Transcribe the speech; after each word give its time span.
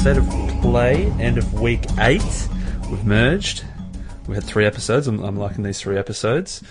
State 0.00 0.16
of 0.16 0.26
Play, 0.62 1.04
end 1.20 1.36
of 1.36 1.60
week 1.60 1.80
eight. 1.98 2.48
We've 2.90 3.04
merged. 3.04 3.64
We 4.26 4.34
had 4.34 4.44
three 4.44 4.64
episodes. 4.64 5.06
I'm, 5.06 5.22
I'm 5.22 5.36
liking 5.36 5.62
these 5.62 5.78
three 5.80 5.98
episodes. 5.98 6.62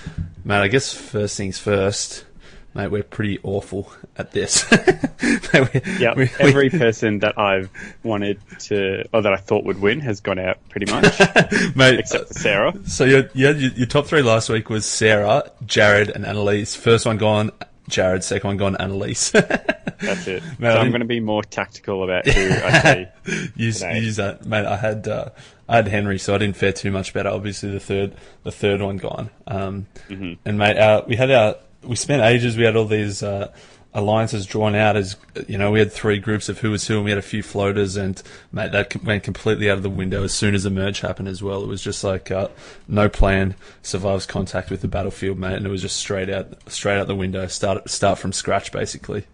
Mate, 0.44 0.62
I 0.62 0.68
guess 0.68 0.94
first 0.94 1.38
things 1.38 1.60
first, 1.60 2.26
mate, 2.74 2.88
we're 2.90 3.04
pretty 3.04 3.40
awful 3.44 3.92
at 4.18 4.32
this. 4.32 4.70
Mate, 5.54 5.74
we- 5.74 5.82
Yeah, 6.00 6.14
we- 6.16 6.24
we- 6.24 6.30
every 6.40 6.70
person 6.72 7.20
that 7.20 7.38
I've 7.38 7.70
wanted 8.04 8.40
to, 8.62 9.08
or 9.14 9.22
that 9.22 9.32
I 9.34 9.38
thought 9.38 9.64
would 9.66 9.80
win, 9.80 10.00
has 10.02 10.22
gone 10.22 10.40
out 10.40 10.58
pretty 10.70 10.92
much, 10.92 11.20
mate, 11.76 12.00
except 12.00 12.30
for 12.30 12.34
Sarah. 12.34 12.74
So 12.88 13.04
your, 13.06 13.30
your 13.34 13.52
your 13.52 13.86
top 13.88 14.08
three 14.08 14.22
last 14.24 14.50
week 14.50 14.70
was 14.70 14.86
Sarah, 14.88 15.52
Jared, 15.66 16.10
and 16.10 16.26
Annalise. 16.26 16.76
First 16.76 17.06
one 17.06 17.18
gone, 17.18 17.52
Jared. 17.90 18.24
Second 18.24 18.48
one 18.48 18.58
gone, 18.58 18.78
Annalise. 18.78 19.32
That's 19.32 20.28
it. 20.28 20.44
Man, 20.60 20.74
so 20.74 20.80
I'm 20.80 20.90
going 20.90 21.02
to 21.02 21.06
be 21.08 21.20
more 21.20 21.44
tactical 21.44 22.04
about 22.04 22.26
who 22.26 22.50
I 22.50 22.80
say. 22.82 23.12
use 23.56 23.82
use 23.82 24.16
that, 24.16 24.46
mate. 24.46 24.66
I 24.66 24.78
had 24.78 25.08
uh, 25.08 25.30
I 25.68 25.78
had 25.78 25.88
Henry, 25.88 26.18
so 26.18 26.36
I 26.36 26.38
didn't 26.38 26.56
fare 26.56 26.72
too 26.72 26.92
much 26.92 27.14
better. 27.14 27.30
Obviously, 27.30 27.70
the 27.72 27.80
third 27.80 28.16
the 28.44 28.52
third 28.52 28.82
one 28.82 28.98
gone. 28.98 29.30
Um, 29.48 29.88
Mm-hmm. 30.10 30.34
And 30.46 30.58
mate, 30.58 30.78
our, 30.78 31.04
we 31.06 31.16
had 31.16 31.30
our 31.32 31.56
we 31.84 31.96
spent 31.96 32.24
ages. 32.24 32.58
We 32.58 32.64
had 32.64 32.76
all 32.76 32.86
these 32.86 33.22
uh, 33.24 33.52
alliances 33.94 34.46
drawn 34.46 34.76
out 34.76 34.96
as 34.96 35.16
you 35.48 35.58
know. 35.58 35.72
We 35.72 35.80
had 35.80 35.92
three 35.92 36.20
groups 36.20 36.50
of 36.50 36.60
who 36.60 36.72
was 36.72 36.88
who, 36.88 36.96
and 36.96 37.06
we 37.06 37.12
had 37.12 37.18
a 37.18 37.24
few 37.24 37.42
floaters. 37.42 37.96
And 37.96 38.22
mate, 38.52 38.72
that 38.72 39.04
went 39.04 39.24
completely 39.24 39.70
out 39.70 39.78
of 39.78 39.84
the 39.84 39.90
window 39.90 40.24
as 40.24 40.34
soon 40.34 40.56
as 40.56 40.64
the 40.64 40.70
merge 40.70 41.02
happened 41.02 41.28
as 41.28 41.42
well. 41.42 41.64
It 41.64 41.68
was 41.68 41.82
just 41.82 42.04
like 42.04 42.32
uh, 42.32 42.50
no 42.88 43.10
plan 43.10 43.56
survives 43.82 44.26
contact 44.26 44.70
with 44.70 44.82
the 44.82 44.88
battlefield, 44.88 45.38
mate, 45.38 45.56
and 45.56 45.66
it 45.66 45.70
was 45.70 45.82
just 45.82 45.98
straight 45.98 46.30
out 46.30 46.70
straight 46.70 47.00
out 47.00 47.08
the 47.08 47.16
window. 47.16 47.48
Start 47.48 47.90
start 47.90 48.20
from 48.20 48.32
scratch, 48.32 48.72
basically. 48.72 49.26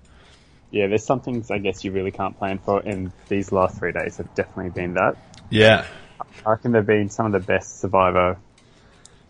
Yeah, 0.72 0.88
there's 0.88 1.06
some 1.06 1.22
things 1.22 1.52
I 1.52 1.60
guess 1.60 1.84
you 1.84 1.92
really 1.92 2.12
can't 2.12 2.38
plan 2.38 2.60
for, 2.60 2.80
and 2.80 3.12
these 3.28 3.52
last 3.52 3.78
three 3.78 3.92
days 3.92 4.18
have 4.18 4.34
definitely 4.36 4.72
been 4.72 4.94
that. 4.96 5.16
Yeah. 5.50 5.86
I 6.46 6.52
reckon 6.52 6.72
they've 6.72 6.86
been 6.86 7.10
some 7.10 7.28
of 7.28 7.32
the 7.32 7.40
best 7.40 7.80
Survivor 7.80 8.38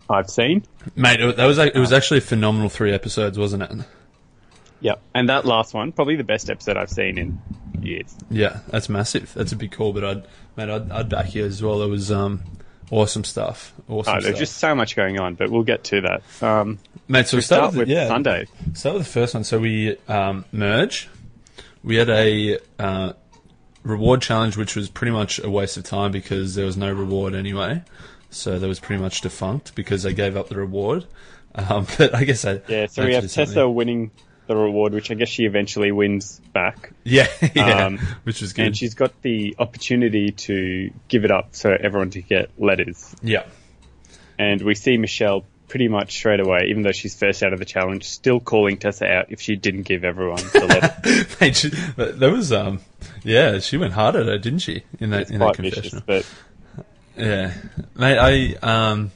I've 0.08 0.30
seen. 0.30 0.64
Mate, 0.94 1.20
it, 1.20 1.36
that 1.36 1.46
was 1.46 1.58
it 1.58 1.76
was 1.76 1.92
actually 1.92 2.18
a 2.18 2.22
phenomenal 2.22 2.68
three 2.68 2.92
episodes, 2.92 3.38
wasn't 3.38 3.64
it? 3.64 3.70
Yeah, 4.80 4.96
and 5.14 5.28
that 5.28 5.44
last 5.44 5.74
one, 5.74 5.92
probably 5.92 6.16
the 6.16 6.24
best 6.24 6.50
episode 6.50 6.76
I've 6.76 6.90
seen 6.90 7.18
in 7.18 7.40
years. 7.80 8.14
Yeah, 8.30 8.60
that's 8.68 8.88
massive. 8.88 9.32
That's 9.34 9.52
a 9.52 9.56
big 9.56 9.72
call, 9.72 9.92
but 9.92 10.04
I'd, 10.04 10.26
mate, 10.56 10.68
I'd, 10.68 10.90
I'd 10.90 11.08
back 11.08 11.34
you 11.34 11.44
as 11.44 11.62
well. 11.62 11.82
It 11.82 11.88
was 11.88 12.10
um, 12.12 12.42
awesome 12.90 13.24
stuff. 13.24 13.72
Awesome 13.88 14.16
Oh, 14.16 14.18
stuff. 14.18 14.22
there's 14.24 14.38
just 14.38 14.58
so 14.58 14.74
much 14.74 14.96
going 14.96 15.18
on, 15.18 15.34
but 15.34 15.50
we'll 15.50 15.62
get 15.62 15.84
to 15.84 16.00
that. 16.02 16.42
Um, 16.42 16.78
mate, 17.08 17.26
so 17.26 17.36
we 17.36 17.40
start 17.40 17.72
start 17.72 17.74
with 17.74 17.88
yeah, 17.88 18.08
Sunday. 18.08 18.46
Start 18.74 18.96
with 18.96 19.04
the 19.06 19.12
first 19.12 19.34
one. 19.34 19.44
So 19.44 19.58
we 19.58 19.96
um, 20.08 20.44
merge. 20.52 21.08
We 21.82 21.96
had 21.96 22.08
a 22.10 22.58
uh, 22.78 23.12
reward 23.82 24.22
challenge, 24.22 24.56
which 24.56 24.74
was 24.76 24.88
pretty 24.90 25.12
much 25.12 25.38
a 25.38 25.48
waste 25.48 25.76
of 25.76 25.84
time 25.84 26.10
because 26.10 26.54
there 26.54 26.66
was 26.66 26.76
no 26.76 26.92
reward 26.92 27.34
anyway. 27.34 27.82
So 28.30 28.58
that 28.58 28.66
was 28.66 28.80
pretty 28.80 29.00
much 29.00 29.20
defunct 29.20 29.74
because 29.74 30.02
they 30.02 30.12
gave 30.12 30.36
up 30.36 30.48
the 30.48 30.56
reward. 30.56 31.06
Um, 31.58 31.86
but 31.96 32.14
I 32.14 32.24
guess 32.24 32.44
I 32.44 32.60
Yeah, 32.68 32.84
so 32.84 33.06
we 33.06 33.14
have. 33.14 33.32
Tessa 33.32 33.66
winning 33.66 34.10
the 34.46 34.56
reward, 34.56 34.92
which 34.94 35.10
I 35.10 35.14
guess 35.14 35.28
she 35.28 35.44
eventually 35.44 35.92
wins 35.92 36.40
back. 36.52 36.92
Yeah, 37.04 37.26
yeah, 37.54 37.86
Um, 37.86 37.98
which 38.24 38.40
was 38.40 38.52
good. 38.52 38.66
And 38.66 38.76
she's 38.76 38.94
got 38.94 39.20
the 39.22 39.56
opportunity 39.58 40.30
to 40.32 40.90
give 41.08 41.24
it 41.24 41.30
up 41.30 41.54
so 41.54 41.70
everyone 41.78 42.10
to 42.10 42.22
get 42.22 42.50
letters. 42.58 43.14
yeah, 43.22 43.44
And 44.38 44.62
we 44.62 44.74
see 44.74 44.96
Michelle 44.98 45.44
pretty 45.68 45.88
much 45.88 46.12
straight 46.12 46.38
away, 46.38 46.66
even 46.68 46.82
though 46.82 46.92
she's 46.92 47.18
first 47.18 47.42
out 47.42 47.52
of 47.52 47.58
the 47.58 47.64
challenge, 47.64 48.04
still 48.04 48.38
calling 48.38 48.76
Tessa 48.76 49.06
out 49.06 49.26
if 49.30 49.40
she 49.40 49.56
didn't 49.56 49.82
give 49.82 50.04
everyone 50.04 50.36
the 50.52 50.66
letter. 50.66 51.26
Mate, 51.40 51.56
she, 51.56 51.68
that 51.70 52.30
was 52.32 52.52
um, 52.52 52.80
yeah, 53.24 53.58
she 53.58 53.76
went 53.76 53.92
hard 53.92 54.14
at 54.14 54.26
her, 54.26 54.38
didn't 54.38 54.60
she? 54.60 54.84
In 55.00 55.10
that 55.10 55.28
in 55.30 55.40
that 55.40 55.56
quite 55.56 55.56
vicious, 55.56 56.00
but 56.06 56.24
Yeah, 57.16 57.52
mate, 57.96 58.18
I 58.62 58.90
um, 58.90 59.10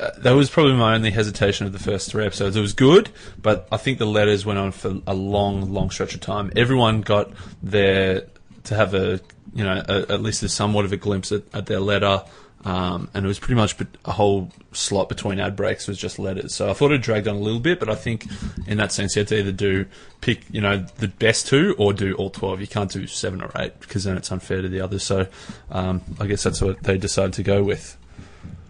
uh, 0.00 0.10
that 0.18 0.32
was 0.32 0.50
probably 0.50 0.74
my 0.74 0.94
only 0.94 1.10
hesitation 1.10 1.66
of 1.66 1.72
the 1.72 1.78
first 1.78 2.10
three 2.10 2.24
episodes. 2.24 2.56
It 2.56 2.60
was 2.60 2.72
good, 2.72 3.10
but 3.40 3.68
I 3.70 3.76
think 3.76 3.98
the 3.98 4.06
letters 4.06 4.46
went 4.46 4.58
on 4.58 4.72
for 4.72 5.00
a 5.06 5.14
long, 5.14 5.72
long 5.72 5.90
stretch 5.90 6.14
of 6.14 6.20
time. 6.20 6.50
Everyone 6.56 7.02
got 7.02 7.30
their 7.62 8.26
to 8.64 8.74
have 8.74 8.94
a 8.94 9.20
you 9.54 9.64
know 9.64 9.82
a, 9.88 10.12
at 10.12 10.22
least 10.22 10.42
a 10.42 10.48
somewhat 10.48 10.84
of 10.84 10.92
a 10.92 10.96
glimpse 10.96 11.32
at, 11.32 11.42
at 11.52 11.66
their 11.66 11.80
letter. 11.80 12.24
Um, 12.62 13.08
and 13.14 13.24
it 13.24 13.28
was 13.28 13.38
pretty 13.38 13.54
much 13.54 13.74
a 14.04 14.12
whole 14.12 14.50
slot 14.72 15.08
between 15.08 15.40
ad 15.40 15.56
breaks 15.56 15.88
was 15.88 15.96
just 15.96 16.18
letters. 16.18 16.54
So 16.54 16.68
I 16.68 16.74
thought 16.74 16.92
it 16.92 17.00
dragged 17.00 17.26
on 17.26 17.36
a 17.36 17.38
little 17.38 17.58
bit, 17.58 17.80
but 17.80 17.88
I 17.88 17.94
think 17.94 18.26
in 18.66 18.76
that 18.76 18.92
sense 18.92 19.16
you 19.16 19.20
have 19.20 19.28
to 19.28 19.38
either 19.38 19.52
do 19.52 19.86
pick, 20.20 20.42
you 20.50 20.60
know, 20.60 20.84
the 20.98 21.08
best 21.08 21.46
two 21.46 21.74
or 21.78 21.94
do 21.94 22.14
all 22.16 22.28
twelve. 22.28 22.60
You 22.60 22.66
can't 22.66 22.90
do 22.90 23.06
seven 23.06 23.40
or 23.40 23.50
eight 23.56 23.80
because 23.80 24.04
then 24.04 24.18
it's 24.18 24.30
unfair 24.30 24.60
to 24.60 24.68
the 24.68 24.82
others. 24.82 25.04
So 25.04 25.26
um, 25.70 26.02
I 26.20 26.26
guess 26.26 26.42
that's 26.42 26.60
what 26.60 26.82
they 26.82 26.98
decided 26.98 27.32
to 27.34 27.42
go 27.42 27.62
with. 27.62 27.96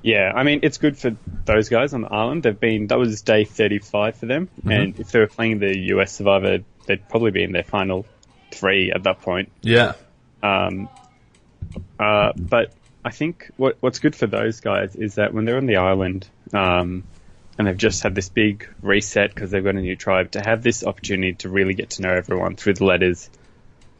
Yeah, 0.02 0.32
I 0.34 0.42
mean, 0.42 0.60
it's 0.62 0.78
good 0.78 0.96
for 0.96 1.16
those 1.44 1.68
guys 1.68 1.92
on 1.92 2.02
the 2.02 2.12
island. 2.12 2.42
They've 2.42 2.58
been, 2.58 2.86
that 2.88 2.98
was 2.98 3.22
day 3.22 3.44
35 3.44 4.16
for 4.16 4.26
them. 4.26 4.48
Mm-hmm. 4.60 4.70
And 4.70 5.00
if 5.00 5.10
they 5.10 5.18
were 5.18 5.26
playing 5.26 5.58
the 5.58 5.76
US 5.94 6.12
Survivor, 6.12 6.58
they'd 6.86 7.08
probably 7.08 7.30
be 7.30 7.42
in 7.42 7.52
their 7.52 7.64
final 7.64 8.06
three 8.50 8.92
at 8.92 9.02
that 9.04 9.20
point. 9.20 9.52
Yeah, 9.62 9.92
Um, 10.42 10.88
uh, 11.98 12.32
but 12.36 12.72
I 13.04 13.10
think 13.10 13.50
what 13.56 13.76
what's 13.80 13.98
good 13.98 14.16
for 14.16 14.26
those 14.26 14.60
guys 14.60 14.96
is 14.96 15.14
that 15.14 15.32
when 15.32 15.44
they're 15.44 15.56
on 15.56 15.66
the 15.66 15.76
island 15.76 16.28
um, 16.52 17.04
and 17.58 17.66
they've 17.66 17.76
just 17.76 18.02
had 18.02 18.14
this 18.14 18.28
big 18.28 18.68
reset 18.82 19.34
because 19.34 19.50
they've 19.50 19.64
got 19.64 19.74
a 19.74 19.80
new 19.80 19.96
tribe, 19.96 20.32
to 20.32 20.40
have 20.40 20.62
this 20.62 20.84
opportunity 20.84 21.34
to 21.34 21.48
really 21.48 21.74
get 21.74 21.90
to 21.90 22.02
know 22.02 22.10
everyone 22.10 22.56
through 22.56 22.74
the 22.74 22.84
letters, 22.84 23.30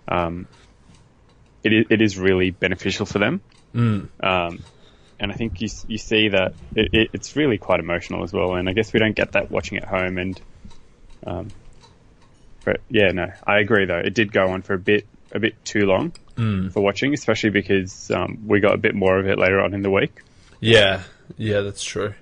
um, 0.09 0.49
it 1.63 1.73
is, 1.73 1.87
it 1.91 2.01
is 2.01 2.19
really 2.19 2.51
beneficial 2.51 3.07
for 3.07 3.19
them. 3.19 3.41
Mm. 3.75 4.09
Um, 4.23 4.61
and 5.21 5.31
I 5.31 5.35
think 5.35 5.61
you 5.61 5.69
you 5.87 5.99
see 5.99 6.29
that 6.31 6.55
it, 6.75 6.89
it, 6.95 7.11
it's 7.13 7.37
really 7.37 7.59
quite 7.59 7.79
emotional 7.81 8.25
as 8.25 8.33
well. 8.33 8.55
And 8.55 8.69
I 8.69 8.73
guess 8.73 8.93
we 8.93 8.99
don't 9.01 9.15
get 9.15 9.33
that 9.33 9.51
watching 9.51 9.79
at 9.79 9.85
home. 9.85 10.19
And 10.19 10.41
um, 11.27 11.49
but 12.65 12.81
yeah, 12.89 13.11
no, 13.13 13.33
I 13.47 13.59
agree 13.59 13.85
though. 13.87 13.99
It 13.99 14.15
did 14.15 14.33
go 14.33 14.49
on 14.49 14.63
for 14.63 14.75
a 14.75 14.79
bit 14.79 15.07
a 15.33 15.39
bit 15.39 15.63
too 15.65 15.87
long 15.87 16.13
Mm. 16.37 16.73
for 16.73 16.81
watching, 16.81 17.13
especially 17.13 17.51
because 17.51 18.11
um, 18.11 18.45
we 18.47 18.61
got 18.61 18.73
a 18.75 18.79
bit 18.79 18.95
more 18.95 19.19
of 19.19 19.27
it 19.27 19.39
later 19.39 19.61
on 19.61 19.75
in 19.75 19.83
the 19.83 19.91
week. 19.91 20.23
yeah, 20.61 21.03
yeah. 21.37 21.61
That's 21.61 21.85
true. 21.85 22.15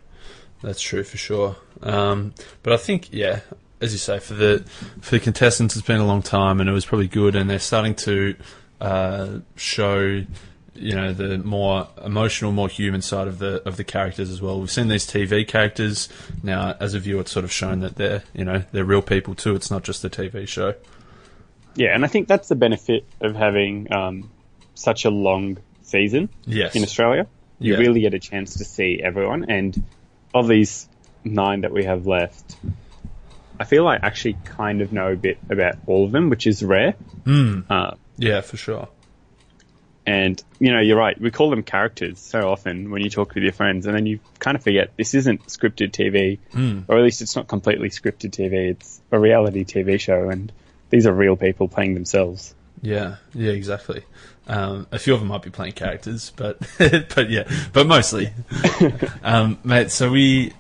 That's 0.61 0.81
true 0.81 1.05
for 1.05 1.17
sure. 1.17 1.55
Um, 1.83 2.35
but 2.65 2.73
I 2.73 2.79
think, 2.79 3.13
yeah, 3.13 3.41
as 3.81 3.93
you 3.93 3.99
say, 3.99 4.19
for 4.19 4.35
the 4.35 4.65
for 5.01 5.13
the 5.13 5.21
contestants, 5.21 5.77
it's 5.77 5.87
been 5.87 6.01
a 6.01 6.07
long 6.07 6.23
time, 6.23 6.59
and 6.61 6.69
it 6.69 6.73
was 6.73 6.85
probably 6.85 7.07
good, 7.07 7.37
and 7.37 7.49
they're 7.49 7.61
starting 7.61 7.95
to 7.97 8.35
uh, 8.81 9.39
show. 9.55 10.25
You 10.81 10.95
know 10.95 11.13
the 11.13 11.39
more 11.39 11.89
emotional, 12.05 12.53
more 12.53 12.69
human 12.69 13.03
side 13.03 13.27
of 13.29 13.39
the 13.39 13.67
of 13.67 13.77
the 13.77 13.85
characters 13.85 14.31
as 14.31 14.41
well. 14.41 14.61
We've 14.61 14.71
seen 14.71 14.89
these 14.89 15.07
TV 15.07 15.47
characters 15.47 16.09
now. 16.43 16.77
As 16.79 16.95
a 16.95 16.99
viewer, 17.01 17.21
it's 17.23 17.33
sort 17.33 17.45
of 17.45 17.53
shown 17.53 17.81
that 17.81 17.97
they're 17.97 18.23
you 18.35 18.45
know 18.45 18.63
they're 18.73 18.85
real 18.85 19.03
people 19.03 19.35
too. 19.35 19.55
It's 19.57 19.71
not 19.71 19.83
just 19.83 20.05
a 20.05 20.11
TV 20.11 20.47
show. 20.47 20.75
Yeah, 21.75 21.95
and 21.95 22.05
I 22.05 22.09
think 22.09 22.29
that's 22.29 22.49
the 22.49 22.57
benefit 22.57 23.05
of 23.21 23.35
having 23.37 23.93
um, 23.93 24.31
such 24.75 25.05
a 25.05 25.11
long 25.11 25.59
season 25.83 26.29
Yes. 26.45 26.75
in 26.77 26.83
Australia. 26.83 27.27
You 27.61 27.73
Yeah. 27.75 27.79
really 27.81 28.01
get 28.01 28.15
a 28.15 28.19
chance 28.19 28.55
to 28.59 28.65
see 28.65 29.01
everyone, 29.03 29.47
and 29.51 29.83
of 30.35 30.49
these 30.49 30.89
nine 31.25 31.63
that 31.63 31.73
we 31.73 31.85
have 31.85 32.07
left, 32.07 32.57
I 33.61 33.65
feel 33.65 33.87
I 33.89 33.97
actually 33.97 34.37
kind 34.45 34.81
of 34.81 34.93
know 34.93 35.13
a 35.13 35.17
bit 35.17 35.39
about 35.51 35.75
all 35.87 36.05
of 36.05 36.13
them, 36.13 36.31
which 36.31 36.47
is 36.47 36.63
rare. 36.63 36.95
Mm. 37.25 37.65
Uh, 37.69 37.93
Yeah, 38.17 38.41
for 38.43 38.57
sure. 38.57 38.89
And 40.09 40.43
you 40.59 40.73
know, 40.73 40.81
you're 40.81 40.97
right. 40.97 41.21
We 41.21 41.31
call 41.31 41.51
them 41.51 41.63
characters 41.63 42.19
so 42.19 42.49
often 42.51 42.91
when 42.91 43.03
you 43.03 43.11
talk 43.11 43.35
with 43.35 43.43
your 43.45 43.53
friends, 43.53 43.87
and 43.87 43.95
then 43.95 44.07
you 44.07 44.19
kind 44.39 44.57
of 44.57 44.63
forget 44.63 44.91
this 44.97 45.13
isn't 45.15 45.47
scripted 45.47 45.91
TV, 45.93 46.39
Mm. 46.55 46.85
or 46.89 46.97
at 46.99 47.05
least 47.05 47.21
it's 47.23 47.37
not 47.37 47.47
completely 47.47 47.91
scripted 47.91 48.31
TV. 48.31 48.71
It's 48.71 49.01
a 49.13 49.19
reality 49.19 49.65
TV 49.65 50.01
show, 50.01 50.31
and 50.31 50.51
these 50.91 51.07
are 51.07 51.13
real 51.13 51.37
people 51.37 51.69
playing 51.69 51.95
themselves. 51.95 52.55
Yeah, 52.81 53.17
yeah, 53.35 53.51
exactly. 53.53 54.03
Um, 54.47 54.87
a 54.93 54.99
few 54.99 55.13
of 55.13 55.21
them 55.21 55.29
might 55.29 55.43
be 55.43 55.51
playing 55.51 55.73
characters, 55.75 56.33
but 56.37 56.59
but 56.79 57.29
yeah, 57.29 57.45
but 57.75 57.87
mostly, 57.87 58.31
um, 59.23 59.59
mate. 59.65 59.91
So 59.91 60.11
we 60.11 60.53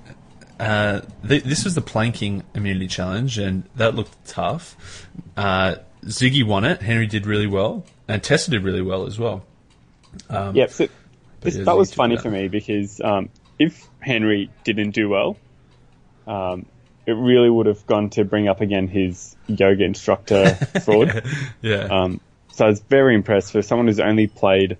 uh, 0.60 1.00
th- 1.26 1.44
this 1.44 1.64
was 1.64 1.74
the 1.74 1.80
planking 1.80 2.42
immunity 2.54 2.88
challenge, 2.88 3.38
and 3.38 3.62
that 3.76 3.94
looked 3.94 4.26
tough. 4.26 5.06
Uh, 5.36 5.76
Ziggy 6.04 6.44
won 6.44 6.64
it. 6.64 6.82
Henry 6.82 7.06
did 7.06 7.26
really 7.26 7.46
well, 7.46 7.84
and 8.06 8.22
Tessa 8.22 8.50
did 8.50 8.62
really 8.62 8.82
well 8.82 9.06
as 9.06 9.18
well. 9.18 9.44
Um, 10.30 10.54
Yeah, 10.54 10.66
so 10.66 10.88
this, 11.40 11.56
yeah, 11.56 11.64
that 11.64 11.76
was 11.76 11.92
funny 11.92 12.16
for 12.16 12.30
me 12.30 12.48
because 12.48 13.00
um, 13.00 13.28
if 13.58 13.86
Henry 14.00 14.50
didn't 14.64 14.90
do 14.92 15.08
well, 15.08 15.36
um, 16.26 16.66
it 17.06 17.12
really 17.12 17.50
would 17.50 17.66
have 17.66 17.86
gone 17.86 18.10
to 18.10 18.24
bring 18.24 18.48
up 18.48 18.60
again 18.60 18.86
his 18.88 19.36
yoga 19.46 19.84
instructor 19.84 20.54
fraud. 20.84 21.22
yeah, 21.62 21.84
Um, 21.84 22.20
so 22.52 22.66
I 22.66 22.68
was 22.68 22.80
very 22.80 23.14
impressed 23.14 23.52
for 23.52 23.62
someone 23.62 23.86
who's 23.86 24.00
only 24.00 24.26
played, 24.26 24.76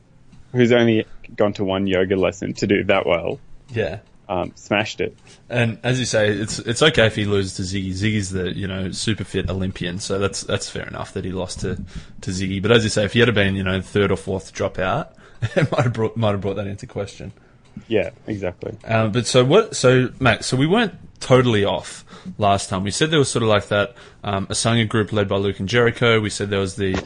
who's 0.52 0.72
only 0.72 1.06
gone 1.36 1.52
to 1.54 1.64
one 1.64 1.86
yoga 1.86 2.16
lesson 2.16 2.54
to 2.54 2.66
do 2.66 2.84
that 2.84 3.06
well. 3.06 3.38
yeah, 3.70 3.98
um, 4.28 4.52
smashed 4.54 5.00
it. 5.00 5.16
And 5.48 5.78
as 5.82 5.98
you 5.98 6.04
say, 6.04 6.28
it's 6.30 6.58
it's 6.58 6.82
okay 6.82 7.06
if 7.06 7.16
he 7.16 7.24
loses 7.24 7.56
to 7.56 7.62
Ziggy. 7.62 7.90
Ziggy's 7.90 8.30
the 8.30 8.54
you 8.54 8.66
know 8.66 8.92
super 8.92 9.24
fit 9.24 9.48
Olympian, 9.48 9.98
so 9.98 10.18
that's 10.18 10.42
that's 10.42 10.68
fair 10.68 10.86
enough 10.86 11.12
that 11.14 11.24
he 11.24 11.32
lost 11.32 11.60
to, 11.60 11.76
to 12.20 12.30
Ziggy. 12.30 12.60
But 12.60 12.72
as 12.72 12.84
you 12.84 12.90
say, 12.90 13.04
if 13.04 13.14
he 13.14 13.20
had 13.20 13.34
been 13.34 13.54
you 13.54 13.64
know 13.64 13.80
third 13.80 14.10
or 14.10 14.16
fourth 14.16 14.54
dropout, 14.54 15.08
it 15.56 15.70
might 15.72 15.82
have 15.82 15.92
brought 15.92 16.16
might 16.16 16.32
have 16.32 16.40
brought 16.40 16.56
that 16.56 16.66
into 16.66 16.86
question. 16.86 17.32
Yeah, 17.86 18.10
exactly. 18.26 18.76
Um, 18.84 19.12
but 19.12 19.26
so 19.26 19.44
what? 19.44 19.76
So 19.76 20.10
Max, 20.18 20.46
so 20.46 20.56
we 20.56 20.66
weren't 20.66 20.94
totally 21.20 21.64
off 21.64 22.04
last 22.38 22.68
time. 22.68 22.84
We 22.84 22.90
said 22.90 23.10
there 23.10 23.18
was 23.18 23.30
sort 23.30 23.42
of 23.42 23.48
like 23.48 23.68
that 23.68 23.94
um, 24.24 24.46
Asanga 24.48 24.88
group 24.88 25.12
led 25.12 25.28
by 25.28 25.36
Luke 25.36 25.60
and 25.60 25.68
Jericho. 25.68 26.20
We 26.20 26.30
said 26.30 26.50
there 26.50 26.60
was 26.60 26.76
the 26.76 27.02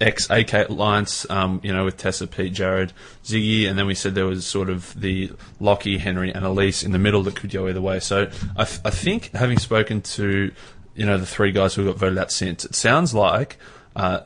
ex 0.00 0.28
AK 0.30 0.68
Alliance, 0.68 1.28
um, 1.30 1.60
you 1.62 1.72
know, 1.72 1.84
with 1.84 1.96
Tessa, 1.96 2.26
Pete, 2.26 2.52
Jared, 2.52 2.92
Ziggy, 3.24 3.68
and 3.68 3.78
then 3.78 3.86
we 3.86 3.94
said 3.94 4.14
there 4.14 4.26
was 4.26 4.46
sort 4.46 4.70
of 4.70 4.98
the 5.00 5.32
Lockie, 5.60 5.98
Henry, 5.98 6.32
and 6.32 6.44
Elise 6.44 6.82
in 6.82 6.92
the 6.92 6.98
middle 6.98 7.22
that 7.24 7.36
could 7.36 7.50
go 7.50 7.68
either 7.68 7.82
way. 7.82 8.00
So 8.00 8.30
I 8.56 8.64
think 8.64 9.32
having 9.32 9.58
spoken 9.58 10.02
to 10.02 10.52
you 10.94 11.06
know 11.06 11.18
the 11.18 11.26
three 11.26 11.52
guys 11.52 11.74
who 11.74 11.84
got 11.84 11.96
voted 11.96 12.18
out 12.18 12.32
since, 12.32 12.64
it 12.64 12.74
sounds 12.74 13.14
like 13.14 13.58
uh, 13.96 14.20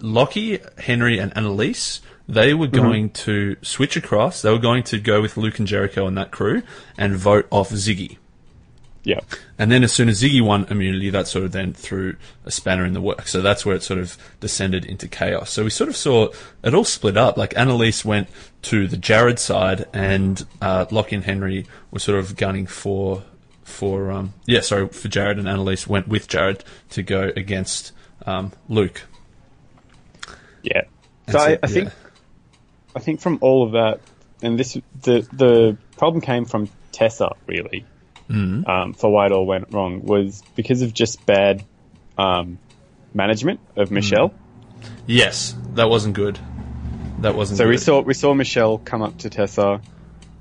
Lockie, 0.00 0.60
Henry, 0.78 1.18
and 1.18 1.36
Annalise 1.36 2.00
they 2.28 2.54
were 2.54 2.68
going 2.68 3.10
mm-hmm. 3.10 3.24
to 3.24 3.56
switch 3.62 3.96
across. 3.96 4.42
They 4.42 4.50
were 4.50 4.58
going 4.58 4.84
to 4.84 5.00
go 5.00 5.20
with 5.20 5.36
Luke 5.36 5.58
and 5.58 5.66
Jericho 5.68 6.06
and 6.06 6.16
that 6.16 6.30
crew 6.30 6.62
and 6.96 7.16
vote 7.16 7.46
off 7.50 7.70
Ziggy. 7.70 8.18
Yeah. 9.04 9.20
And 9.58 9.70
then 9.72 9.82
as 9.82 9.92
soon 9.92 10.08
as 10.08 10.22
Ziggy 10.22 10.44
won 10.44 10.64
immunity, 10.70 11.10
that 11.10 11.26
sort 11.26 11.44
of 11.44 11.52
then 11.52 11.72
threw 11.72 12.16
a 12.44 12.50
spanner 12.50 12.84
in 12.84 12.92
the 12.92 13.00
works. 13.00 13.32
So 13.32 13.40
that's 13.40 13.66
where 13.66 13.74
it 13.74 13.82
sort 13.82 13.98
of 13.98 14.16
descended 14.38 14.84
into 14.84 15.08
chaos. 15.08 15.50
So 15.50 15.64
we 15.64 15.70
sort 15.70 15.90
of 15.90 15.96
saw 15.96 16.28
it 16.62 16.74
all 16.74 16.84
split 16.84 17.16
up. 17.16 17.36
Like 17.36 17.56
Annalise 17.56 18.04
went 18.04 18.28
to 18.62 18.86
the 18.86 18.96
Jared 18.96 19.40
side, 19.40 19.86
and 19.92 20.44
uh, 20.60 20.86
Lockie 20.90 21.16
and 21.16 21.24
Henry 21.24 21.66
were 21.90 21.98
sort 21.98 22.18
of 22.18 22.36
gunning 22.36 22.66
for 22.66 23.24
for 23.64 24.12
um, 24.12 24.34
yeah, 24.46 24.60
sorry 24.60 24.88
for 24.88 25.08
Jared, 25.08 25.38
and 25.38 25.48
Annalise 25.48 25.86
went 25.86 26.06
with 26.06 26.28
Jared 26.28 26.62
to 26.90 27.02
go 27.02 27.32
against 27.34 27.92
um, 28.24 28.52
Luke. 28.68 29.02
Yeah. 30.62 30.82
So, 31.26 31.32
so 31.32 31.38
I, 31.38 31.44
I 31.44 31.48
yeah. 31.50 31.66
think 31.66 31.90
I 32.94 33.00
think 33.00 33.20
from 33.20 33.38
all 33.40 33.64
of 33.64 33.72
that, 33.72 34.00
and 34.42 34.56
this 34.56 34.74
the 35.00 35.26
the 35.32 35.76
problem 35.96 36.20
came 36.20 36.44
from 36.44 36.68
Tessa 36.92 37.32
really 37.46 37.84
mm. 38.32 38.68
um, 38.68 38.94
for 38.94 39.12
why 39.12 39.26
it 39.26 39.32
all 39.32 39.46
went 39.46 39.72
wrong 39.72 40.02
was 40.02 40.42
because 40.56 40.82
of 40.82 40.94
just 40.94 41.24
bad 41.26 41.64
um, 42.16 42.58
management 43.14 43.60
of 43.76 43.88
mm. 43.88 43.92
Michelle. 43.92 44.30
Mm. 44.30 44.34
Yes, 45.06 45.54
that 45.74 45.88
wasn't 45.88 46.14
good. 46.14 46.38
That 47.20 47.34
wasn't. 47.34 47.58
So 47.58 47.64
good. 47.64 47.70
we 47.70 47.78
saw 47.78 48.00
we 48.00 48.14
saw 48.14 48.34
Michelle 48.34 48.78
come 48.78 49.02
up 49.02 49.18
to 49.18 49.30
Tessa, 49.30 49.80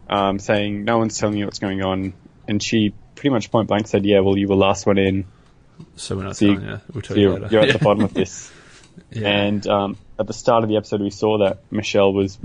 um, 0.09 0.39
saying, 0.39 0.83
"No 0.83 0.97
one's 0.97 1.17
telling 1.17 1.37
you 1.37 1.45
what's 1.45 1.59
going 1.59 1.83
on," 1.83 2.13
and 2.47 2.61
she 2.61 2.93
pretty 3.15 3.29
much 3.29 3.51
point 3.51 3.67
blank 3.67 3.87
said, 3.87 4.05
"Yeah, 4.05 4.21
well, 4.21 4.37
you 4.37 4.47
were 4.47 4.55
last 4.55 4.85
one 4.85 4.97
in." 4.97 5.25
So 5.95 6.15
we're 6.15 6.23
not 6.23 6.37
so 6.37 6.47
telling 6.47 6.69
you. 6.69 6.81
We'll 6.93 7.01
tell 7.01 7.15
so 7.15 7.21
you 7.21 7.29
later. 7.33 7.47
You're 7.51 7.61
at 7.61 7.73
the 7.73 7.79
bottom 7.83 8.03
of 8.03 8.13
this. 8.13 8.51
Yeah. 9.11 9.27
And 9.27 9.67
um, 9.67 9.97
at 10.19 10.27
the 10.27 10.33
start 10.33 10.63
of 10.63 10.69
the 10.69 10.77
episode, 10.77 11.01
we 11.01 11.09
saw 11.11 11.39
that 11.39 11.59
Michelle 11.71 12.13
was 12.13 12.37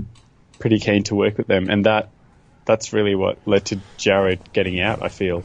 pretty 0.59 0.79
keen 0.79 1.03
to 1.03 1.15
work 1.15 1.37
with 1.37 1.47
them, 1.47 1.69
and 1.69 1.85
that 1.85 2.09
that's 2.67 2.93
really 2.93 3.15
what 3.15 3.39
led 3.47 3.65
to 3.65 3.79
Jared 3.97 4.39
getting 4.53 4.79
out. 4.79 5.01
I 5.01 5.07
feel. 5.09 5.43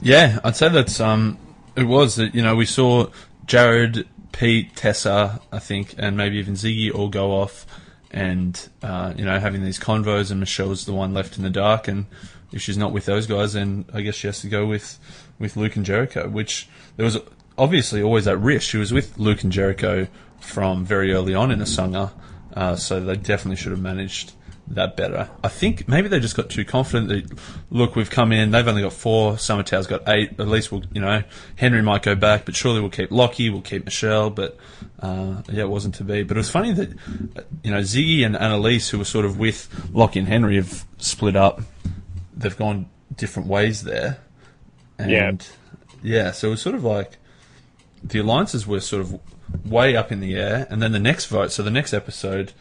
Yeah, 0.00 0.38
I'd 0.42 0.56
say 0.56 0.70
that's 0.70 1.00
um, 1.00 1.36
it 1.76 1.84
was 1.84 2.16
that 2.16 2.34
you 2.34 2.42
know 2.42 2.56
we 2.56 2.64
saw 2.64 3.08
Jared, 3.44 4.08
Pete, 4.32 4.74
Tessa, 4.74 5.42
I 5.52 5.58
think, 5.58 5.94
and 5.98 6.16
maybe 6.16 6.38
even 6.38 6.54
Ziggy 6.54 6.94
all 6.94 7.08
go 7.08 7.32
off, 7.32 7.66
and 8.10 8.58
uh, 8.82 9.12
you 9.16 9.24
know 9.26 9.38
having 9.38 9.62
these 9.62 9.78
convos, 9.78 10.30
and 10.30 10.40
Michelle's 10.40 10.86
the 10.86 10.94
one 10.94 11.12
left 11.12 11.36
in 11.36 11.42
the 11.42 11.50
dark, 11.50 11.88
and 11.88 12.06
if 12.52 12.62
she's 12.62 12.78
not 12.78 12.92
with 12.92 13.04
those 13.04 13.26
guys, 13.26 13.52
then 13.52 13.84
I 13.92 14.00
guess 14.00 14.14
she 14.14 14.28
has 14.28 14.40
to 14.40 14.48
go 14.48 14.66
with 14.66 14.98
with 15.38 15.56
Luke 15.56 15.76
and 15.76 15.84
Jericho, 15.84 16.28
which 16.28 16.68
there 16.96 17.04
was 17.04 17.18
obviously 17.58 18.02
always 18.02 18.24
that 18.24 18.38
risk. 18.38 18.70
She 18.70 18.78
was 18.78 18.92
with 18.92 19.18
Luke 19.18 19.42
and 19.42 19.52
Jericho 19.52 20.06
from 20.40 20.84
very 20.84 21.12
early 21.12 21.34
on 21.34 21.50
in 21.50 21.58
Asanga, 21.58 22.12
uh, 22.54 22.76
so 22.76 23.00
they 23.00 23.16
definitely 23.16 23.56
should 23.56 23.72
have 23.72 23.80
managed 23.80 24.32
that 24.74 24.96
better. 24.96 25.28
I 25.44 25.48
think 25.48 25.86
maybe 25.86 26.08
they 26.08 26.18
just 26.18 26.36
got 26.36 26.48
too 26.48 26.64
confident 26.64 27.08
that 27.08 27.38
look, 27.70 27.94
we've 27.94 28.10
come 28.10 28.32
in, 28.32 28.50
they've 28.50 28.66
only 28.66 28.82
got 28.82 28.92
four, 28.92 29.34
Summertail's 29.34 29.86
got 29.86 30.08
eight. 30.08 30.40
At 30.40 30.48
least 30.48 30.72
we'll, 30.72 30.82
you 30.92 31.00
know, 31.00 31.22
Henry 31.56 31.82
might 31.82 32.02
go 32.02 32.14
back, 32.14 32.44
but 32.44 32.56
surely 32.56 32.80
we'll 32.80 32.90
keep 32.90 33.10
Lockie, 33.10 33.50
we'll 33.50 33.62
keep 33.62 33.84
Michelle. 33.84 34.30
But 34.30 34.56
uh, 35.00 35.42
yeah, 35.50 35.62
it 35.62 35.68
wasn't 35.68 35.96
to 35.96 36.04
be. 36.04 36.22
But 36.22 36.36
it 36.36 36.40
was 36.40 36.50
funny 36.50 36.72
that 36.72 36.90
you 37.62 37.70
know 37.70 37.80
Ziggy 37.80 38.24
and 38.24 38.36
Annalise, 38.36 38.88
who 38.88 38.98
were 38.98 39.04
sort 39.04 39.24
of 39.24 39.38
with 39.38 39.68
Lockie 39.92 40.20
and 40.20 40.28
Henry, 40.28 40.56
have 40.56 40.84
split 40.98 41.36
up. 41.36 41.60
They've 42.34 42.56
gone 42.56 42.88
different 43.14 43.48
ways 43.48 43.82
there, 43.82 44.18
and 44.98 45.10
yeah, 45.10 45.32
yeah 46.02 46.30
so 46.32 46.48
it 46.48 46.52
was 46.52 46.62
sort 46.62 46.74
of 46.74 46.84
like 46.84 47.18
the 48.02 48.18
alliances 48.18 48.66
were 48.66 48.80
sort 48.80 49.02
of 49.02 49.20
way 49.66 49.96
up 49.96 50.10
in 50.10 50.20
the 50.20 50.34
air, 50.34 50.66
and 50.70 50.82
then 50.82 50.92
the 50.92 50.98
next 50.98 51.26
vote. 51.26 51.52
So 51.52 51.62
the 51.62 51.70
next 51.70 51.92
episode, 51.92 52.52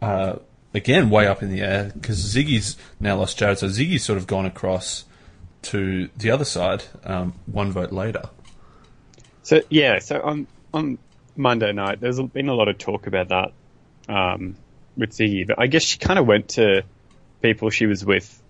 uh, 0.00 0.36
again 0.74 1.10
way 1.10 1.26
up 1.26 1.42
in 1.42 1.50
the 1.50 1.60
air 1.60 1.92
because 1.94 2.18
Ziggy's 2.18 2.76
now 2.98 3.16
lost 3.16 3.38
Jared, 3.38 3.58
so 3.58 3.68
Ziggy's 3.68 4.04
sort 4.04 4.18
of 4.18 4.26
gone 4.26 4.46
across 4.46 5.04
to 5.62 6.08
the 6.16 6.30
other 6.30 6.44
side. 6.44 6.84
Um, 7.04 7.34
one 7.46 7.72
vote 7.72 7.92
later. 7.92 8.28
So 9.42 9.62
yeah, 9.68 9.98
so 9.98 10.20
on 10.20 10.46
on 10.72 10.98
Monday 11.36 11.72
night, 11.72 12.00
there's 12.00 12.20
been 12.20 12.48
a 12.48 12.54
lot 12.54 12.68
of 12.68 12.78
talk 12.78 13.06
about 13.06 13.28
that 13.28 13.52
um, 14.08 14.56
with 14.96 15.10
Ziggy, 15.10 15.46
but 15.46 15.58
I 15.58 15.66
guess 15.66 15.82
she 15.82 15.98
kind 15.98 16.18
of 16.18 16.26
went 16.26 16.50
to 16.50 16.82
people 17.42 17.70
she 17.70 17.86
was 17.86 18.04
with 18.04 18.40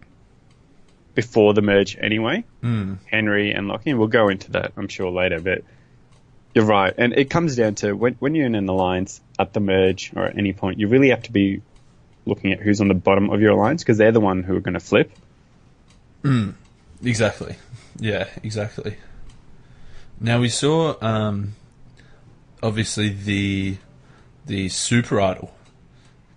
before 1.15 1.55
the 1.55 1.63
merge 1.63 1.97
anyway. 2.01 2.45
Mm. 2.63 2.99
Henry 3.07 3.53
and 3.53 3.69
Lockie, 3.69 3.91
and 3.91 3.99
we'll 3.99 4.09
go 4.09 4.29
into 4.29 4.53
that, 4.53 4.73
I'm 4.77 4.89
sure, 4.89 5.11
later. 5.11 5.41
But 5.41 5.65
you're 6.55 6.65
right, 6.65 6.93
and 6.97 7.13
it 7.13 7.31
comes 7.31 7.57
down 7.57 7.77
to 7.77 7.93
when 7.93 8.15
when 8.15 8.35
you're 8.35 8.47
in 8.47 8.55
an 8.55 8.69
alliance 8.69 9.21
at 9.39 9.53
the 9.53 9.61
merge 9.61 10.13
or 10.15 10.27
at 10.27 10.37
any 10.37 10.53
point, 10.53 10.79
you 10.79 10.89
really 10.89 11.11
have 11.11 11.23
to 11.23 11.33
be 11.33 11.63
looking 12.31 12.53
at 12.53 12.61
who's 12.61 12.81
on 12.81 12.89
the 12.89 12.95
bottom 12.95 13.29
of 13.29 13.41
your 13.41 13.53
alliance 13.53 13.83
because 13.83 13.99
they're 13.99 14.13
the 14.13 14.21
one 14.21 14.43
who 14.43 14.57
are 14.57 14.61
going 14.61 14.75
to 14.75 14.81
flip. 14.81 15.13
Mm, 16.23 16.55
exactly. 17.05 17.57
Yeah, 17.99 18.29
exactly. 18.43 18.97
Now 20.19 20.41
we 20.41 20.49
saw, 20.49 20.97
um, 21.03 21.55
obviously 22.63 23.09
the 23.09 23.77
the 24.47 24.69
super 24.69 25.21
idol 25.21 25.55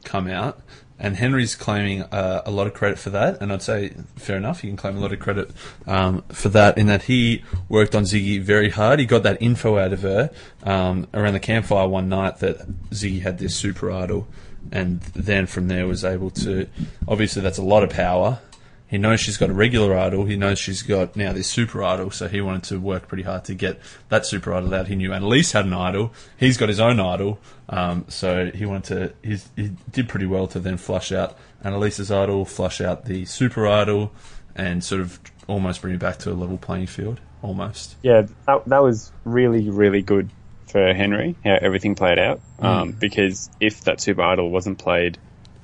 come 0.04 0.28
out, 0.30 0.62
and 1.00 1.16
Henry's 1.18 1.56
claiming 1.56 2.04
uh, 2.04 2.44
a 2.46 2.52
lot 2.52 2.68
of 2.68 2.74
credit 2.74 3.00
for 3.00 3.10
that, 3.12 3.42
and 3.42 3.52
I'd 3.52 3.62
say 3.62 3.94
fair 4.16 4.38
enough. 4.38 4.62
He 4.62 4.68
can 4.68 4.78
claim 4.78 4.98
a 4.98 5.00
lot 5.00 5.12
of 5.12 5.20
credit 5.20 5.52
um, 5.88 6.24
for 6.30 6.50
that 6.50 6.78
in 6.78 6.88
that 6.88 7.04
he 7.04 7.44
worked 7.70 7.96
on 7.96 8.04
Ziggy 8.04 8.42
very 8.42 8.70
hard. 8.70 9.00
He 9.00 9.06
got 9.06 9.24
that 9.24 9.42
info 9.42 9.78
out 9.78 9.94
of 9.94 10.02
her 10.02 10.30
um, 10.64 11.08
around 11.14 11.34
the 11.34 11.40
campfire 11.40 11.88
one 11.88 12.10
night 12.10 12.38
that 12.40 12.60
Ziggy 12.92 13.22
had 13.22 13.40
this 13.40 13.56
super 13.56 13.92
idol, 13.92 14.28
and 14.74 15.00
then 15.02 15.46
from 15.46 15.68
there 15.68 15.88
was 15.88 16.04
able 16.04 16.32
to. 16.32 16.68
Obviously, 17.08 17.42
that's 17.42 17.60
a 17.60 17.64
lot 17.64 17.84
of 17.84 17.92
power. 17.92 18.40
He 18.88 18.98
knows 18.98 19.20
she's 19.20 19.38
got 19.38 19.50
a 19.50 19.54
regular 19.54 19.96
idol. 19.96 20.26
He 20.26 20.36
knows 20.36 20.60
she's 20.60 20.82
got 20.82 21.16
now 21.16 21.32
this 21.32 21.48
super 21.48 21.84
idol, 21.84 22.12
so 22.12 22.28
he 22.28 22.42
wanted 22.42 22.64
to 22.66 22.80
work 22.80 23.08
pretty 23.08 23.24
hard 23.24 23.46
to 23.46 23.54
get 23.54 23.80
that 24.10 24.26
super 24.26 24.54
idol 24.54 24.74
out. 24.74 24.88
He 24.88 24.96
knew 24.96 25.14
Annalise 25.14 25.52
had 25.52 25.66
an 25.66 25.74
idol. 25.74 26.12
He's 26.38 26.58
got 26.58 26.70
his 26.70 26.80
own 26.80 27.00
idol, 27.00 27.40
um, 27.70 28.06
so 28.08 28.52
he 28.52 28.66
wanted 28.66 29.14
to. 29.24 29.38
he 29.56 29.72
did 29.92 30.10
pretty 30.10 30.26
well 30.26 30.48
to 30.48 30.60
then 30.60 30.78
flush 30.78 31.12
out 31.12 31.38
Annalise's 31.64 32.12
idol, 32.12 32.44
flush 32.44 32.82
out 32.82 33.06
the 33.06 33.26
super 33.26 33.68
idol, 33.68 34.12
and 34.56 34.84
sort 34.84 35.02
of 35.02 35.20
almost 35.48 35.82
bring 35.82 35.94
it 35.94 36.00
back 36.00 36.18
to 36.20 36.32
a 36.32 36.34
level 36.34 36.58
playing 36.58 36.88
field. 36.88 37.20
Almost. 37.44 37.96
Yeah, 38.02 38.26
that, 38.48 38.66
that 38.68 38.82
was 38.82 39.12
really 39.26 39.70
really 39.70 40.02
good 40.02 40.30
for 40.74 40.92
Henry, 40.92 41.36
how 41.46 41.56
everything 41.62 41.94
played 41.94 42.18
out. 42.18 42.42
Mm. 42.60 42.66
Um, 42.66 42.92
because 42.92 43.50
if 43.60 43.84
that 43.84 44.02
Super 44.02 44.24
Idol 44.24 44.50
wasn't 44.50 44.80
played 44.80 45.20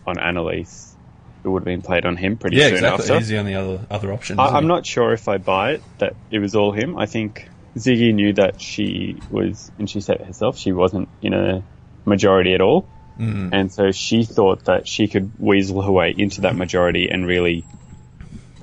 on 0.05 0.19
Annalise, 0.19 0.95
it 1.43 1.47
would 1.47 1.61
have 1.61 1.65
been 1.65 1.81
played 1.81 2.05
on 2.05 2.15
him 2.15 2.37
pretty 2.37 2.57
yeah, 2.57 2.67
soon 2.67 2.75
exactly. 2.75 3.03
after. 3.05 3.17
He's 3.17 3.27
the 3.27 3.39
only 3.39 3.55
other 3.55 3.85
other 3.89 4.13
option. 4.13 4.39
I, 4.39 4.55
am 4.57 4.67
not 4.67 4.85
sure 4.85 5.11
if 5.11 5.27
I 5.27 5.37
buy 5.37 5.71
it 5.71 5.83
that 5.97 6.15
it 6.29 6.37
was 6.37 6.53
all 6.53 6.71
him. 6.71 6.95
I 6.95 7.07
think 7.07 7.49
Ziggy 7.75 8.13
knew 8.13 8.33
that 8.33 8.61
she 8.61 9.19
was, 9.31 9.71
and 9.79 9.89
she 9.89 9.99
said 9.99 10.17
it 10.21 10.27
herself, 10.27 10.59
she 10.59 10.73
wasn't 10.73 11.09
in 11.23 11.33
a 11.33 11.63
majority 12.05 12.53
at 12.53 12.61
all. 12.61 12.87
Mm. 13.19 13.49
And 13.51 13.71
so 13.71 13.91
she 13.91 14.23
thought 14.23 14.65
that 14.65 14.87
she 14.87 15.07
could 15.07 15.31
weasel 15.39 15.81
her 15.81 15.91
way 15.91 16.13
into 16.15 16.41
that 16.41 16.55
majority 16.55 17.09
and 17.09 17.25
really 17.25 17.65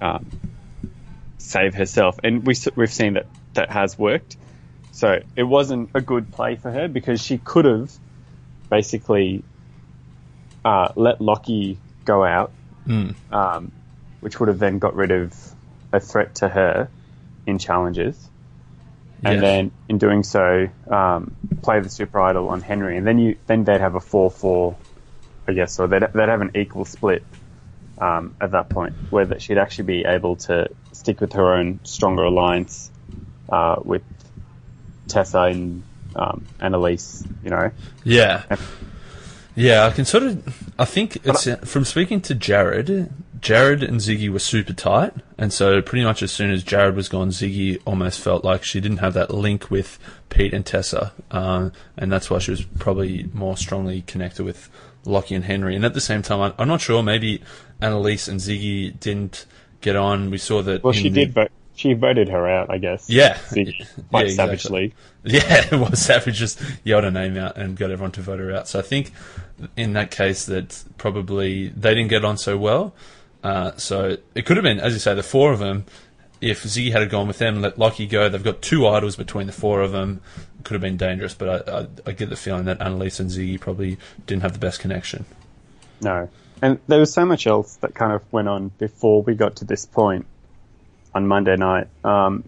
um, 0.01 0.31
save 1.39 1.75
herself. 1.75 2.21
And 2.23 2.47
we, 2.47 2.55
we've 2.77 2.93
seen 2.93 3.15
that 3.15 3.27
that 3.55 3.71
has 3.71 3.99
worked. 3.99 4.37
So 4.97 5.21
it 5.37 5.43
wasn't 5.43 5.91
a 5.93 6.01
good 6.01 6.33
play 6.33 6.57
for 6.57 6.71
her 6.71 6.89
because 6.89 7.21
she 7.21 7.37
could 7.37 7.67
have 7.67 7.93
basically 8.71 9.45
uh, 10.65 10.93
let 10.97 11.21
Lockie 11.21 11.77
go 12.07 12.25
out, 12.25 12.51
mm. 12.87 13.15
um, 13.31 13.73
which 14.21 14.41
would 14.41 14.49
have 14.49 14.59
then 14.59 14.79
got 14.79 14.95
rid 14.95 15.11
of 15.11 15.35
a 15.93 16.01
threat 16.01 16.37
to 16.37 16.49
her 16.49 16.89
in 17.45 17.59
challenges. 17.59 18.17
And 19.23 19.35
yes. 19.35 19.43
then 19.43 19.71
in 19.87 19.99
doing 19.99 20.23
so, 20.23 20.71
um, 20.91 21.37
play 21.61 21.81
the 21.81 21.91
super 21.91 22.19
idol 22.19 22.49
on 22.49 22.63
Henry, 22.63 22.97
and 22.97 23.07
then 23.07 23.19
you 23.19 23.37
then 23.47 23.65
they'd 23.65 23.83
have 23.83 23.97
a 23.97 24.01
four 24.01 24.31
four, 24.31 24.77
I 25.47 25.53
guess, 25.53 25.79
or 25.79 25.89
they'd 25.89 26.05
they'd 26.15 26.29
have 26.31 26.41
an 26.41 26.53
equal 26.55 26.87
split 26.87 27.23
um, 27.99 28.35
at 28.41 28.53
that 28.53 28.71
point, 28.71 28.95
where 29.11 29.27
that 29.27 29.43
she'd 29.43 29.59
actually 29.59 29.85
be 29.85 30.05
able 30.07 30.37
to 30.37 30.71
stick 30.93 31.21
with 31.21 31.35
her 31.35 31.53
own 31.53 31.81
stronger 31.83 32.23
alliance 32.23 32.91
uh, 33.51 33.77
with 33.85 34.03
Tessa 35.09 35.43
and 35.43 35.83
um, 36.15 36.47
Annalise, 36.61 37.25
you 37.45 37.51
know. 37.51 37.71
Yeah. 38.05 38.45
Yeah, 39.57 39.87
I 39.87 39.91
can 39.91 40.05
sort 40.05 40.25
of. 40.25 40.73
I 40.79 40.85
think 40.85 41.19
it's 41.25 41.49
from 41.65 41.87
speaking 41.87 42.21
to 42.23 42.35
Jared. 42.35 43.11
Jared 43.41 43.83
and 43.83 44.01
Ziggy 44.01 44.29
were 44.29 44.39
super 44.39 44.75
tight, 44.75 45.15
and 45.39 45.53
so 45.53 45.81
pretty 45.81 46.05
much 46.05 46.23
as 46.23 46.31
soon 46.31 46.51
as 46.51 46.63
Jared 46.63 46.95
was 46.95 47.09
gone, 47.09 47.31
Ziggy 47.31 47.81
almost 47.87 48.21
felt 48.21 48.45
like 48.45 48.65
she 48.65 48.81
didn't 48.81 48.99
have 48.99 49.15
that 49.15 49.33
link 49.33 49.71
with 49.71 49.99
Pete 50.29 50.53
and 50.53 50.65
Tessa, 50.65 51.13
um, 51.31 51.73
and 51.97 52.13
that's 52.13 52.29
why 52.29 52.39
she 52.39 52.51
was 52.51 52.63
probably 52.63 53.31
more 53.33 53.57
strongly 53.57 54.03
connected 54.03 54.45
with 54.45 54.69
Lockie 55.07 55.35
and 55.35 55.45
Henry. 55.45 55.75
And 55.75 55.85
at 55.85 55.95
the 55.95 56.01
same 56.01 56.21
time, 56.21 56.41
I, 56.41 56.55
I'm 56.61 56.69
not 56.69 56.83
sure. 56.83 57.03
Maybe 57.03 57.43
Annalise 57.81 58.29
and 58.29 58.41
Ziggy 58.41 58.99
didn't 59.01 59.47
get 59.81 59.97
on. 59.97 60.31
We 60.31 60.39
saw 60.39 60.61
that. 60.63 60.83
Well, 60.83 60.93
in 60.93 61.01
she 61.01 61.09
did 61.09 61.33
vote. 61.33 61.51
She 61.77 61.93
voted 61.93 62.29
her 62.31 62.49
out, 62.49 62.71
I 62.71 62.79
guess. 62.79 63.09
Yeah. 63.09 63.35
Ziggy, 63.35 63.79
Yeah, 63.79 63.87
quite 64.11 64.27
exactly. 64.27 64.57
savagely. 64.59 64.95
Yeah, 65.25 65.67
it 65.73 65.79
was 65.91 66.01
Savage 66.01 66.37
just 66.37 66.61
yelled 66.85 67.03
her 67.05 67.11
name 67.11 67.37
out 67.37 67.57
and 67.59 67.77
got 67.77 67.91
everyone 67.91 68.13
to 68.13 68.21
vote 68.23 68.39
her 68.39 68.53
out. 68.53 68.69
So 68.69 68.79
I 68.79 68.83
think 68.83 69.13
in 69.77 69.93
that 69.95 70.11
case 70.13 70.47
that 70.47 70.85
probably 70.99 71.69
they 71.69 71.95
didn't 71.95 72.09
get 72.11 72.25
on 72.25 72.39
so 72.39 72.57
well. 72.57 72.95
Uh, 73.43 73.73
so 73.77 74.17
it 74.35 74.47
could 74.47 74.57
have 74.57 74.65
been, 74.65 74.79
as 74.81 74.93
you 74.95 74.99
say, 75.01 75.15
the 75.15 75.23
four 75.25 75.53
of 75.53 75.59
them. 75.59 75.85
If 76.41 76.63
Ziggy 76.63 76.93
had 76.93 77.11
gone 77.11 77.27
with 77.27 77.39
them, 77.39 77.61
let 77.61 77.77
Lockie 77.79 78.07
go. 78.07 78.29
They've 78.29 78.43
got 78.43 78.63
two 78.63 78.87
idols 78.87 79.17
between 79.17 79.47
the 79.49 79.53
four 79.53 79.81
of 79.83 79.91
them. 79.93 80.21
Could 80.65 80.75
have 80.75 80.83
been 80.83 80.97
dangerous, 80.97 81.35
but 81.35 81.69
I, 81.69 81.79
I, 81.81 81.87
I 82.07 82.13
get 82.13 82.29
the 82.31 82.37
feeling 82.37 82.65
that 82.67 82.81
Annalise 82.81 83.19
and 83.21 83.29
Ziggy 83.31 83.59
probably 83.61 83.99
didn't 84.27 84.43
have 84.43 84.53
the 84.53 84.59
best 84.61 84.81
connection. 84.81 85.25
No. 86.01 86.29
And 86.63 86.79
there 86.87 87.01
was 87.01 87.13
so 87.13 87.25
much 87.27 87.47
else 87.47 87.77
that 87.77 87.95
kind 87.95 88.13
of 88.13 88.23
went 88.33 88.49
on 88.49 88.69
before 88.79 89.23
we 89.23 89.35
got 89.35 89.57
to 89.57 89.65
this 89.65 89.87
point 89.87 90.27
on 91.17 91.27
Monday 91.27 91.57
night. 91.57 91.89
Um, 92.05 92.45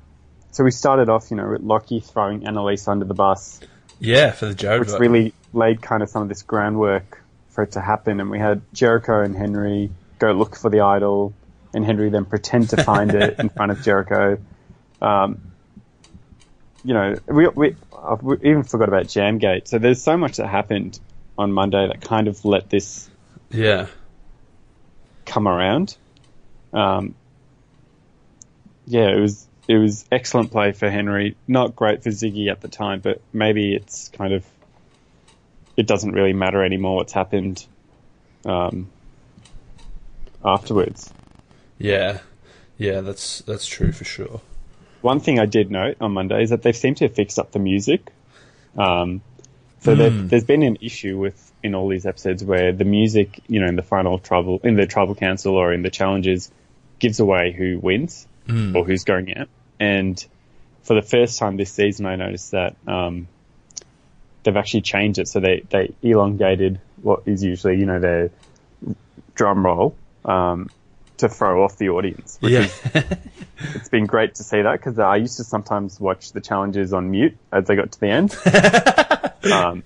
so 0.53 0.63
we 0.63 0.71
started 0.71 1.09
off, 1.09 1.31
you 1.31 1.39
know, 1.39 1.49
with 1.49 1.63
Lockie 1.63 2.01
throwing 2.01 2.47
Annalise 2.47 2.87
under 2.87 3.07
the 3.07 3.15
bus, 3.15 3.61
Yeah, 3.99 4.31
for 4.31 4.47
the 4.47 4.55
Jared 4.55 4.81
which 4.81 5.01
really 5.01 5.33
laid 5.55 5.81
kind 5.81 6.03
of 6.03 6.11
some 6.11 6.23
of 6.23 6.29
this 6.29 6.43
groundwork 6.43 7.23
for 7.49 7.63
it 7.65 7.73
to 7.73 7.81
happen. 7.81 8.21
And 8.21 8.31
we 8.31 8.39
had 8.39 8.61
Jericho 8.75 9.23
and 9.23 9.35
Henry 9.35 9.91
go 10.19 10.33
look 10.33 10.55
for 10.55 10.69
the 10.69 10.81
idol, 10.81 11.33
and 11.73 11.85
Henry 11.85 12.11
then 12.11 12.27
pretend 12.27 12.71
to 12.71 12.83
find 12.85 13.15
it 13.15 13.39
in 13.39 13.49
front 13.49 13.73
of 13.73 13.83
Jericho. 13.83 14.39
Um, 15.01 15.41
you 16.85 16.93
know, 16.93 17.17
we, 17.27 17.49
we, 17.49 17.77
we 18.21 18.37
even 18.43 18.65
forgot 18.65 18.89
about 18.89 19.07
Jamgate. 19.07 19.67
So 19.67 19.79
there's 19.79 20.03
so 20.03 20.17
much 20.17 20.37
that 20.37 20.47
happened 20.47 21.01
on 21.39 21.53
Monday 21.53 21.87
that 21.87 22.03
kind 22.03 22.29
of 22.29 22.45
let 22.45 22.69
this 22.69 23.09
yeah, 23.51 23.87
come 25.25 25.49
around. 25.49 25.97
Um, 26.73 27.15
yeah, 28.89 29.09
it 29.17 29.21
was 29.21 29.47
it 29.69 29.77
was 29.77 30.05
excellent 30.11 30.51
play 30.51 30.73
for 30.73 30.91
Henry. 30.91 31.37
Not 31.47 31.77
great 31.77 32.03
for 32.03 32.09
Ziggy 32.11 32.51
at 32.51 32.61
the 32.63 32.69
time, 32.69 33.01
but 33.01 33.21
maybe 33.33 33.75
it's 33.75 34.09
kind 34.09 34.33
of 34.33 34.45
it 35.77 35.87
doesn't 35.87 36.13
really 36.13 36.33
matter 36.33 36.65
anymore 36.65 36.97
what's 36.97 37.13
happened 37.13 37.65
um, 38.45 38.89
afterwards. 40.45 41.13
yeah, 41.79 42.19
yeah. 42.79 43.01
That's 43.01 43.41
that's 43.43 43.67
true 43.67 43.93
for 43.93 44.05
sure. 44.05 44.41
One 45.03 45.21
thing 45.21 45.39
I 45.39 45.47
did 45.47 45.71
note 45.71 45.97
on 46.01 46.13
Monday 46.13 46.43
is 46.43 46.51
that 46.51 46.63
they 46.63 46.73
seem 46.73 46.95
to 46.97 47.05
have 47.05 47.15
fixed 47.15 47.39
up 47.39 47.53
the 47.53 47.59
music. 47.61 48.11
Um, 48.77 49.21
so 49.81 49.95
there- 49.95 50.11
there's 50.11 50.45
been 50.45 50.63
an 50.65 50.79
issue 50.81 51.19
with 51.19 51.53
in 51.63 51.75
all 51.75 51.89
these 51.89 52.07
episodes 52.07 52.43
where 52.45 52.73
the 52.73 52.85
music, 52.85 53.41
you 53.49 53.61
know, 53.61 53.67
in 53.67 53.75
the 53.77 53.83
final 53.83 54.19
trouble, 54.19 54.61
in 54.65 54.75
the 54.77 54.87
tribal 54.87 55.15
council 55.15 55.55
or 55.57 55.73
in 55.73 55.83
the 55.83 55.91
challenges, 55.91 56.51
gives 57.01 57.19
away 57.21 57.53
who 57.53 57.79
wins 57.81 58.27
or 58.49 58.85
who's 58.85 59.05
going 59.05 59.37
out. 59.37 59.49
And 59.79 60.25
for 60.83 60.95
the 60.95 61.03
first 61.03 61.39
time 61.39 61.57
this 61.57 61.71
season, 61.73 62.07
I 62.07 62.17
noticed 62.17 62.53
that 62.53 62.77
um, 62.87 63.29
they've 64.43 64.57
actually 64.57 64.83
changed 64.83 65.19
it. 65.19 65.29
So 65.29 65.41
they 65.41 65.63
they 65.69 65.93
elongated 66.03 66.81
what 67.03 67.23
is 67.27 67.45
usually, 67.45 67.79
you 67.79 67.87
know, 67.87 68.01
their 68.01 68.31
drum 69.35 69.65
roll 69.65 69.95
um, 70.25 70.71
to 71.19 71.29
throw 71.29 71.63
off 71.65 71.77
the 71.77 71.91
audience, 71.91 72.39
which 72.41 72.53
Yeah, 72.53 72.61
is 72.61 72.83
it's 73.75 73.89
been 73.89 74.07
great 74.07 74.37
to 74.37 74.43
see 74.43 74.63
that 74.63 74.73
because 74.73 74.99
I 74.99 75.17
used 75.17 75.37
to 75.37 75.45
sometimes 75.45 76.01
watch 76.01 76.33
the 76.33 76.41
challenges 76.41 76.93
on 76.93 77.11
mute 77.11 77.37
as 77.53 77.67
they 77.67 77.77
got 77.77 77.93
to 77.93 78.01
the 78.01 78.09
end. 78.09 78.33
um, 79.53 79.83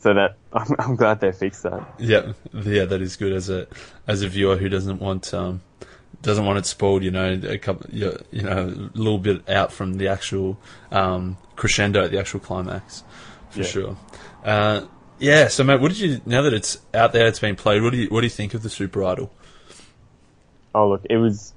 so 0.00 0.14
that 0.14 0.36
I'm, 0.52 0.74
I'm 0.78 0.96
glad 0.96 1.20
they 1.20 1.32
fixed 1.32 1.62
that. 1.62 1.86
Yeah, 1.98 2.32
yeah, 2.52 2.84
that 2.84 3.00
is 3.00 3.16
good 3.16 3.32
as 3.32 3.48
a 3.48 3.66
as 4.06 4.22
a 4.22 4.28
viewer 4.28 4.56
who 4.56 4.68
doesn't 4.68 5.00
want 5.00 5.32
um 5.32 5.62
doesn't 6.26 6.44
want 6.44 6.58
it 6.58 6.66
spoiled. 6.66 7.02
You 7.02 7.10
know, 7.10 7.40
a 7.48 7.56
couple, 7.58 7.88
you 7.90 8.12
know, 8.32 8.66
a 8.94 8.98
little 8.98 9.18
bit 9.18 9.48
out 9.48 9.72
from 9.72 9.94
the 9.94 10.08
actual 10.08 10.58
um, 10.90 11.36
crescendo 11.56 12.06
the 12.08 12.18
actual 12.18 12.40
climax, 12.40 13.02
for 13.50 13.60
Yeah. 13.60 13.64
sure. 13.66 13.96
Uh, 14.44 14.82
yeah. 15.18 15.48
So, 15.48 15.64
mate, 15.64 15.80
what 15.80 15.88
did 15.88 15.98
you 15.98 16.20
now 16.26 16.42
that 16.42 16.52
it's 16.52 16.78
out 16.92 17.12
there, 17.12 17.26
it's 17.26 17.38
been 17.40 17.56
played? 17.56 17.82
What 17.82 17.92
do 17.92 17.98
you 17.98 18.08
what 18.08 18.20
do 18.20 18.26
you 18.26 18.30
think 18.30 18.54
of 18.54 18.62
the 18.62 18.68
Super 18.70 19.02
Idol? 19.04 19.32
Oh 20.74 20.88
look, 20.90 21.02
it 21.08 21.16
was. 21.16 21.54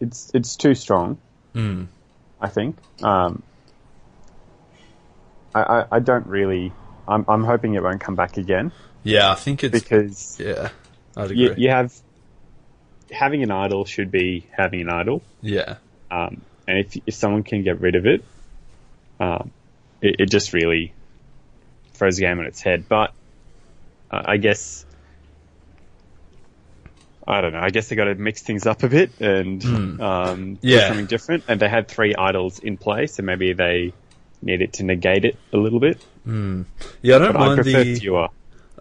It's 0.00 0.30
it's 0.34 0.56
too 0.56 0.74
strong. 0.74 1.18
Mm. 1.54 1.86
I 2.40 2.48
think. 2.48 2.76
Um, 3.02 3.42
I, 5.54 5.62
I 5.62 5.84
I 5.92 5.98
don't 6.00 6.26
really. 6.26 6.72
I'm 7.06 7.24
I'm 7.28 7.44
hoping 7.44 7.74
it 7.74 7.82
won't 7.82 8.00
come 8.00 8.14
back 8.14 8.36
again 8.36 8.70
Yeah, 9.02 9.30
I 9.32 9.34
think 9.34 9.64
it's 9.64 9.80
because 9.80 10.36
yeah. 10.38 10.68
I'd 11.16 11.30
agree. 11.30 11.38
you, 11.44 11.54
you 11.56 11.70
have 11.70 11.92
having 13.10 13.42
an 13.42 13.50
idol 13.50 13.84
should 13.84 14.10
be 14.10 14.46
having 14.56 14.80
an 14.80 14.90
idol. 14.90 15.22
yeah, 15.42 15.76
Um, 16.10 16.42
and 16.66 16.78
if 16.78 16.96
if 17.06 17.14
someone 17.14 17.42
can 17.42 17.62
get 17.62 17.80
rid 17.80 17.94
of 17.96 18.06
it, 18.06 18.24
um, 19.20 19.50
it, 20.02 20.16
it 20.20 20.30
just 20.30 20.52
really 20.52 20.92
throws 21.94 22.16
the 22.16 22.22
game 22.22 22.38
on 22.38 22.46
its 22.46 22.60
head. 22.60 22.84
But 22.88 23.12
uh, 24.10 24.22
I 24.24 24.36
guess 24.36 24.84
I 27.26 27.40
don't 27.42 27.52
know. 27.52 27.60
I 27.60 27.68
guess 27.70 27.88
they 27.88 27.96
got 27.96 28.04
to 28.04 28.14
mix 28.14 28.42
things 28.42 28.66
up 28.66 28.82
a 28.82 28.88
bit 28.88 29.10
and 29.20 29.62
um, 30.00 30.54
do 30.54 30.68
Yeah. 30.68 30.88
something 30.88 31.06
different. 31.06 31.44
And 31.48 31.60
they 31.60 31.68
had 31.68 31.88
three 31.88 32.14
idols 32.14 32.58
in 32.58 32.78
play, 32.78 33.06
so 33.06 33.22
maybe 33.22 33.52
they 33.52 33.92
needed 34.40 34.72
to 34.74 34.84
negate 34.84 35.24
it 35.26 35.36
a 35.52 35.58
little 35.58 35.80
bit. 35.80 36.02
yeah. 36.24 37.16
I 37.16 37.18
don't 37.18 37.32
But 37.32 37.36
I 37.36 37.46
mind 37.48 37.56
prefer 37.62 37.84
the 37.84 37.94
fewer. 37.98 38.28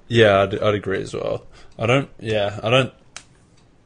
Yeah, 0.07 0.43
I'd, 0.43 0.57
I'd 0.59 0.75
agree 0.75 1.01
as 1.01 1.13
well. 1.13 1.45
I 1.77 1.85
don't. 1.87 2.09
Yeah, 2.19 2.57
I 2.63 2.69
don't. 2.69 2.93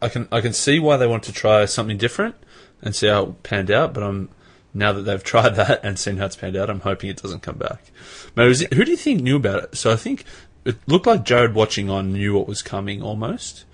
I 0.02 0.10
can 0.10 0.28
I 0.32 0.42
can 0.42 0.54
see 0.54 0.80
why 0.80 0.98
they 0.98 1.08
want 1.08 1.24
to 1.24 1.34
try 1.34 1.66
something 1.66 1.98
different 1.98 2.36
and 2.82 2.96
see 2.96 3.08
how 3.08 3.24
it 3.24 3.44
panned 3.44 3.72
out. 3.72 3.94
But 3.94 4.04
I'm 4.04 4.30
now 4.74 4.94
that 4.94 5.02
they've 5.02 5.24
tried 5.32 5.56
that 5.56 5.84
and 5.84 6.00
seen 6.00 6.18
how 6.18 6.26
it's 6.26 6.36
panned 6.36 6.56
out, 6.56 6.70
I'm 6.70 6.82
hoping 6.82 7.10
it 7.10 7.22
doesn't 7.22 7.42
come 7.42 7.58
back. 7.58 7.92
But 8.36 8.48
it, 8.48 8.74
who 8.74 8.86
do 8.86 8.92
you 8.92 8.98
think 8.98 9.22
knew 9.22 9.38
about 9.38 9.64
it? 9.64 9.78
So 9.78 9.92
I 9.92 9.96
think 9.96 10.26
it 10.66 10.78
looked 10.88 11.08
like 11.08 11.24
Jared 11.24 11.54
watching 11.54 11.90
on 11.90 12.14
knew 12.14 12.36
what 12.36 12.48
was 12.48 12.62
coming 12.62 13.02
almost. 13.02 13.66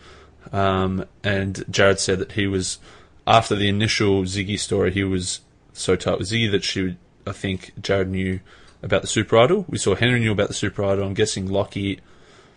Um, 0.51 1.05
and 1.23 1.63
Jared 1.69 1.99
said 1.99 2.19
that 2.19 2.33
he 2.33 2.47
was 2.47 2.79
after 3.25 3.55
the 3.55 3.67
initial 3.67 4.23
Ziggy 4.23 4.57
story, 4.57 4.91
he 4.91 5.03
was 5.03 5.41
so 5.73 5.95
tight 5.95 6.17
with 6.17 6.29
Ziggy 6.29 6.49
that 6.51 6.63
she, 6.63 6.83
would, 6.83 6.97
I 7.25 7.33
think 7.33 7.73
Jared 7.81 8.09
knew 8.09 8.39
about 8.81 9.01
the 9.01 9.07
Super 9.07 9.37
Idol. 9.37 9.65
We 9.67 9.77
saw 9.77 9.95
Henry 9.95 10.19
knew 10.19 10.31
about 10.31 10.47
the 10.47 10.53
Super 10.53 10.83
Idol. 10.85 11.05
I'm 11.05 11.13
guessing 11.13 11.47
Lockie 11.47 11.99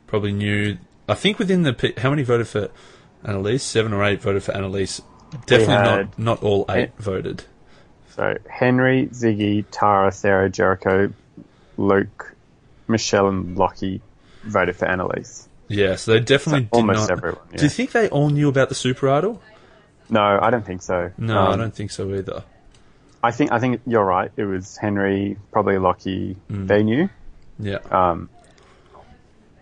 probably 0.06 0.32
knew. 0.32 0.78
I 1.08 1.14
think 1.14 1.38
within 1.38 1.62
the 1.62 1.94
how 1.98 2.10
many 2.10 2.22
voted 2.22 2.46
for 2.46 2.70
Annalise? 3.24 3.62
Seven 3.62 3.92
or 3.92 4.04
eight 4.04 4.20
voted 4.22 4.42
for 4.42 4.52
Annalise. 4.56 5.00
Definitely 5.46 6.04
not 6.06 6.18
not 6.18 6.42
all 6.42 6.64
eight 6.70 6.90
voted. 6.98 7.44
So 8.16 8.36
Henry, 8.48 9.06
Ziggy, 9.12 9.64
Tara, 9.70 10.10
Sarah, 10.12 10.50
Jericho, 10.50 11.12
Luke, 11.76 12.34
Michelle, 12.88 13.28
and 13.28 13.56
Lockie 13.56 14.00
voted 14.42 14.76
for 14.76 14.86
Annalise. 14.86 15.48
Yeah, 15.68 15.94
so 15.96 16.12
they 16.12 16.20
definitely 16.20 16.64
So 16.64 16.68
almost 16.72 17.08
not. 17.08 17.18
everyone, 17.18 17.40
Do 17.56 17.62
you 17.62 17.68
think 17.68 17.92
they 17.92 18.08
all 18.08 18.28
knew 18.30 18.48
about 18.48 18.68
the 18.70 18.74
Super 18.74 19.08
Idol? 19.08 19.40
No, 20.08 20.20
I 20.42 20.50
don't 20.50 20.66
think 20.66 20.82
so. 20.82 21.12
No, 21.16 21.38
I 21.38 21.52
Um, 21.52 21.58
don't 21.60 21.74
think 21.74 21.92
so 21.92 22.12
either. 22.12 22.42
I 23.22 23.30
think 23.30 23.52
I 23.52 23.60
think 23.60 23.80
you're 23.86 24.04
right. 24.04 24.32
It 24.36 24.44
was 24.44 24.76
Henry, 24.76 25.36
probably 25.52 25.78
Lockie. 25.78 26.36
Mm. 26.50 26.66
They 26.66 26.82
knew, 26.82 27.08
Yeah, 27.60 27.78
um, 27.92 28.28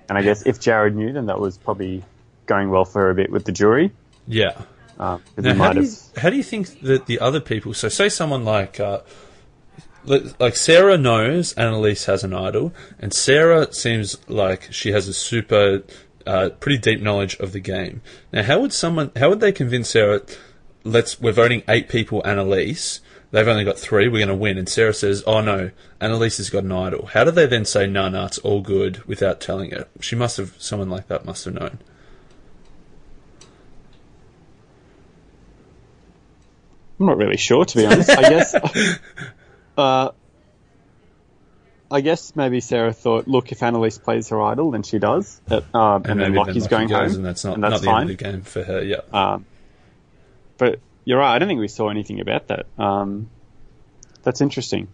and 0.09 0.17
I 0.17 0.23
guess 0.23 0.47
if 0.47 0.59
Jared 0.61 0.97
knew, 0.97 1.12
then 1.12 1.27
that 1.27 1.38
was 1.38 1.59
probably 1.59 2.03
going 2.49 2.71
well 2.71 2.85
for 2.85 3.11
a 3.11 3.14
bit 3.14 3.31
with 3.31 3.45
the 3.45 3.52
jury. 3.52 3.93
yeah. 4.26 4.62
Um, 4.99 5.23
Now, 5.37 5.55
how 5.55 5.73
do, 5.73 5.83
you, 5.83 5.90
how 6.17 6.28
do 6.28 6.37
you 6.37 6.43
think 6.43 6.81
that 6.81 7.07
the 7.07 7.21
other 7.21 7.38
people? 7.38 7.73
So, 7.73 7.88
say 7.88 8.09
someone 8.09 8.45
like, 8.45 8.81
uh, 8.81 9.02
like 10.05 10.57
Sarah 10.57 10.99
knows 10.99 11.52
Annalise 11.52 12.07
has 12.07 12.25
an 12.25 12.35
idol, 12.35 12.73
and 12.99 13.12
Sarah 13.14 13.73
seems 13.73 14.19
like 14.28 14.73
she 14.73 14.90
has 14.90 15.07
a 15.07 15.14
super, 15.14 15.85
uh, 16.26 16.50
pretty 16.59 16.78
deep 16.78 17.00
knowledge 17.00 17.37
of 17.37 17.52
the 17.52 17.61
game. 17.61 18.00
Now, 18.33 18.43
how 18.43 18.61
would 18.61 18.73
someone? 18.73 19.12
How 19.14 19.28
would 19.28 19.38
they 19.38 19.52
convince 19.52 19.90
Sarah? 19.90 20.23
Let's 20.83 21.21
we're 21.21 21.33
voting 21.33 21.62
eight 21.69 21.88
people. 21.88 22.21
Annalise. 22.26 23.00
They've 23.31 23.47
only 23.47 23.64
got 23.64 23.78
three. 23.78 24.09
We're 24.09 24.25
going 24.25 24.28
to 24.28 24.35
win. 24.35 24.57
And 24.57 24.69
Sarah 24.69 24.95
says, 24.95 25.23
"Oh 25.26 25.43
no, 25.43 25.71
Annalise 26.00 26.38
has 26.38 26.49
got 26.50 26.64
an 26.64 26.73
idol." 26.73 27.07
How 27.12 27.25
do 27.25 27.31
they 27.31 27.47
then 27.47 27.67
say, 27.67 27.87
"No, 27.87 28.09
no, 28.09 28.25
it's 28.25 28.38
all 28.38 28.62
good" 28.62 29.05
without 29.05 29.40
telling 29.40 29.71
her? 29.73 29.87
She 30.00 30.17
must 30.17 30.38
have. 30.38 30.55
Someone 30.59 30.88
like 30.88 31.09
that 31.09 31.25
must 31.26 31.45
have 31.45 31.55
known. 31.55 31.78
I'm 36.99 37.07
not 37.07 37.17
really 37.17 37.37
sure, 37.37 37.64
to 37.64 37.76
be 37.76 37.87
honest. 37.87 38.11
I 38.11 38.23
guess. 38.23 38.55
Uh, 39.76 40.11
I 41.88 42.00
guess 42.00 42.35
maybe 42.35 42.61
Sarah 42.61 42.93
thought, 42.93 43.28
look, 43.28 43.52
if 43.52 43.62
Annalise 43.62 43.97
plays 43.97 44.28
her 44.31 44.43
idol, 44.43 44.73
then 44.73 44.83
she 44.83 44.99
does, 44.99 45.40
uh, 45.49 45.61
um, 45.73 46.02
and, 46.05 46.21
then 46.21 46.35
Lockie's 46.35 46.64
Lucky 46.64 46.69
going 46.69 46.88
home, 46.88 47.14
and 47.14 47.25
that's 47.25 47.45
not, 47.45 47.55
and 47.55 47.62
that's 47.62 47.75
not 47.75 47.81
the 47.81 47.87
fine. 47.87 48.00
end 48.02 48.11
of 48.11 48.19
the 48.19 48.25
game 48.25 48.43
for 48.43 48.64
her. 48.64 48.83
Yeah, 48.83 49.02
Um, 49.12 49.47
but 50.57 50.81
you're 51.05 51.19
right. 51.21 51.35
I 51.35 51.38
don't 51.38 51.47
think 51.47 51.61
we 51.61 51.69
saw 51.69 51.88
anything 51.90 52.19
about 52.21 52.49
that. 52.49 52.67
Um, 52.76 53.31
that's 54.25 54.40
interesting. 54.40 54.88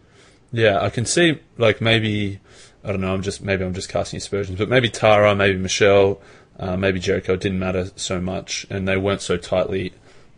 yeah. 0.53 0.81
I 0.81 0.91
can 0.91 1.07
see 1.07 1.41
like 1.57 1.81
maybe 1.81 2.41
I 2.85 2.89
don't 2.89 3.01
know. 3.01 3.15
I'm 3.15 3.23
just 3.23 3.43
maybe 3.43 3.65
I'm 3.65 3.75
just 3.75 3.89
casting 3.89 4.19
aspersions, 4.19 4.59
but 4.59 4.69
maybe 4.69 4.91
Tara, 4.91 5.35
maybe 5.35 5.59
Michelle, 5.59 6.21
uh, 6.59 6.77
maybe 6.77 7.01
Jericho 7.01 7.37
didn't 7.37 7.59
matter 7.59 7.91
so 7.97 8.21
much, 8.21 8.67
and 8.69 8.87
they 8.87 8.97
weren't 8.99 9.23
so 9.23 9.37
tightly. 9.39 9.95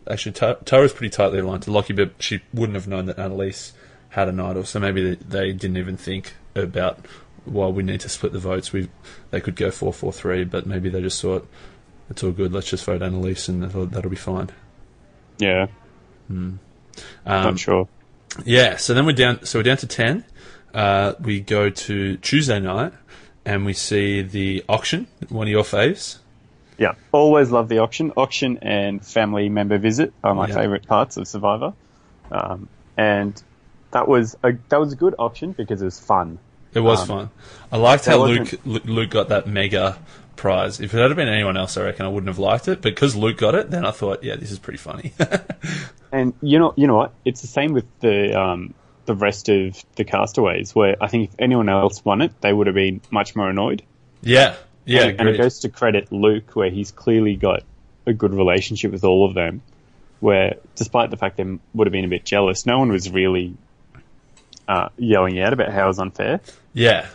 Actually, 0.09 0.33
Ta- 0.33 0.55
Tara's 0.65 0.93
pretty 0.93 1.09
tightly 1.15 1.39
aligned 1.39 1.63
to 1.63 1.71
Lockie, 1.71 1.93
but 1.93 2.11
she 2.19 2.41
wouldn't 2.53 2.75
have 2.75 2.87
known 2.87 3.05
that 3.05 3.19
Annalise 3.19 3.73
had 4.09 4.27
an 4.29 4.39
idol, 4.39 4.63
so 4.63 4.79
maybe 4.79 5.13
they, 5.13 5.15
they 5.15 5.51
didn't 5.53 5.77
even 5.77 5.97
think 5.97 6.33
about. 6.55 7.05
Well, 7.45 7.71
we 7.71 7.83
need 7.83 8.01
to 8.01 8.09
split 8.09 8.33
the 8.33 8.39
votes. 8.39 8.73
We 8.73 8.89
they 9.31 9.39
could 9.39 9.55
go 9.55 9.71
four 9.71 9.93
four 9.93 10.11
three, 10.11 10.43
but 10.43 10.65
maybe 10.65 10.89
they 10.89 11.01
just 11.01 11.21
thought 11.21 11.47
it's 12.09 12.23
all 12.23 12.31
good. 12.31 12.51
Let's 12.51 12.69
just 12.69 12.83
vote 12.85 13.01
Annalise, 13.01 13.47
and 13.47 13.63
that'll, 13.63 13.85
that'll 13.85 14.09
be 14.09 14.15
fine. 14.17 14.49
Yeah, 15.39 15.67
Um, 16.29 16.59
not 17.25 17.59
sure. 17.59 17.87
Yeah, 18.45 18.77
so 18.77 18.93
then 18.93 19.05
we're 19.05 19.13
down. 19.13 19.45
So 19.45 19.59
we're 19.59 19.63
down 19.63 19.77
to 19.77 19.87
ten. 19.87 20.25
Uh, 20.73 21.13
we 21.21 21.39
go 21.39 21.69
to 21.69 22.17
Tuesday 22.17 22.59
night, 22.59 22.93
and 23.45 23.65
we 23.65 23.73
see 23.73 24.21
the 24.21 24.63
auction. 24.67 25.07
One 25.29 25.47
of 25.47 25.51
your 25.51 25.63
faves. 25.63 26.17
Yeah, 26.77 26.93
always 27.11 27.49
love 27.51 27.69
the 27.69 27.79
auction. 27.79 28.11
Auction 28.15 28.59
and 28.61 29.03
family 29.05 29.49
member 29.49 29.77
visit 29.77 30.13
are 30.23 30.35
my 30.35 30.47
Yeah. 30.47 30.55
favourite 30.55 30.85
parts 30.87 31.17
of 31.17 31.27
Survivor, 31.27 31.73
um, 32.31 32.69
and 32.95 33.41
that 33.91 34.07
was 34.07 34.35
a 34.43 34.53
that 34.69 34.79
was 34.79 34.93
a 34.93 34.95
good 34.95 35.15
auction 35.17 35.53
because 35.53 35.81
it 35.81 35.85
was 35.85 35.99
fun. 35.99 36.39
It 36.73 36.81
was 36.81 37.01
Um, 37.01 37.07
fun. 37.07 37.29
I 37.71 37.77
liked 37.77 38.05
how 38.05 38.23
Luke 38.23 38.53
Luke 38.65 39.09
got 39.09 39.29
that 39.29 39.47
mega 39.47 39.97
prize. 40.35 40.79
If 40.79 40.93
it 40.93 40.99
had 40.99 41.15
been 41.15 41.27
anyone 41.29 41.57
else, 41.57 41.77
I 41.77 41.83
reckon 41.83 42.05
I 42.05 42.09
wouldn't 42.09 42.27
have 42.27 42.37
liked 42.37 42.67
it. 42.67 42.81
But 42.83 42.93
because 42.93 43.15
Luke 43.15 43.37
got 43.37 43.55
it, 43.55 43.71
then 43.71 43.83
I 43.85 43.89
thought, 43.91 44.23
yeah, 44.23 44.35
this 44.35 44.51
is 44.51 44.59
pretty 44.59 44.77
funny. 44.77 45.13
And 46.11 46.33
you 46.41 46.57
know, 46.59 46.73
you 46.77 46.87
know 46.87 46.95
what? 46.95 47.13
It's 47.25 47.41
the 47.41 47.47
same 47.47 47.73
with 47.73 47.85
the 47.99 48.39
um, 48.39 48.73
the 49.05 49.13
rest 49.15 49.49
of 49.49 49.83
the 49.95 50.05
castaways. 50.05 50.73
Where 50.73 50.95
I 51.01 51.07
think 51.07 51.29
if 51.31 51.35
anyone 51.39 51.67
else 51.69 52.03
won 52.05 52.21
it, 52.21 52.31
they 52.41 52.53
would 52.53 52.67
have 52.67 52.75
been 52.75 53.01
much 53.11 53.35
more 53.35 53.49
annoyed. 53.49 53.83
yeah, 54.21 54.55
yeah, 54.87 55.03
and, 55.03 55.19
and 55.21 55.29
it 55.29 55.37
goes 55.37 55.59
to 55.59 55.69
credit 55.69 56.11
Luke, 56.11 56.55
where 56.55 56.69
he's 56.69 56.91
clearly 56.91 57.35
got 57.35 57.63
a 58.05 58.13
good 58.13 58.33
relationship 58.33 58.91
with 58.91 59.03
all 59.03 59.25
of 59.27 59.33
them. 59.33 59.61
Where, 60.19 60.55
despite 60.75 61.11
the 61.11 61.17
fact 61.17 61.37
they 61.37 61.43
would 61.75 61.87
have 61.87 61.91
been 61.91 62.05
a 62.05 62.07
bit 62.09 62.25
jealous, 62.25 62.65
no 62.65 62.79
one 62.79 62.91
was 62.91 63.09
really 63.11 63.55
uh, 64.67 64.89
yelling 64.97 65.39
out 65.39 65.53
about 65.53 65.71
how 65.71 65.85
it 65.85 65.87
was 65.87 65.99
unfair. 65.99 66.39
yeah, 66.73 67.07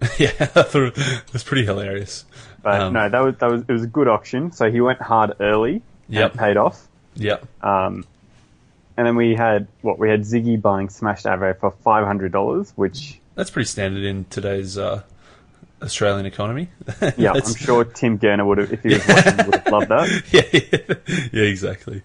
yeah. 0.18 0.30
I 0.40 0.44
thought 0.62 0.98
it 0.98 1.32
was 1.32 1.44
pretty 1.44 1.64
hilarious. 1.64 2.24
But 2.62 2.80
Um, 2.80 2.92
no, 2.94 3.08
that 3.08 3.20
was 3.20 3.36
that 3.36 3.50
was 3.50 3.62
it 3.68 3.72
was 3.72 3.84
a 3.84 3.86
good 3.86 4.08
auction. 4.08 4.50
So 4.52 4.70
he 4.70 4.80
went 4.80 5.00
hard 5.00 5.34
early. 5.40 5.82
It 6.10 6.34
paid 6.34 6.56
off. 6.56 6.86
Yeah, 7.14 7.38
Um, 7.62 8.04
and 8.96 9.06
then 9.06 9.16
we 9.16 9.34
had 9.34 9.68
what 9.82 9.98
we 9.98 10.10
had 10.10 10.20
Ziggy 10.22 10.60
buying 10.60 10.88
Smashed 10.90 11.24
Avo 11.24 11.58
for 11.58 11.70
five 11.70 12.04
hundred 12.06 12.32
dollars, 12.32 12.72
which 12.76 13.18
that's 13.34 13.50
pretty 13.50 13.68
standard 13.68 14.04
in 14.04 14.24
today's 14.24 14.76
uh, 14.76 15.02
Australian 15.82 16.26
economy. 16.26 16.68
yeah, 17.16 17.32
I'm 17.32 17.54
sure 17.54 17.84
Tim 17.84 18.18
Gurner 18.18 18.46
would 18.46 18.58
have 18.58 18.72
if 18.72 18.82
he 18.82 18.94
was 18.94 19.06
watching 19.08 19.36
would 19.46 19.54
have 19.54 19.66
loved 19.72 19.88
that. 19.88 20.22
yeah, 20.32 20.60
yeah, 21.12 21.26
yeah, 21.32 21.42
exactly. 21.48 22.02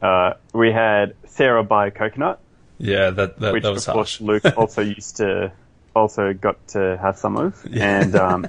Uh, 0.00 0.34
we 0.52 0.72
had 0.72 1.14
Sarah 1.26 1.64
buy 1.64 1.86
a 1.88 1.90
coconut, 1.90 2.38
Yeah, 2.78 3.10
that 3.10 3.38
that, 3.40 3.52
which 3.52 3.62
that 3.62 3.72
was 3.72 3.86
of 3.88 3.94
course 3.94 4.18
harsh. 4.18 4.20
Luke 4.44 4.44
also 4.58 4.82
used 4.82 5.16
to 5.18 5.52
also 5.94 6.32
got 6.34 6.66
to 6.68 6.98
have 7.00 7.16
some 7.18 7.36
of, 7.36 7.66
and 7.74 8.14
um, 8.14 8.46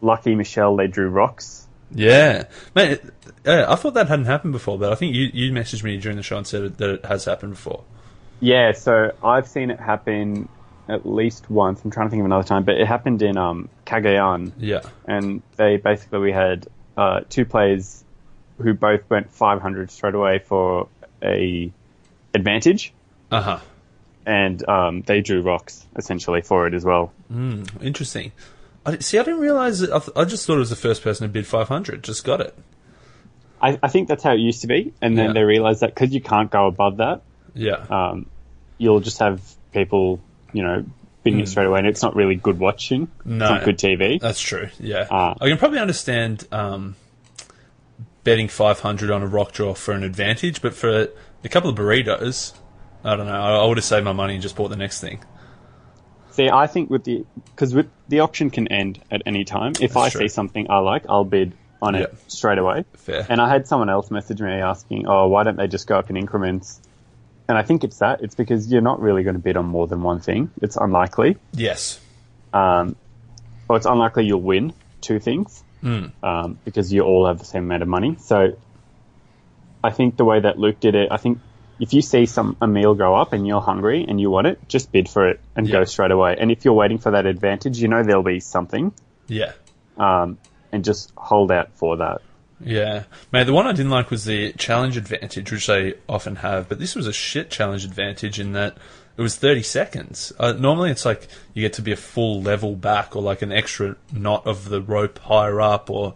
Lucky 0.00 0.34
Michelle 0.34 0.76
they 0.76 0.86
drew 0.86 1.08
rocks. 1.08 1.66
Yeah, 1.94 2.44
it- 2.76 3.04
Yeah, 3.44 3.66
I 3.68 3.74
thought 3.76 3.94
that 3.94 4.08
hadn't 4.08 4.26
happened 4.26 4.52
before, 4.52 4.78
but 4.78 4.92
I 4.92 4.94
think 4.94 5.14
you, 5.14 5.30
you 5.32 5.52
messaged 5.52 5.82
me 5.82 5.96
during 5.98 6.16
the 6.16 6.22
show 6.22 6.36
and 6.38 6.46
said 6.46 6.78
that 6.78 6.90
it 6.90 7.04
has 7.04 7.24
happened 7.24 7.52
before. 7.52 7.82
Yeah, 8.40 8.72
so 8.72 9.12
I've 9.22 9.46
seen 9.48 9.70
it 9.70 9.78
happen 9.80 10.48
at 10.92 11.06
least 11.06 11.48
once. 11.50 11.82
I'm 11.84 11.90
trying 11.90 12.06
to 12.06 12.10
think 12.10 12.20
of 12.20 12.26
another 12.26 12.46
time, 12.46 12.64
but 12.64 12.76
it 12.76 12.86
happened 12.86 13.22
in 13.22 13.36
um, 13.36 13.68
Cagayan. 13.86 14.52
Yeah, 14.58 14.82
and 15.06 15.42
they 15.56 15.76
basically 15.78 16.18
we 16.20 16.32
had 16.32 16.66
uh, 16.96 17.20
two 17.28 17.44
players 17.44 18.04
who 18.58 18.74
both 18.74 19.08
went 19.10 19.30
500 19.30 19.90
straight 19.90 20.14
away 20.14 20.38
for 20.38 20.88
a 21.22 21.72
advantage, 22.34 22.92
uh 23.30 23.40
huh. 23.42 23.58
and 24.26 24.68
um, 24.68 25.02
they 25.02 25.20
drew 25.20 25.40
rocks 25.42 25.84
essentially 25.96 26.42
for 26.42 26.66
it 26.66 26.74
as 26.74 26.84
well. 26.84 27.12
Interesting. 27.80 28.32
I, 28.84 28.98
see, 28.98 29.18
I 29.18 29.22
didn't 29.22 29.40
realize. 29.40 29.78
That, 29.80 29.92
I, 29.92 29.98
th- 30.00 30.10
I 30.16 30.24
just 30.24 30.46
thought 30.46 30.56
it 30.56 30.58
was 30.58 30.70
the 30.70 30.76
first 30.76 31.02
person 31.02 31.26
to 31.26 31.32
bid 31.32 31.46
five 31.46 31.68
hundred. 31.68 32.02
Just 32.02 32.24
got 32.24 32.40
it. 32.40 32.54
I, 33.60 33.78
I 33.82 33.88
think 33.88 34.08
that's 34.08 34.24
how 34.24 34.32
it 34.32 34.40
used 34.40 34.62
to 34.62 34.66
be, 34.66 34.92
and 35.00 35.16
then 35.16 35.26
Yeah. 35.28 35.32
they 35.34 35.42
realized 35.44 35.80
that 35.80 35.94
because 35.94 36.12
you 36.12 36.20
can't 36.20 36.50
go 36.50 36.66
above 36.66 36.96
that, 36.96 37.22
Yeah, 37.54 37.74
um, 37.90 38.26
you'll 38.76 38.98
just 39.00 39.20
have 39.20 39.40
people, 39.72 40.18
you 40.52 40.62
know, 40.62 40.84
bidding 41.22 41.40
it 41.40 41.48
straight 41.48 41.66
away, 41.66 41.78
and 41.78 41.86
it's 41.88 42.02
not 42.02 42.16
really 42.16 42.34
good 42.34 42.58
watching. 42.58 43.08
No. 43.24 43.44
It's 43.44 43.50
not 43.50 43.64
good 43.64 43.78
TV. 43.78 44.20
that's 44.20 44.40
true. 44.40 44.68
Yeah, 44.80 45.06
Ah. 45.10 45.34
I 45.40 45.48
can 45.48 45.58
probably 45.58 45.78
understand 45.78 46.46
um, 46.52 46.96
betting 48.24 48.48
five 48.48 48.80
hundred 48.80 49.10
on 49.10 49.22
a 49.22 49.26
rock 49.26 49.52
draw 49.52 49.74
for 49.74 49.92
an 49.92 50.02
advantage, 50.04 50.62
but 50.62 50.74
for 50.74 51.08
a 51.44 51.48
couple 51.48 51.70
of 51.70 51.76
burritos, 51.76 52.52
I 53.04 53.16
don't 53.16 53.26
know. 53.26 53.32
I, 53.32 53.56
I 53.62 53.66
would 53.66 53.76
have 53.78 53.84
saved 53.84 54.04
my 54.04 54.12
money 54.12 54.34
and 54.34 54.42
just 54.42 54.56
bought 54.56 54.68
the 54.68 54.76
next 54.76 55.00
thing. 55.00 55.22
See, 56.32 56.48
I 56.48 56.66
think 56.66 56.88
with 56.88 57.04
the 57.04 57.24
because 57.46 57.74
the 58.08 58.20
auction 58.20 58.48
can 58.50 58.68
end 58.68 59.00
at 59.10 59.22
any 59.26 59.44
time. 59.44 59.72
If 59.80 59.96
I 59.96 60.08
true. 60.08 60.22
see 60.22 60.28
something 60.28 60.70
I 60.70 60.78
like, 60.78 61.04
I'll 61.08 61.24
bid 61.24 61.52
on 61.82 61.94
it 61.94 62.14
straight 62.28 62.58
away. 62.58 62.84
Fair. 62.94 63.26
And 63.28 63.40
I 63.40 63.48
had 63.48 63.66
someone 63.66 63.90
else 63.90 64.10
message 64.10 64.40
me 64.40 64.50
asking, 64.52 65.06
"Oh, 65.06 65.28
why 65.28 65.42
don't 65.42 65.56
they 65.56 65.66
just 65.66 65.86
go 65.86 65.98
up 65.98 66.08
in 66.10 66.16
increments?" 66.16 66.80
And 67.52 67.58
I 67.58 67.62
think 67.64 67.84
it's 67.84 67.98
that. 67.98 68.22
It's 68.22 68.34
because 68.34 68.72
you're 68.72 68.80
not 68.80 68.98
really 68.98 69.24
going 69.24 69.34
to 69.34 69.38
bid 69.42 69.58
on 69.58 69.66
more 69.66 69.86
than 69.86 70.02
one 70.02 70.20
thing. 70.20 70.50
It's 70.62 70.76
unlikely. 70.76 71.36
yes. 71.52 72.00
Um, 72.54 72.96
or 73.68 73.76
it's 73.76 73.84
unlikely 73.84 74.24
you'll 74.24 74.40
win 74.40 74.72
two 75.02 75.18
things 75.20 75.62
Hmm. 75.82 76.06
um, 76.22 76.58
because 76.64 76.90
you 76.90 77.02
all 77.02 77.26
have 77.26 77.38
the 77.40 77.44
same 77.44 77.64
amount 77.64 77.82
of 77.82 77.88
money. 77.88 78.16
So 78.20 78.56
I 79.84 79.90
think 79.90 80.16
the 80.16 80.24
way 80.24 80.40
that 80.40 80.58
Luke 80.58 80.80
did 80.80 80.94
it, 80.94 81.08
I 81.10 81.18
think 81.18 81.40
if 81.78 81.92
you 81.92 82.00
see 82.00 82.24
some 82.24 82.56
a 82.62 82.66
meal 82.66 82.94
go 82.94 83.14
up 83.14 83.34
and 83.34 83.46
you're 83.46 83.60
hungry 83.60 84.06
and 84.08 84.18
you 84.18 84.30
want 84.30 84.46
it, 84.46 84.66
just 84.66 84.90
bid 84.90 85.10
for 85.10 85.28
it 85.28 85.40
and 85.54 85.66
Yeah. 85.68 85.80
go 85.80 85.84
straight 85.84 86.10
away. 86.10 86.36
And 86.40 86.50
if 86.50 86.64
you're 86.64 86.72
waiting 86.72 86.96
for 86.96 87.10
that 87.10 87.26
advantage, 87.26 87.78
you 87.82 87.88
know 87.88 88.02
there'll 88.02 88.22
be 88.22 88.40
something, 88.40 88.94
Yeah. 89.28 89.52
um, 89.98 90.38
and 90.72 90.82
just 90.84 91.12
hold 91.18 91.52
out 91.52 91.68
for 91.74 91.98
that. 91.98 92.22
Yeah, 92.64 93.04
mate. 93.32 93.44
The 93.44 93.52
one 93.52 93.66
I 93.66 93.72
didn't 93.72 93.90
like 93.90 94.10
was 94.10 94.24
the 94.24 94.52
challenge 94.52 94.96
advantage, 94.96 95.50
which 95.50 95.66
they 95.66 95.94
often 96.08 96.36
have, 96.36 96.68
but 96.68 96.78
this 96.78 96.94
was 96.94 97.06
a 97.06 97.12
shit 97.12 97.50
challenge 97.50 97.84
advantage 97.84 98.38
in 98.38 98.52
that 98.52 98.76
it 99.16 99.22
was 99.22 99.36
thirty 99.36 99.62
seconds. 99.62 100.32
Uh, 100.38 100.52
normally, 100.52 100.90
it's 100.90 101.04
like 101.04 101.28
you 101.54 101.62
get 101.62 101.72
to 101.74 101.82
be 101.82 101.92
a 101.92 101.96
full 101.96 102.40
level 102.42 102.76
back, 102.76 103.14
or 103.16 103.22
like 103.22 103.42
an 103.42 103.52
extra 103.52 103.96
knot 104.12 104.46
of 104.46 104.68
the 104.68 104.80
rope 104.80 105.18
higher 105.18 105.60
up, 105.60 105.90
or 105.90 106.14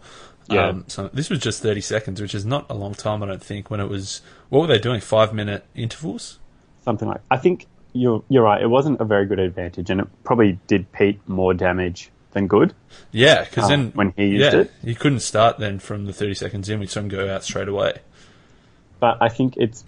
Yeah. 0.48 0.68
um, 0.68 0.84
so 0.86 1.08
this 1.12 1.28
was 1.30 1.40
just 1.40 1.62
thirty 1.62 1.80
seconds, 1.80 2.20
which 2.20 2.34
is 2.34 2.46
not 2.46 2.66
a 2.70 2.74
long 2.74 2.94
time, 2.94 3.22
I 3.22 3.26
don't 3.26 3.42
think. 3.42 3.70
When 3.70 3.80
it 3.80 3.88
was, 3.88 4.22
what 4.48 4.60
were 4.60 4.66
they 4.68 4.78
doing? 4.78 5.00
Five 5.00 5.34
minute 5.34 5.64
intervals. 5.74 6.38
Something 6.84 7.08
like 7.08 7.20
I 7.30 7.36
think 7.38 7.66
you're 7.92 8.22
you're 8.28 8.44
right. 8.44 8.62
It 8.62 8.68
wasn't 8.68 9.00
a 9.00 9.04
very 9.04 9.26
good 9.26 9.40
advantage, 9.40 9.90
and 9.90 10.00
it 10.00 10.06
probably 10.24 10.58
did 10.68 10.90
Pete 10.92 11.20
more 11.28 11.52
damage 11.54 12.10
than 12.36 12.46
good. 12.46 12.74
Yeah, 13.10 13.44
because 13.44 13.64
Oh, 13.64 13.66
ah, 13.66 13.68
then 13.68 13.92
when 13.94 14.12
he 14.16 14.26
used 14.26 14.52
yeah, 14.54 14.60
it? 14.60 14.70
he 14.84 14.94
couldn't 14.94 15.20
start 15.20 15.58
then 15.58 15.78
from 15.80 16.04
the 16.04 16.12
thirty 16.12 16.34
seconds 16.34 16.68
in. 16.68 16.78
We 16.78 16.86
saw 16.86 17.00
him 17.00 17.08
go 17.08 17.28
out 17.28 17.42
straight 17.42 17.68
away. 17.68 17.98
but 19.00 19.18
I 19.20 19.28
think 19.28 19.56
it's 19.56 19.84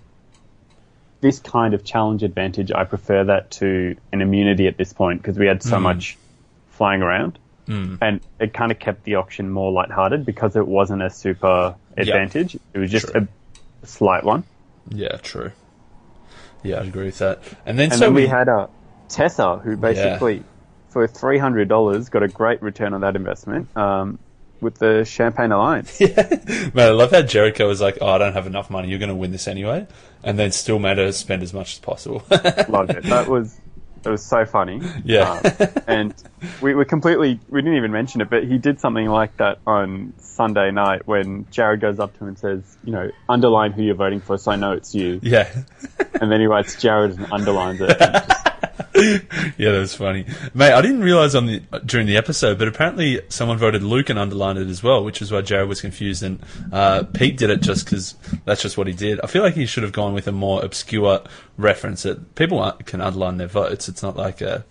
this 1.20 1.38
kind 1.38 1.74
of 1.74 1.84
challenge 1.84 2.22
advantage. 2.22 2.72
I 2.72 2.84
prefer 2.84 3.24
that 3.24 3.50
to 3.52 3.96
an 4.12 4.22
immunity 4.22 4.66
at 4.66 4.76
this 4.76 4.92
point 4.92 5.20
because 5.22 5.38
we 5.38 5.46
had 5.46 5.62
so 5.62 5.76
hmm. 5.76 5.82
much 5.82 6.16
flying 6.70 7.02
around, 7.02 7.38
hmm. 7.66 7.96
and 8.00 8.20
it 8.40 8.54
kind 8.54 8.72
of 8.72 8.78
kept 8.78 9.04
the 9.04 9.16
auction 9.16 9.50
more 9.50 9.70
lighthearted 9.70 10.24
because 10.24 10.56
it 10.56 10.66
wasn't 10.66 11.02
a 11.02 11.10
super 11.10 11.76
advantage. 11.96 12.56
It 12.72 12.78
was 12.78 12.90
just 12.90 13.08
True. 13.08 13.28
a 13.82 13.86
slight 13.86 14.24
one. 14.24 14.44
Yeah, 14.90 15.18
true. 15.18 15.52
Yeah, 16.62 16.80
I'd 16.80 16.88
agree 16.88 17.06
with 17.06 17.18
that. 17.18 17.42
And 17.66 17.78
then 17.78 17.90
And 17.90 17.98
so 17.98 18.06
then 18.06 18.14
we 18.14 18.26
had 18.26 18.48
a 18.48 18.68
Tessa 19.08 19.58
who 19.58 19.76
basically, 19.76 20.44
for 20.90 21.06
three 21.06 21.38
hundred 21.38 21.68
dollars, 21.68 22.08
got 22.08 22.22
a 22.22 22.28
great 22.28 22.62
return 22.62 22.94
on 22.94 23.00
that 23.02 23.16
investment 23.16 23.74
um, 23.76 24.18
with 24.60 24.78
the 24.78 25.04
Champagne 25.04 25.52
Alliance. 25.52 26.00
Yeah. 26.00 26.28
Man, 26.74 26.88
I 26.88 26.90
love 26.90 27.10
how 27.10 27.22
Jericho 27.22 27.66
was 27.68 27.80
like, 27.80 27.98
"Oh, 28.00 28.08
I 28.08 28.18
don't 28.18 28.32
have 28.34 28.46
enough 28.46 28.70
money. 28.70 28.88
You're 28.88 28.98
going 28.98 29.08
to 29.10 29.14
win 29.14 29.32
this 29.32 29.46
anyway," 29.48 29.86
and 30.22 30.38
then 30.38 30.52
still 30.52 30.78
made 30.78 30.98
her 30.98 31.12
spend 31.12 31.42
as 31.42 31.52
much 31.52 31.74
as 31.74 31.78
possible. 31.78 32.22
Loved 32.68 32.90
it. 32.90 33.04
That 33.04 33.26
was 33.28 33.56
It 34.04 34.08
was 34.10 34.24
so 34.24 34.44
funny. 34.44 34.80
Yeah. 35.04 35.40
Um, 35.60 35.68
and 35.86 36.14
we 36.62 36.74
we 36.74 36.84
completely 36.84 37.40
we 37.48 37.60
didn't 37.60 37.76
even 37.76 37.92
mention 37.92 38.20
it, 38.20 38.30
but 38.30 38.44
he 38.44 38.58
did 38.58 38.80
something 38.80 39.06
like 39.06 39.36
that 39.38 39.58
on 39.66 40.14
Sunday 40.18 40.70
night 40.70 41.06
when 41.06 41.46
Jared 41.50 41.80
goes 41.80 41.98
up 41.98 42.12
to 42.14 42.20
him 42.20 42.28
and 42.28 42.38
says, 42.38 42.78
you 42.84 42.92
know, 42.92 43.10
underline 43.28 43.72
who 43.72 43.82
you're 43.82 43.96
voting 43.96 44.20
for, 44.20 44.38
so 44.38 44.52
I 44.52 44.56
know 44.56 44.72
it's 44.72 44.94
you. 44.94 45.18
Yeah. 45.22 45.48
And 46.20 46.30
then 46.30 46.40
he 46.40 46.46
writes 46.46 46.80
Jared 46.80 47.18
and 47.18 47.32
underlines 47.32 47.80
it. 47.80 47.96
And 48.00 48.24
yeah, 49.58 49.70
that 49.70 49.78
was 49.78 49.94
funny, 49.94 50.24
mate. 50.54 50.72
I 50.72 50.80
didn't 50.80 51.02
realize 51.02 51.34
on 51.34 51.46
the 51.46 51.60
during 51.84 52.06
the 52.06 52.16
episode, 52.16 52.58
but 52.58 52.68
apparently 52.68 53.20
someone 53.28 53.58
voted 53.58 53.82
Luke 53.82 54.10
and 54.10 54.18
underlined 54.18 54.58
it 54.58 54.68
as 54.68 54.82
well, 54.82 55.04
which 55.04 55.22
is 55.22 55.30
why 55.30 55.40
Jared 55.40 55.68
was 55.68 55.80
confused. 55.80 56.22
And 56.22 56.42
uh, 56.72 57.04
Pete 57.04 57.36
did 57.36 57.50
it 57.50 57.60
just 57.60 57.84
because 57.84 58.16
that's 58.44 58.62
just 58.62 58.76
what 58.76 58.86
he 58.86 58.92
did. 58.92 59.20
I 59.20 59.26
feel 59.28 59.42
like 59.42 59.54
he 59.54 59.66
should 59.66 59.84
have 59.84 59.92
gone 59.92 60.14
with 60.14 60.26
a 60.26 60.32
more 60.32 60.64
obscure 60.64 61.22
reference 61.56 62.02
that 62.02 62.34
people 62.34 62.72
can 62.84 63.00
underline 63.00 63.36
their 63.36 63.46
votes. 63.46 63.88
It's 63.88 64.02
not 64.02 64.16
like 64.16 64.40
a 64.40 64.64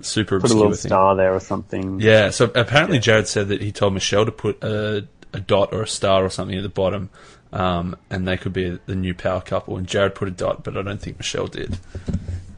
super 0.00 0.40
put 0.40 0.50
a 0.50 0.54
little 0.54 0.72
thing. 0.72 0.88
star 0.88 1.14
there 1.16 1.34
or 1.34 1.40
something. 1.40 2.00
Yeah. 2.00 2.30
So 2.30 2.50
apparently 2.54 2.98
Jared 2.98 3.28
said 3.28 3.48
that 3.48 3.60
he 3.60 3.72
told 3.72 3.94
Michelle 3.94 4.24
to 4.24 4.32
put 4.32 4.62
a, 4.62 5.06
a 5.32 5.40
dot 5.40 5.72
or 5.72 5.82
a 5.82 5.88
star 5.88 6.24
or 6.24 6.30
something 6.30 6.56
at 6.56 6.62
the 6.62 6.68
bottom. 6.68 7.10
Um, 7.52 7.96
and 8.10 8.26
they 8.26 8.36
could 8.36 8.52
be 8.52 8.78
the 8.86 8.96
new 8.96 9.14
power 9.14 9.40
couple, 9.40 9.76
and 9.78 9.86
Jared 9.86 10.14
put 10.14 10.28
a 10.28 10.32
dot, 10.32 10.64
but 10.64 10.76
I 10.76 10.82
don't 10.82 11.00
think 11.00 11.16
Michelle 11.16 11.46
did. 11.46 11.78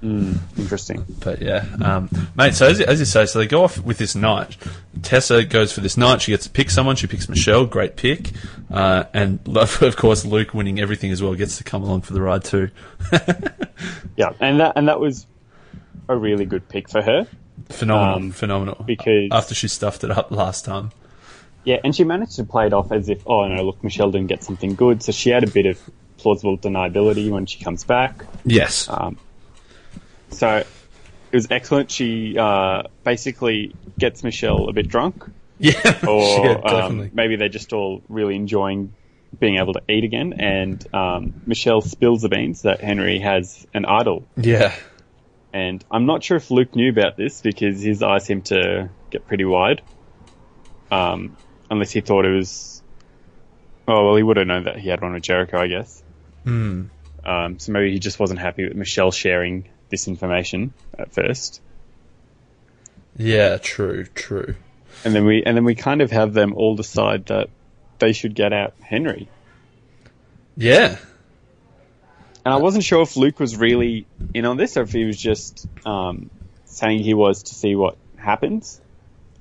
Interesting. 0.02 1.04
But 1.20 1.42
yeah, 1.42 1.64
um, 1.82 2.08
mate. 2.37 2.54
So 2.54 2.66
as, 2.68 2.78
you- 2.78 2.87
as 2.87 2.98
you 3.00 3.04
say, 3.04 3.26
so 3.26 3.38
they 3.40 3.46
go 3.46 3.64
off 3.64 3.78
with 3.80 3.98
this 3.98 4.14
night. 4.14 4.56
Tessa 5.02 5.44
goes 5.44 5.72
for 5.72 5.80
this 5.80 5.96
night. 5.96 6.22
She 6.22 6.32
gets 6.32 6.44
to 6.44 6.50
pick 6.50 6.70
someone. 6.70 6.96
She 6.96 7.06
picks 7.06 7.28
Michelle. 7.28 7.66
Great 7.66 7.96
pick. 7.96 8.30
Uh, 8.70 9.04
and 9.12 9.40
of 9.56 9.96
course, 9.96 10.24
Luke 10.24 10.54
winning 10.54 10.78
everything 10.80 11.11
as 11.11 11.22
well 11.22 11.34
gets 11.34 11.58
to 11.58 11.64
come 11.64 11.82
along 11.82 12.02
for 12.02 12.12
the 12.12 12.20
ride 12.22 12.44
too. 12.44 12.70
Yeah, 14.16 14.30
and 14.40 14.58
that 14.58 14.72
and 14.74 14.88
that 14.88 14.98
was 14.98 15.26
a 16.08 16.16
really 16.16 16.44
good 16.44 16.68
pick 16.68 16.88
for 16.90 17.00
her. 17.00 17.28
Phenomenal, 17.68 18.16
Um, 18.16 18.30
phenomenal. 18.32 18.82
because- 18.84 19.28
after 19.30 19.54
she 19.54 19.68
stuffed 19.68 20.02
it 20.02 20.11
up 20.11 20.30
last 20.32 20.64
time. 20.64 20.90
Yeah, 21.64 21.76
and 21.84 21.94
she 21.94 22.02
managed 22.02 22.34
to 22.37 22.44
play 22.44 22.66
it 22.66 22.72
off 22.72 22.90
as 22.90 23.08
if, 23.08 23.22
oh 23.26 23.46
no, 23.46 23.62
look, 23.62 23.84
Michelle 23.84 24.11
didn't 24.11 24.26
get 24.28 24.42
something 24.42 24.74
good, 24.74 25.02
so 25.02 25.12
she 25.12 25.30
had 25.30 25.44
a 25.44 25.50
bit 25.50 25.66
of 25.66 25.78
plausible 26.16 26.56
deniability 26.58 27.30
when 27.30 27.46
she 27.46 27.62
comes 27.62 27.84
back. 27.84 28.24
Yes. 28.44 28.88
Um, 28.88 29.18
so 30.31 30.57
it 30.57 31.37
was 31.37 31.49
excellent. 31.51 31.91
She 31.91 32.37
uh, 32.38 32.85
basically 33.05 33.75
gets 33.99 34.23
Michelle 34.23 34.69
a 34.69 34.73
bit 34.73 34.88
drunk, 34.88 35.25
yeah. 35.59 35.99
or 36.09 36.45
yeah, 36.47 36.53
um, 36.53 37.11
maybe 37.12 37.37
they're 37.37 37.49
just 37.49 37.73
all 37.73 38.03
really 38.09 38.37
enjoying 38.37 38.95
being 39.38 39.59
able 39.59 39.75
to 39.75 39.83
eat 39.88 40.05
again. 40.05 40.35
And 40.38 40.95
um, 40.95 41.43
Michelle 41.47 41.81
spills 41.81 42.23
the 42.23 42.29
beans 42.29 42.62
that 42.62 42.81
Henry 42.81 43.19
has 43.21 43.67
an 43.75 43.85
idol. 43.85 44.27
yeah. 44.37 44.75
And 45.51 45.83
I'm 45.91 46.05
not 46.05 46.23
sure 46.23 46.37
if 46.37 46.51
Luke 46.51 46.77
knew 46.77 46.91
about 46.91 47.17
this 47.17 47.41
because 47.41 47.81
his 47.81 48.03
eyes 48.03 48.27
seem 48.27 48.43
to 48.43 48.91
get 49.11 49.27
pretty 49.27 49.47
wide. 49.47 49.81
Um, 50.91 51.37
unless 51.71 51.91
he 51.91 52.01
thought 52.03 52.27
it 52.27 52.35
was. 52.35 52.83
Oh, 53.87 54.05
well, 54.05 54.17
he 54.17 54.23
would 54.23 54.37
have 54.37 54.47
known 54.47 54.64
that 54.64 54.79
he 54.79 54.91
had 54.91 55.01
one 55.01 55.14
with 55.14 55.23
Jericho, 55.23 55.59
I 55.59 55.69
guess. 55.69 56.03
Hmm. 56.45 56.85
Um, 57.25 57.59
so 57.59 57.73
maybe 57.73 57.93
he 57.93 57.99
just 57.99 58.21
wasn't 58.21 58.41
happy 58.41 58.69
with 58.69 58.77
Michelle 58.77 59.11
sharing 59.11 59.69
this 59.90 60.09
information 60.09 60.72
at 60.98 61.12
first. 61.12 61.61
Yeah. 63.16 63.59
True. 63.59 64.05
True. 64.05 64.55
And 65.05 65.14
then 65.14 65.24
we 65.24 65.42
and 65.44 65.57
then 65.57 65.64
we 65.64 65.74
kind 65.74 66.01
of 66.01 66.11
have 66.11 66.33
them 66.33 66.55
all 66.55 66.77
decide 66.77 67.27
that 67.27 67.51
they 67.98 68.12
should 68.12 68.35
get 68.35 68.53
out 68.53 68.74
Henry. 68.81 69.29
Yeah. 70.57 70.98
And 72.44 72.55
I 72.55 72.57
wasn't 72.57 72.85
sure 72.85 73.03
if 73.03 73.16
Luke 73.16 73.38
was 73.40 73.57
really 73.57 74.07
in 74.35 74.44
on 74.44 74.57
this 74.57 74.77
or 74.77 74.83
if 74.83 74.92
he 74.92 75.05
was 75.05 75.20
just 75.20 75.66
um, 75.85 76.31
saying 76.64 77.01
he 77.01 77.14
was 77.14 77.44
to 77.44 77.55
see 77.55 77.74
what 77.74 77.96
happens 78.16 78.81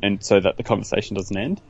and 0.01 0.23
so 0.23 0.39
that 0.39 0.57
the 0.57 0.63
conversation 0.63 1.15
doesn't 1.15 1.37
end. 1.37 1.61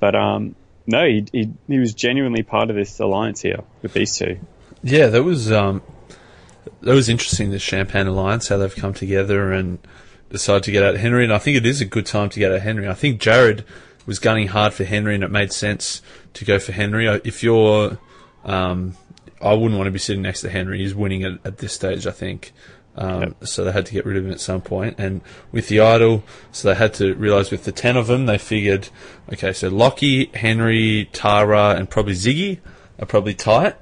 But 0.00 0.14
um, 0.14 0.54
no, 0.86 1.06
he, 1.06 1.26
he 1.32 1.50
he 1.68 1.78
was 1.78 1.94
genuinely 1.94 2.42
part 2.42 2.70
of 2.70 2.76
this 2.76 2.98
alliance 3.00 3.40
here 3.40 3.60
with 3.82 3.92
these 3.92 4.16
two. 4.16 4.38
Yeah, 4.82 5.06
that 5.06 5.22
was 5.22 5.50
um, 5.50 5.82
that 6.82 6.94
was 6.94 7.08
interesting. 7.08 7.50
The 7.50 7.58
Champagne 7.58 8.06
Alliance, 8.06 8.48
how 8.48 8.58
they've 8.58 8.74
come 8.74 8.94
together 8.94 9.52
and 9.52 9.78
decided 10.30 10.64
to 10.64 10.72
get 10.72 10.82
out 10.82 10.96
Henry, 10.96 11.24
and 11.24 11.32
I 11.32 11.38
think 11.38 11.56
it 11.56 11.66
is 11.66 11.80
a 11.80 11.84
good 11.84 12.06
time 12.06 12.28
to 12.30 12.38
get 12.38 12.52
out 12.52 12.60
Henry. 12.60 12.88
I 12.88 12.94
think 12.94 13.20
Jared 13.20 13.64
was 14.06 14.18
gunning 14.18 14.48
hard 14.48 14.74
for 14.74 14.84
Henry, 14.84 15.14
and 15.14 15.24
it 15.24 15.30
made 15.30 15.52
sense 15.52 16.02
to 16.34 16.44
go 16.44 16.58
for 16.58 16.72
Henry. 16.72 17.06
If 17.06 17.42
you're, 17.42 17.98
um, 18.44 18.96
I 19.40 19.54
wouldn't 19.54 19.78
want 19.78 19.86
to 19.86 19.92
be 19.92 19.98
sitting 19.98 20.22
next 20.22 20.42
to 20.42 20.50
Henry. 20.50 20.78
He's 20.78 20.94
winning 20.94 21.24
at, 21.24 21.38
at 21.44 21.58
this 21.58 21.72
stage, 21.72 22.06
I 22.06 22.10
think. 22.10 22.52
Um, 22.96 23.20
Yep. 23.20 23.46
So 23.46 23.64
they 23.64 23.72
had 23.72 23.86
to 23.86 23.92
get 23.92 24.06
rid 24.06 24.16
of 24.16 24.24
him 24.24 24.30
at 24.30 24.40
some 24.40 24.60
point. 24.60 24.96
And 24.98 25.20
with 25.50 25.68
the 25.68 25.80
idol, 25.80 26.22
so 26.52 26.68
they 26.68 26.74
had 26.74 26.94
to 26.94 27.14
realise 27.14 27.50
with 27.50 27.64
the 27.64 27.72
10 27.72 27.96
of 27.96 28.06
them, 28.06 28.26
they 28.26 28.38
figured, 28.38 28.88
okay, 29.32 29.52
so 29.52 29.68
Lockie, 29.68 30.26
Henry, 30.26 31.08
Tara, 31.12 31.70
and 31.70 31.90
probably 31.90 32.14
Ziggy 32.14 32.60
are 33.00 33.06
probably 33.06 33.34
tight 33.34 33.76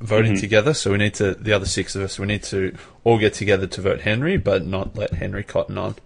voting 0.00 0.36
together. 0.36 0.74
So 0.74 0.92
we 0.92 0.98
need 0.98 1.14
to, 1.14 1.34
the 1.34 1.52
other 1.52 1.66
six 1.66 1.94
of 1.96 2.02
us, 2.02 2.18
we 2.18 2.26
need 2.26 2.42
to 2.44 2.76
all 3.04 3.18
get 3.18 3.34
together 3.34 3.66
to 3.66 3.80
vote 3.80 4.00
Henry, 4.00 4.36
but 4.36 4.64
not 4.66 4.96
let 4.96 5.12
Henry 5.12 5.44
cotton 5.44 5.78
on. 5.78 5.96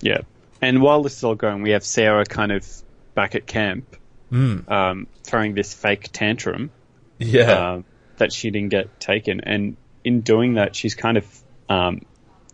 Yeah. 0.00 0.20
And 0.62 0.82
while 0.82 1.02
this 1.02 1.16
is 1.16 1.24
all 1.24 1.34
going, 1.34 1.62
we 1.62 1.70
have 1.70 1.84
Sarah 1.84 2.24
kind 2.24 2.52
of 2.52 2.66
back 3.14 3.34
at 3.34 3.46
camp, 3.46 3.96
um, 4.32 5.06
throwing 5.24 5.54
this 5.54 5.72
fake 5.72 6.08
tantrum 6.12 6.70
Yeah. 7.18 7.72
um, 7.72 7.84
that 8.18 8.32
she 8.32 8.50
didn't 8.50 8.70
get 8.70 8.98
taken. 9.00 9.40
And 9.42 9.76
in 10.04 10.20
doing 10.22 10.54
that, 10.54 10.74
she's 10.76 10.94
kind 10.94 11.16
of 11.16 11.42
um, 11.68 12.02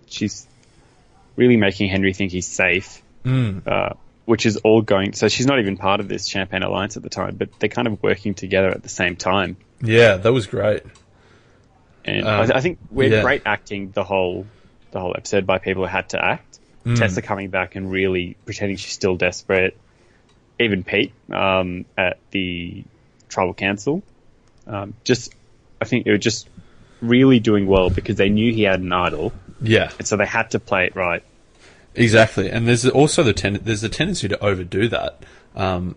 she's 0.07 0.47
really 1.37 1.57
making 1.57 1.89
Henry 1.91 2.13
think 2.13 2.33
he's 2.33 2.47
safe, 2.47 3.03
uh, 3.25 3.95
which 4.25 4.47
is 4.47 4.57
all 4.59 4.83
going. 4.83 5.13
So 5.15 5.29
she's 5.29 5.47
not 5.47 5.59
even 5.61 5.77
part 5.77 6.01
of 6.01 6.09
this 6.09 6.27
Champagne 6.27 6.63
Alliance 6.63 6.97
at 6.97 7.03
the 7.03 7.09
time, 7.11 7.37
but 7.37 7.49
they're 7.59 7.69
kind 7.69 7.89
of 7.89 8.03
working 8.03 8.35
together 8.35 8.69
at 8.69 8.83
the 8.83 8.89
same 8.89 9.17
time. 9.17 9.57
Yeah, 9.83 10.17
that 10.17 10.33
was 10.33 10.47
great. 10.47 10.83
And 12.05 12.27
Um, 12.27 12.51
I, 12.51 12.57
I 12.59 12.61
think 12.61 12.79
we're 12.91 13.11
yeah. 13.11 13.23
great 13.23 13.43
acting 13.47 13.91
the 13.93 14.05
whole 14.05 14.47
the 14.91 15.01
whole 15.01 15.15
episode 15.17 15.47
by 15.47 15.59
people 15.59 15.83
who 15.85 15.89
had 15.89 16.09
to 16.11 16.25
act. 16.25 16.59
Mm. 16.85 16.99
Tessa 16.99 17.23
coming 17.23 17.49
back 17.51 17.77
and 17.77 17.91
really 17.91 18.37
pretending 18.45 18.77
she's 18.77 18.93
still 18.93 19.17
desperate. 19.17 19.77
Even 20.59 20.85
Pete 20.85 21.13
um, 21.31 21.85
at 21.97 22.19
the 22.31 22.85
tribal 23.29 23.55
council. 23.55 24.03
Um, 24.67 24.95
just, 25.05 25.33
I 25.81 25.85
think 25.87 26.05
they 26.05 26.11
were 26.11 26.19
just 26.19 26.49
really 27.01 27.41
doing 27.41 27.67
well 27.67 27.89
because 27.91 28.17
they 28.17 28.29
knew 28.29 28.53
he 28.53 28.63
had 28.63 28.81
an 28.81 28.93
idol, 28.93 29.33
Yeah. 29.61 29.91
and 29.99 30.07
so 30.07 30.17
they 30.17 30.27
had 30.27 30.51
to 30.53 30.61
play 30.61 30.87
it 30.87 30.95
right. 30.95 31.23
Exactly, 31.95 32.51
and 32.51 32.67
there's 32.69 32.87
also 32.89 33.23
the 33.23 33.33
ten- 33.33 33.61
there's 33.63 33.83
a 33.83 33.89
tendency 33.89 34.29
to 34.29 34.39
overdo 34.45 34.89
that. 34.89 35.23
Um, 35.57 35.97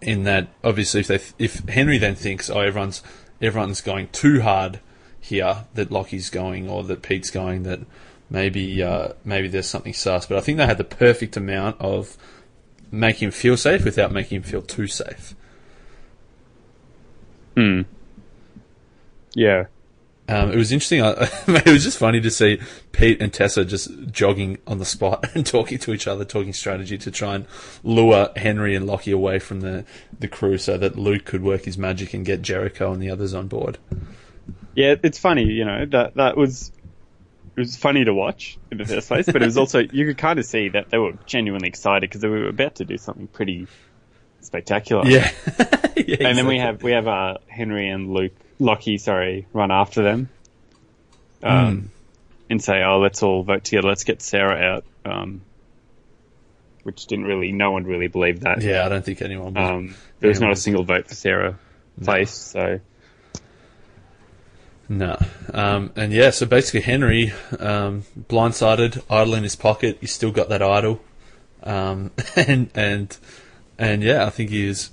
in 0.00 0.24
that, 0.24 0.48
obviously, 0.62 1.00
if 1.00 1.08
they 1.08 1.20
if 1.38 1.60
Henry 1.68 1.98
then 1.98 2.14
thinks, 2.14 2.50
oh, 2.50 2.60
everyone's 2.60 3.02
everyone's 3.40 3.80
going 3.80 4.08
too 4.08 4.42
hard 4.42 4.80
here, 5.20 5.64
that 5.74 5.90
Lockie's 5.90 6.30
going 6.30 6.68
or 6.68 6.84
that 6.84 7.02
Pete's 7.02 7.30
going, 7.30 7.64
that 7.64 7.80
maybe 8.30 8.82
uh, 8.82 9.08
maybe 9.24 9.48
there's 9.48 9.68
something 9.68 9.92
sus. 9.92 10.26
But 10.26 10.38
I 10.38 10.40
think 10.40 10.58
they 10.58 10.66
had 10.66 10.78
the 10.78 10.84
perfect 10.84 11.36
amount 11.36 11.80
of 11.80 12.16
making 12.90 13.26
him 13.26 13.32
feel 13.32 13.56
safe 13.56 13.84
without 13.84 14.12
making 14.12 14.36
him 14.36 14.42
feel 14.42 14.62
too 14.62 14.86
safe. 14.86 15.34
Hmm. 17.54 17.82
Yeah, 19.34 19.64
Um, 20.28 20.50
it 20.50 20.56
was 20.56 20.72
interesting. 20.72 21.02
I, 21.02 21.12
it 21.46 21.66
was 21.66 21.84
just 21.84 21.98
funny 21.98 22.20
to 22.20 22.30
see 22.30 22.58
Pete 22.92 23.22
and 23.22 23.32
Tessa 23.32 23.64
just 23.64 23.90
jogging 24.10 24.58
on 24.66 24.78
the 24.78 24.84
spot 24.84 25.24
and 25.34 25.46
talking 25.46 25.78
to 25.78 25.92
each 25.92 26.06
other, 26.06 26.24
talking 26.24 26.52
strategy 26.52 26.98
to 26.98 27.10
try 27.10 27.36
and 27.36 27.46
lure 27.84 28.30
Henry 28.36 28.74
and 28.74 28.86
Lockie 28.86 29.12
away 29.12 29.38
from 29.38 29.60
the, 29.60 29.84
the 30.18 30.28
crew 30.28 30.58
so 30.58 30.76
that 30.78 30.96
Luke 30.96 31.24
could 31.24 31.42
work 31.42 31.64
his 31.64 31.78
magic 31.78 32.12
and 32.14 32.24
get 32.24 32.42
Jericho 32.42 32.92
and 32.92 33.02
the 33.02 33.10
others 33.10 33.34
on 33.34 33.46
board. 33.46 33.78
yeah. 34.74 34.96
It's 35.02 35.18
funny, 35.18 35.44
you 35.44 35.64
know 35.64 35.86
that 35.86 36.14
that 36.14 36.36
was 36.36 36.72
it 37.56 37.60
was 37.60 37.76
funny 37.76 38.04
to 38.04 38.12
watch 38.12 38.58
in 38.70 38.76
the 38.76 38.84
first 38.84 39.08
place, 39.08 39.24
but 39.24 39.36
it 39.36 39.46
was 39.46 39.56
also 39.56 39.78
you 39.92 40.06
could 40.06 40.18
kind 40.18 40.38
of 40.38 40.44
see 40.44 40.68
that 40.68 40.90
they 40.90 40.98
were 40.98 41.12
genuinely 41.24 41.68
excited 41.68 42.02
because 42.02 42.20
they 42.20 42.28
were 42.28 42.48
about 42.48 42.76
to 42.76 42.84
do 42.84 42.98
something 42.98 43.26
pretty 43.28 43.66
spectacular. 44.40 45.06
Yeah. 45.06 45.30
yeah 45.96 46.28
and 46.28 46.36
then 46.36 46.46
we 46.46 46.58
have 46.58 46.82
we 46.82 46.92
have 46.92 47.08
uh, 47.08 47.38
Henry 47.48 47.88
and 47.88 48.12
Luke, 48.12 48.34
Lockie, 48.58 48.98
sorry, 48.98 49.46
run 49.52 49.70
after 49.70 50.02
them, 50.02 50.28
um, 51.42 51.90
and 52.48 52.62
say, 52.62 52.82
"Oh, 52.82 52.98
let's 52.98 53.22
all 53.22 53.42
vote 53.42 53.64
together. 53.64 53.88
Let's 53.88 54.04
get 54.04 54.22
Sarah 54.22 54.56
out." 54.56 54.84
Um, 55.04 55.42
which 56.86 57.06
didn't 57.06 57.24
really, 57.24 57.50
no 57.50 57.72
one 57.72 57.82
really 57.82 58.06
believed 58.06 58.42
that. 58.42 58.62
Yeah, 58.62 58.86
I 58.86 58.88
don't 58.88 59.04
think 59.04 59.20
anyone 59.20 59.54
was. 59.54 59.70
Um, 59.70 59.94
there 60.20 60.28
was 60.28 60.40
not 60.40 60.52
a 60.52 60.56
single 60.56 60.84
vote 60.84 61.08
for 61.08 61.16
Sarah 61.16 61.58
placed, 62.00 62.52
so 62.52 62.80
No. 64.88 65.18
Um, 65.52 65.92
and 65.96 66.12
yeah, 66.12 66.30
so 66.30 66.46
basically 66.46 66.82
Henry, 66.82 67.32
um, 67.58 68.04
blindsided, 68.28 69.02
idol 69.10 69.34
in 69.34 69.42
his 69.42 69.56
pocket, 69.56 69.98
he's 70.00 70.12
still 70.12 70.30
got 70.30 70.48
that 70.48 70.62
idol. 70.62 71.00
Um, 71.62 72.12
and, 72.36 72.70
and, 72.74 73.16
and 73.78 74.02
yeah, 74.02 74.24
I 74.24 74.30
think 74.30 74.50
he 74.50 74.66
is, 74.68 74.90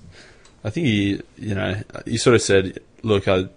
I 0.64 0.72
think 0.72 0.88
he, 0.88 1.22
you 1.38 1.54
know, 1.54 1.80
you 2.06 2.18
sort 2.18 2.36
of 2.36 2.42
said, 2.42 2.80
look, 3.04 3.28
I 3.28 3.50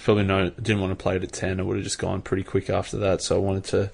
probably 0.00 0.24
no, 0.24 0.50
didn't 0.50 0.80
want 0.80 0.90
to 0.90 1.00
play 1.00 1.16
it 1.16 1.22
at 1.22 1.32
10. 1.32 1.60
I 1.60 1.62
would 1.62 1.76
have 1.76 1.84
just 1.84 1.98
gone 1.98 2.22
pretty 2.22 2.42
quick 2.42 2.68
after 2.68 2.96
that. 2.98 3.22
So 3.22 3.36
I 3.36 3.38
wanted 3.38 3.64
to 3.64 3.90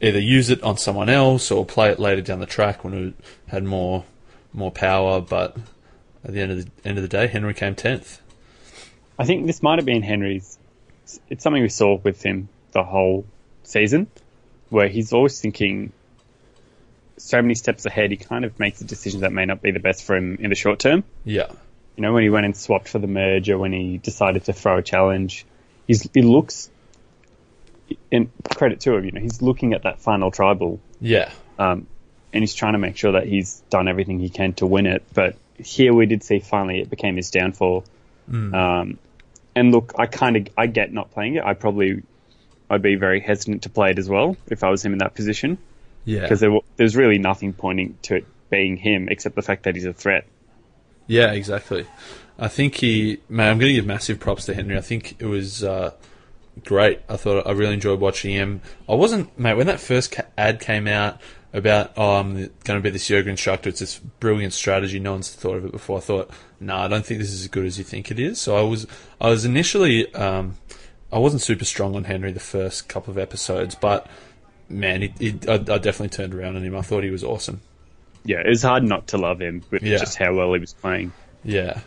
either 0.00 0.20
use 0.20 0.50
it 0.50 0.62
on 0.62 0.76
someone 0.76 1.08
else 1.08 1.50
or 1.50 1.64
play 1.64 1.90
it 1.90 1.98
later 1.98 2.22
down 2.22 2.40
the 2.40 2.46
track 2.46 2.84
when 2.84 2.94
it 2.94 3.14
had 3.48 3.64
more 3.64 4.04
more 4.52 4.70
power. 4.70 5.20
But 5.20 5.56
at 6.24 6.32
the 6.32 6.40
end 6.40 6.52
of 6.52 6.64
the 6.64 6.88
end 6.88 6.98
of 6.98 7.02
the 7.02 7.08
day, 7.08 7.26
Henry 7.26 7.54
came 7.54 7.74
tenth. 7.74 8.20
I 9.18 9.24
think 9.24 9.46
this 9.46 9.62
might 9.62 9.78
have 9.78 9.86
been 9.86 10.02
Henry's. 10.02 10.58
It's 11.28 11.42
something 11.42 11.62
we 11.62 11.68
saw 11.68 11.96
with 11.96 12.22
him 12.22 12.48
the 12.72 12.82
whole 12.82 13.24
season, 13.62 14.08
where 14.70 14.88
he's 14.88 15.12
always 15.12 15.40
thinking 15.40 15.92
so 17.16 17.40
many 17.40 17.54
steps 17.54 17.86
ahead. 17.86 18.10
He 18.10 18.16
kind 18.16 18.44
of 18.44 18.58
makes 18.58 18.80
a 18.80 18.84
decision 18.84 19.20
that 19.20 19.32
may 19.32 19.46
not 19.46 19.62
be 19.62 19.70
the 19.70 19.80
best 19.80 20.04
for 20.04 20.16
him 20.16 20.36
in 20.40 20.50
the 20.50 20.56
short 20.56 20.80
term. 20.80 21.04
Yeah, 21.24 21.52
You 21.96 22.02
know, 22.02 22.12
when 22.12 22.22
he 22.22 22.30
went 22.30 22.46
and 22.46 22.56
swapped 22.56 22.88
for 22.88 22.98
the 22.98 23.06
merge, 23.06 23.48
or 23.50 23.58
when 23.58 23.72
he 23.72 23.98
decided 23.98 24.44
to 24.44 24.52
throw 24.52 24.78
a 24.78 24.82
challenge, 24.82 25.46
he's 25.86 26.08
he 26.12 26.22
looks. 26.22 26.70
And 28.10 28.30
credit 28.54 28.80
to 28.80 28.94
him, 28.94 29.04
you 29.04 29.12
know, 29.12 29.20
he's 29.20 29.42
looking 29.42 29.74
at 29.74 29.82
that 29.82 30.00
final 30.00 30.30
tribal 30.30 30.80
yeah, 31.00 31.30
um, 31.58 31.86
and 32.32 32.42
he's 32.42 32.54
trying 32.54 32.72
to 32.72 32.78
make 32.78 32.96
sure 32.96 33.12
that 33.12 33.26
he's 33.26 33.62
done 33.68 33.88
everything 33.88 34.18
he 34.18 34.30
can 34.30 34.54
to 34.54 34.66
win 34.66 34.86
it. 34.86 35.04
But 35.12 35.36
here 35.58 35.92
we 35.92 36.06
did 36.06 36.22
see 36.22 36.38
finally 36.40 36.80
it 36.80 36.88
became 36.88 37.16
his 37.16 37.30
downfall. 37.30 37.84
Um, 38.54 38.98
and 39.54 39.70
look, 39.70 39.92
I 39.98 40.06
kind 40.06 40.36
of 40.36 40.48
I 40.56 40.66
get 40.66 40.92
not 40.92 41.10
playing 41.10 41.34
it. 41.34 41.44
I 41.44 41.54
probably 41.54 42.02
I'd 42.70 42.82
be 42.82 42.96
very 42.96 43.20
hesitant 43.20 43.64
to 43.64 43.68
play 43.68 43.90
it 43.90 43.98
as 43.98 44.08
well 44.08 44.36
if 44.48 44.64
I 44.64 44.70
was 44.70 44.84
him 44.84 44.92
in 44.92 44.98
that 44.98 45.14
position 45.14 45.58
yeah, 46.04 46.20
because 46.20 46.40
there, 46.40 46.58
there's 46.76 46.96
really 46.96 47.18
nothing 47.18 47.52
pointing 47.52 47.98
to 48.02 48.16
it 48.16 48.26
being 48.50 48.76
him 48.76 49.08
except 49.08 49.34
the 49.34 49.42
fact 49.42 49.64
that 49.64 49.74
he's 49.74 49.86
a 49.86 49.92
threat. 49.92 50.26
Yeah, 51.06 51.32
exactly. 51.32 51.86
I 52.38 52.48
think 52.48 52.76
he, 52.76 53.20
man, 53.28 53.50
I'm 53.52 53.58
going 53.58 53.70
to 53.70 53.74
give 53.74 53.86
massive 53.86 54.18
props 54.18 54.46
to 54.46 54.54
Henry. 54.54 54.76
I 54.76 54.80
think 54.80 55.16
it 55.20 55.26
was 55.26 55.62
uh, 55.62 55.92
great. 56.64 57.00
I 57.08 57.16
thought 57.16 57.46
I 57.46 57.52
really 57.52 57.74
enjoyed 57.74 58.00
watching 58.00 58.32
him. 58.32 58.60
I 58.88 58.94
wasn't, 58.94 59.38
mate, 59.38 59.54
when 59.54 59.66
that 59.68 59.80
first 59.80 60.18
ad 60.36 60.60
came 60.60 60.88
out 60.88 61.20
about, 61.52 61.92
oh, 61.96 62.16
I'm 62.16 62.34
going 62.34 62.50
to 62.64 62.80
be 62.80 62.90
this 62.90 63.08
yoga 63.08 63.30
instructor, 63.30 63.68
it's 63.68 63.78
this 63.78 63.98
brilliant 63.98 64.52
strategy. 64.52 64.98
No 64.98 65.12
one's 65.12 65.32
thought 65.32 65.56
of 65.56 65.64
it 65.64 65.72
before. 65.72 65.98
I 65.98 66.00
thought, 66.00 66.30
no, 66.58 66.76
I 66.76 66.88
don't 66.88 67.06
think 67.06 67.20
this 67.20 67.32
is 67.32 67.42
as 67.42 67.48
good 67.48 67.64
as 67.64 67.78
you 67.78 67.84
think 67.84 68.10
it 68.10 68.18
is. 68.18 68.40
So 68.40 68.56
I 68.56 68.62
was, 68.62 68.86
I 69.20 69.28
was 69.28 69.44
initially, 69.44 70.12
um, 70.14 70.56
I 71.12 71.18
wasn't 71.18 71.42
super 71.42 71.64
strong 71.64 71.94
on 71.94 72.04
Henry 72.04 72.32
the 72.32 72.40
first 72.40 72.88
couple 72.88 73.12
of 73.12 73.18
episodes, 73.18 73.76
but 73.76 74.08
man, 74.68 75.02
he, 75.02 75.14
he, 75.20 75.38
I, 75.48 75.54
I 75.54 75.58
definitely 75.58 76.08
turned 76.08 76.34
around 76.34 76.56
on 76.56 76.64
him. 76.64 76.74
I 76.74 76.82
thought 76.82 77.04
he 77.04 77.10
was 77.10 77.22
awesome. 77.22 77.60
Yeah, 78.24 78.40
it 78.40 78.48
was 78.48 78.62
hard 78.62 78.82
not 78.84 79.08
to 79.08 79.18
love 79.18 79.40
him 79.40 79.62
with 79.70 79.82
Yeah. 79.82 79.98
just 79.98 80.16
how 80.16 80.34
well 80.34 80.52
he 80.54 80.60
was 80.60 80.72
playing. 80.72 81.12
Yeah. 81.44 81.80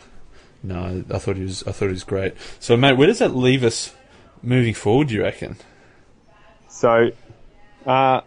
No, 0.63 1.03
I 1.11 1.17
thought 1.19 1.35
he 1.37 1.43
was. 1.43 1.63
I 1.67 1.71
thought 1.71 1.85
he 1.85 1.91
was 1.91 2.03
great. 2.03 2.33
So, 2.59 2.75
mate, 2.77 2.93
where 2.97 3.07
does 3.07 3.19
that 3.19 3.35
leave 3.35 3.63
us 3.63 3.93
moving 4.43 4.73
forward? 4.73 5.07
Do 5.09 5.15
you 5.15 5.23
reckon, 5.23 5.57
So, 6.67 7.09
uh, 7.85 8.21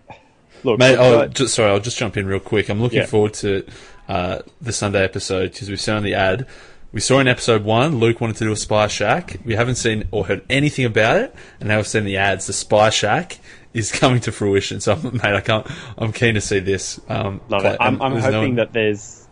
look, 0.65 0.79
mate? 0.79 0.97
Oh, 0.99 1.19
got- 1.21 1.35
just, 1.35 1.55
sorry. 1.55 1.71
I'll 1.71 1.81
just 1.81 1.99
jump 1.99 2.17
in 2.17 2.27
real 2.27 2.41
quick. 2.41 2.69
I'm 2.69 2.81
looking 2.83 2.99
Yeah. 3.01 3.07
forward 3.07 3.35
to 3.35 3.65
uh, 4.09 4.39
the 4.61 4.73
Sunday 4.73 5.05
episode 5.05 5.53
because 5.53 5.71
we 5.71 5.77
saw 5.77 5.97
on 5.97 6.03
the 6.03 6.15
ad. 6.15 6.47
We 6.93 7.01
saw 7.01 7.21
in 7.21 7.29
episode 7.29 7.63
one, 7.63 7.99
Luke 8.01 8.21
wanted 8.21 8.37
to 8.39 8.45
do 8.47 8.53
a 8.53 8.57
spy 8.57 8.89
shack. 8.89 9.37
We 9.45 9.55
haven't 9.55 9.77
seen 9.77 10.09
or 10.11 10.27
heard 10.27 10.43
anything 10.51 10.85
about 10.85 11.19
it, 11.19 11.35
and 11.61 11.69
now 11.69 11.77
we've 11.77 11.87
seen 11.87 12.05
the 12.05 12.17
ads. 12.17 12.49
The 12.49 12.53
spy 12.53 12.91
shack 12.91 13.39
is 13.75 13.93
coming 13.93 14.21
to 14.23 14.33
fruition. 14.33 14.81
So, 14.81 14.97
mate, 15.13 15.25
I 15.25 15.41
can't. 15.41 15.67
I'm 15.99 16.13
keen 16.13 16.35
to 16.35 16.41
see 16.41 16.59
this. 16.61 17.01
Um, 17.09 17.41
Love 17.49 17.63
play- 17.63 17.73
it. 17.73 17.77
I'm, 17.81 18.01
I'm 18.03 18.15
no 18.15 18.21
hoping 18.21 18.41
one- 18.41 18.55
that 18.57 18.73
there's. 18.73 19.27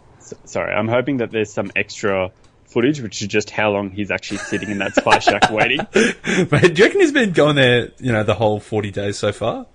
Sorry, 0.45 0.75
I'm 0.75 0.89
hoping 0.89 1.19
that 1.19 1.31
there's 1.31 1.51
some 1.53 1.71
extra 1.75 2.31
footage, 2.67 3.01
which 3.01 3.23
is 3.23 3.29
just 3.29 3.49
how 3.49 3.71
long 3.71 3.91
he's 3.91 4.11
actually 4.11 4.37
sitting 4.39 4.69
in 4.69 4.77
that 4.79 4.95
spy 4.95 5.19
shack 5.21 5.51
waiting. 5.51 5.79
Mate, 5.95 6.75
do 6.75 6.75
you 6.75 6.85
reckon 6.85 7.01
he's 7.01 7.13
been 7.13 7.33
going 7.33 7.57
there? 7.57 7.93
You 7.99 8.13
know, 8.13 8.25
the 8.25 8.35
whole 8.35 8.61
40 8.61 8.91
days 8.91 9.19
so 9.19 9.33
far. 9.33 9.67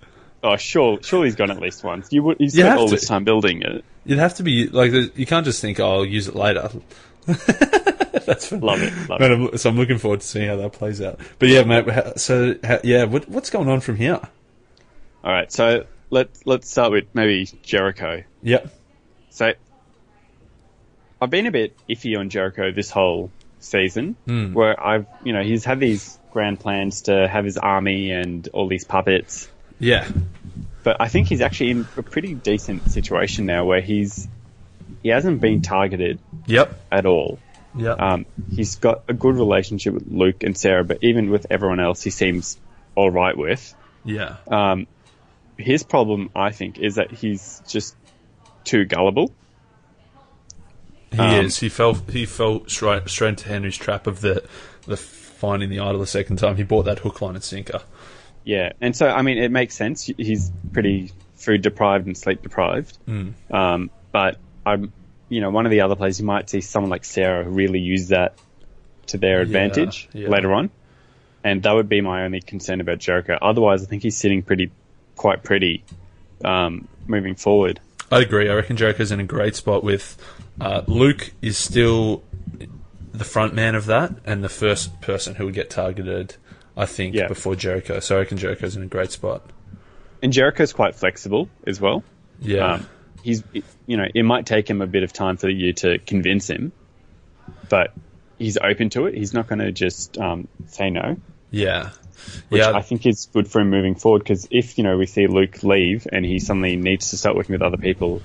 Oh, 0.44 0.56
sure, 0.58 1.00
surely 1.02 1.28
he's 1.28 1.36
gone 1.36 1.50
at 1.50 1.60
least 1.60 1.84
once. 1.84 2.12
You 2.12 2.22
would. 2.24 2.38
He's 2.38 2.54
spent 2.54 2.78
all 2.78 2.88
to. 2.88 2.92
this 2.96 3.08
time 3.08 3.24
building 3.24 3.62
it. 3.64 3.84
You'd 4.06 4.20
have 4.20 4.36
to 4.36 4.44
be 4.44 4.68
like 4.68 4.92
you 4.92 5.26
can't 5.26 5.46
just 5.46 5.62
think, 5.62 5.80
"Oh, 5.80 5.92
I'll 6.00 6.06
use 6.06 6.28
it 6.28 6.36
later." 6.36 6.70
That's 7.26 8.48
fun. 8.50 8.60
Love 8.62 8.82
it, 8.84 9.10
love 9.10 9.22
I'm, 9.22 9.58
so 9.58 9.70
I'm 9.70 9.78
looking 9.78 9.98
forward 9.98 10.22
to 10.22 10.28
seeing 10.28 10.48
how 10.48 10.58
that 10.58 10.74
plays 10.74 11.02
out. 11.02 11.20
But 11.40 11.50
yeah, 11.50 11.64
mate. 11.64 11.88
So 12.20 12.56
yeah, 12.84 13.06
what, 13.06 13.28
what's 13.30 13.50
going 13.50 13.70
on 13.70 13.80
from 13.80 13.96
here? 13.96 14.20
All 15.24 15.32
right, 15.32 15.52
so 15.52 15.86
let 16.10 16.30
let's 16.46 16.70
start 16.70 16.92
with 16.92 17.06
maybe 17.14 17.50
Jericho. 17.64 18.24
Yep. 18.42 18.74
So 19.30 19.54
I've 21.22 21.30
been 21.30 21.48
a 21.48 21.52
bit 21.52 21.76
iffy 21.90 22.18
on 22.18 22.30
Jericho 22.30 22.72
this 22.72 22.90
whole 22.92 23.32
season, 23.60 24.16
Hmm. 24.26 24.54
where 24.54 24.82
I've 24.82 25.06
you 25.24 25.34
know 25.34 25.42
he's 25.44 25.64
had 25.64 25.80
these 25.80 26.18
grand 26.32 26.60
plans 26.60 27.04
to 27.04 27.28
have 27.28 27.46
his 27.46 27.58
army 27.58 28.12
and 28.12 28.48
all 28.54 28.68
these 28.68 28.84
puppets, 28.84 29.48
Yeah. 29.80 30.08
but 30.84 30.98
I 31.00 31.08
think 31.08 31.28
he's 31.28 31.42
actually 31.42 31.72
in 31.72 31.88
a 31.96 32.04
pretty 32.04 32.34
decent 32.34 32.90
situation 32.92 33.46
now 33.46 33.66
where 33.66 33.82
he's 33.82 34.28
he 35.04 35.10
hasn't 35.10 35.40
been 35.42 35.62
targeted 35.62 36.20
Yep. 36.48 36.80
at 36.92 37.06
all. 37.06 37.40
Yep. 37.76 38.00
Um, 38.00 38.26
he's 38.54 38.76
got 38.76 39.04
a 39.08 39.14
good 39.14 39.36
relationship 39.36 39.94
with 39.94 40.08
Luke 40.08 40.44
and 40.44 40.58
Sarah, 40.58 40.84
but 40.84 41.00
even 41.02 41.30
with 41.30 41.48
everyone 41.50 41.80
else, 41.80 42.02
he 42.04 42.10
seems 42.10 42.58
all 42.96 43.10
right 43.10 43.36
with. 43.38 43.74
yeah. 44.06 44.36
Um, 44.48 44.86
his 45.64 45.84
problem, 45.84 46.30
I 46.36 46.52
think, 46.52 46.80
is 46.80 46.96
that 46.96 47.12
he's 47.12 47.62
just 47.68 47.96
too 48.64 48.86
gullible. 48.86 49.34
He 51.12 51.20
um, 51.20 51.46
is. 51.46 51.60
He 51.60 51.70
fell. 51.70 51.94
He 51.94 52.26
fell 52.26 52.68
straight 52.68 53.08
straight 53.10 53.30
into 53.30 53.50
Henry's 53.50 53.78
trap 53.78 54.08
of 54.08 54.22
the 54.22 54.44
the 54.86 54.98
finding 54.98 55.70
the 55.70 55.80
idol 55.80 56.00
the 56.00 56.08
second 56.08 56.38
time. 56.38 56.56
He 56.56 56.64
bought 56.64 56.84
that 56.84 57.00
hook, 57.00 57.22
line, 57.22 57.36
and 57.36 57.44
sinker. 57.44 57.82
Yeah, 58.44 58.74
and 58.82 58.96
so 58.96 59.08
I 59.08 59.22
mean, 59.22 59.38
it 59.38 59.52
makes 59.52 59.76
sense. 59.76 60.06
He's 60.06 60.52
pretty 60.72 61.12
food 61.36 61.62
deprived 61.62 62.08
and 62.08 62.18
sleep 62.18 62.42
deprived. 62.42 62.98
Um, 63.52 63.90
but 64.12 64.38
I'm, 64.66 64.92
you 65.30 65.42
know, 65.42 65.50
one 65.50 65.66
of 65.66 65.72
the 65.72 65.82
other 65.82 65.96
players 65.96 66.20
you 66.20 66.26
might 66.26 66.50
see 66.50 66.62
someone 66.62 66.90
like 66.90 67.06
Sarah 67.06 67.48
really 67.48 67.80
use 67.80 68.10
that 68.10 68.36
to 69.08 69.18
their 69.18 69.42
advantage 69.42 70.10
yeah. 70.14 70.30
later 70.30 70.54
on, 70.54 70.72
and 71.44 71.62
that 71.64 71.74
would 71.74 71.90
be 71.90 72.02
my 72.02 72.24
only 72.24 72.42
concern 72.42 72.82
about 72.82 73.00
Jericho. 73.00 73.38
Otherwise, 73.42 73.84
I 73.84 73.88
think 73.88 74.04
he's 74.04 74.18
sitting 74.18 74.44
pretty, 74.44 74.72
quite 75.24 75.42
pretty, 75.42 75.86
um, 76.44 76.86
moving 77.08 77.34
forward. 77.34 77.80
I 78.12 78.20
agree. 78.20 78.50
I 78.50 78.56
reckon 78.56 78.76
Jericho's 78.76 79.10
in 79.10 79.22
a 79.22 79.24
great 79.24 79.56
spot 79.56 79.82
with 79.82 80.18
uh, 80.60 80.82
Luke 80.86 81.32
is 81.42 81.58
still 81.58 82.24
the 83.14 83.24
front 83.24 83.54
man 83.54 83.74
of 83.76 83.86
that 83.86 84.12
and 84.26 84.44
the 84.44 84.50
first 84.50 85.00
person 85.00 85.36
who 85.36 85.46
would 85.46 85.54
get 85.54 85.70
targeted, 85.70 86.36
I 86.76 86.86
think, 86.86 87.16
Yeah. 87.16 87.30
before 87.30 87.56
Jericho. 87.56 88.02
So 88.02 88.18
I 88.18 88.20
reckon 88.20 88.38
Jericho's 88.38 88.76
in 88.76 88.84
a 88.84 88.88
great 88.88 89.12
spot. 89.14 89.50
And 90.22 90.34
Jericho's 90.34 90.74
quite 90.74 90.94
flexible 90.94 91.48
as 91.66 91.80
well. 91.80 92.04
Yeah. 92.42 92.74
Um, 92.74 92.88
he's, 93.24 93.44
you 93.88 93.96
know, 93.96 94.06
it 94.14 94.24
might 94.24 94.46
take 94.46 94.70
him 94.70 94.82
a 94.82 94.88
bit 94.88 95.04
of 95.04 95.14
time 95.14 95.38
for 95.38 95.48
you 95.48 95.72
to 95.74 96.00
convince 96.00 96.50
him, 96.50 96.74
but 97.70 97.94
he's 98.38 98.58
open 98.58 98.90
to 98.90 99.06
it. 99.06 99.16
He's 99.16 99.34
not 99.34 99.48
going 99.48 99.60
to 99.60 99.72
just 99.72 100.18
um, 100.18 100.50
say 100.68 100.90
no, 100.90 101.16
yeah. 101.50 101.92
Which 102.50 102.62
yeah. 102.62 102.72
I 102.72 102.82
think 102.82 103.06
is 103.06 103.30
good 103.34 103.48
for 103.48 103.62
him 103.62 103.70
moving 103.70 103.96
forward. 103.96 104.20
Because 104.20 104.48
if 104.52 104.78
you 104.78 104.84
know 104.84 104.98
we 104.98 105.06
see 105.06 105.28
Luke 105.28 105.64
leave 105.64 106.08
and 106.12 106.26
he 106.26 106.40
suddenly 106.40 106.76
needs 106.76 107.10
to 107.12 107.18
start 107.18 107.36
working 107.36 107.54
with 107.54 107.62
other 107.62 107.78
people, 107.78 108.22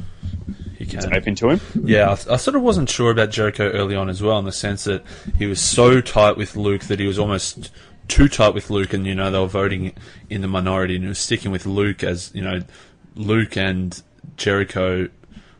he 0.77 0.85
it's 0.85 1.05
can. 1.05 1.15
open 1.15 1.35
to 1.37 1.51
him. 1.51 1.61
Yeah, 1.85 2.11
I, 2.11 2.35
I 2.35 2.37
sort 2.37 2.57
of 2.57 2.63
wasn't 2.63 2.91
sure 2.91 3.11
about 3.11 3.31
Jericho 3.31 3.71
early 3.71 3.97
on 3.97 4.09
as 4.09 4.23
well, 4.23 4.39
in 4.39 4.45
the 4.45 4.53
sense 4.53 4.85
that 4.85 5.05
he 5.37 5.47
was 5.47 5.61
so 5.61 6.01
tight 6.01 6.37
with 6.37 6.57
Luke 6.57 6.83
that 6.85 7.01
he 7.01 7.07
was 7.07 7.19
almost 7.19 7.71
too 8.09 8.29
tight 8.29 8.55
with 8.55 8.71
Luke, 8.71 8.93
and 8.93 9.07
you 9.07 9.15
know 9.15 9.31
they 9.31 9.39
were 9.39 9.47
voting 9.47 9.93
in 10.31 10.41
the 10.41 10.49
minority, 10.49 10.95
and 10.95 11.05
he 11.05 11.09
was 11.09 11.19
sticking 11.19 11.53
with 11.53 11.67
Luke 11.67 12.03
as 12.03 12.31
you 12.35 12.43
know, 12.43 12.63
Luke 13.15 13.57
and 13.57 14.03
Jericho 14.37 15.09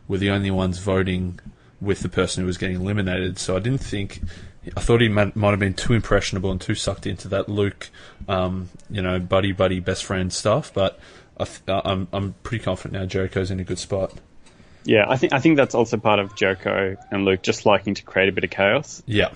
were 0.07 0.17
the 0.17 0.31
only 0.31 0.51
ones 0.51 0.79
voting 0.79 1.39
with 1.79 2.01
the 2.01 2.09
person 2.09 2.41
who 2.41 2.47
was 2.47 2.57
getting 2.57 2.77
eliminated. 2.77 3.37
So 3.37 3.55
I 3.55 3.59
didn't 3.59 3.81
think. 3.81 4.21
I 4.75 4.81
thought 4.81 5.01
he 5.01 5.09
might, 5.09 5.35
might 5.35 5.51
have 5.51 5.59
been 5.59 5.73
too 5.73 5.93
impressionable 5.93 6.51
and 6.51 6.59
too 6.59 6.75
sucked 6.75 7.05
into 7.07 7.27
that 7.29 7.49
Luke, 7.49 7.89
um, 8.27 8.69
you 8.89 9.01
know, 9.01 9.19
buddy 9.19 9.51
buddy 9.51 9.79
best 9.79 10.03
friend 10.05 10.31
stuff. 10.31 10.73
But 10.73 10.99
I 11.39 11.45
th- 11.45 11.61
I'm 11.67 12.07
I'm 12.13 12.33
pretty 12.43 12.63
confident 12.63 12.99
now 12.99 13.05
Jericho's 13.05 13.51
in 13.51 13.59
a 13.59 13.63
good 13.63 13.79
spot. 13.79 14.13
Yeah, 14.85 15.05
I 15.07 15.17
think 15.17 15.33
I 15.33 15.39
think 15.39 15.57
that's 15.57 15.75
also 15.75 15.97
part 15.97 16.19
of 16.19 16.35
Jericho 16.35 16.95
and 17.11 17.25
Luke 17.25 17.41
just 17.41 17.65
liking 17.65 17.95
to 17.95 18.03
create 18.03 18.29
a 18.29 18.31
bit 18.31 18.43
of 18.43 18.49
chaos. 18.49 19.03
Yeah. 19.05 19.31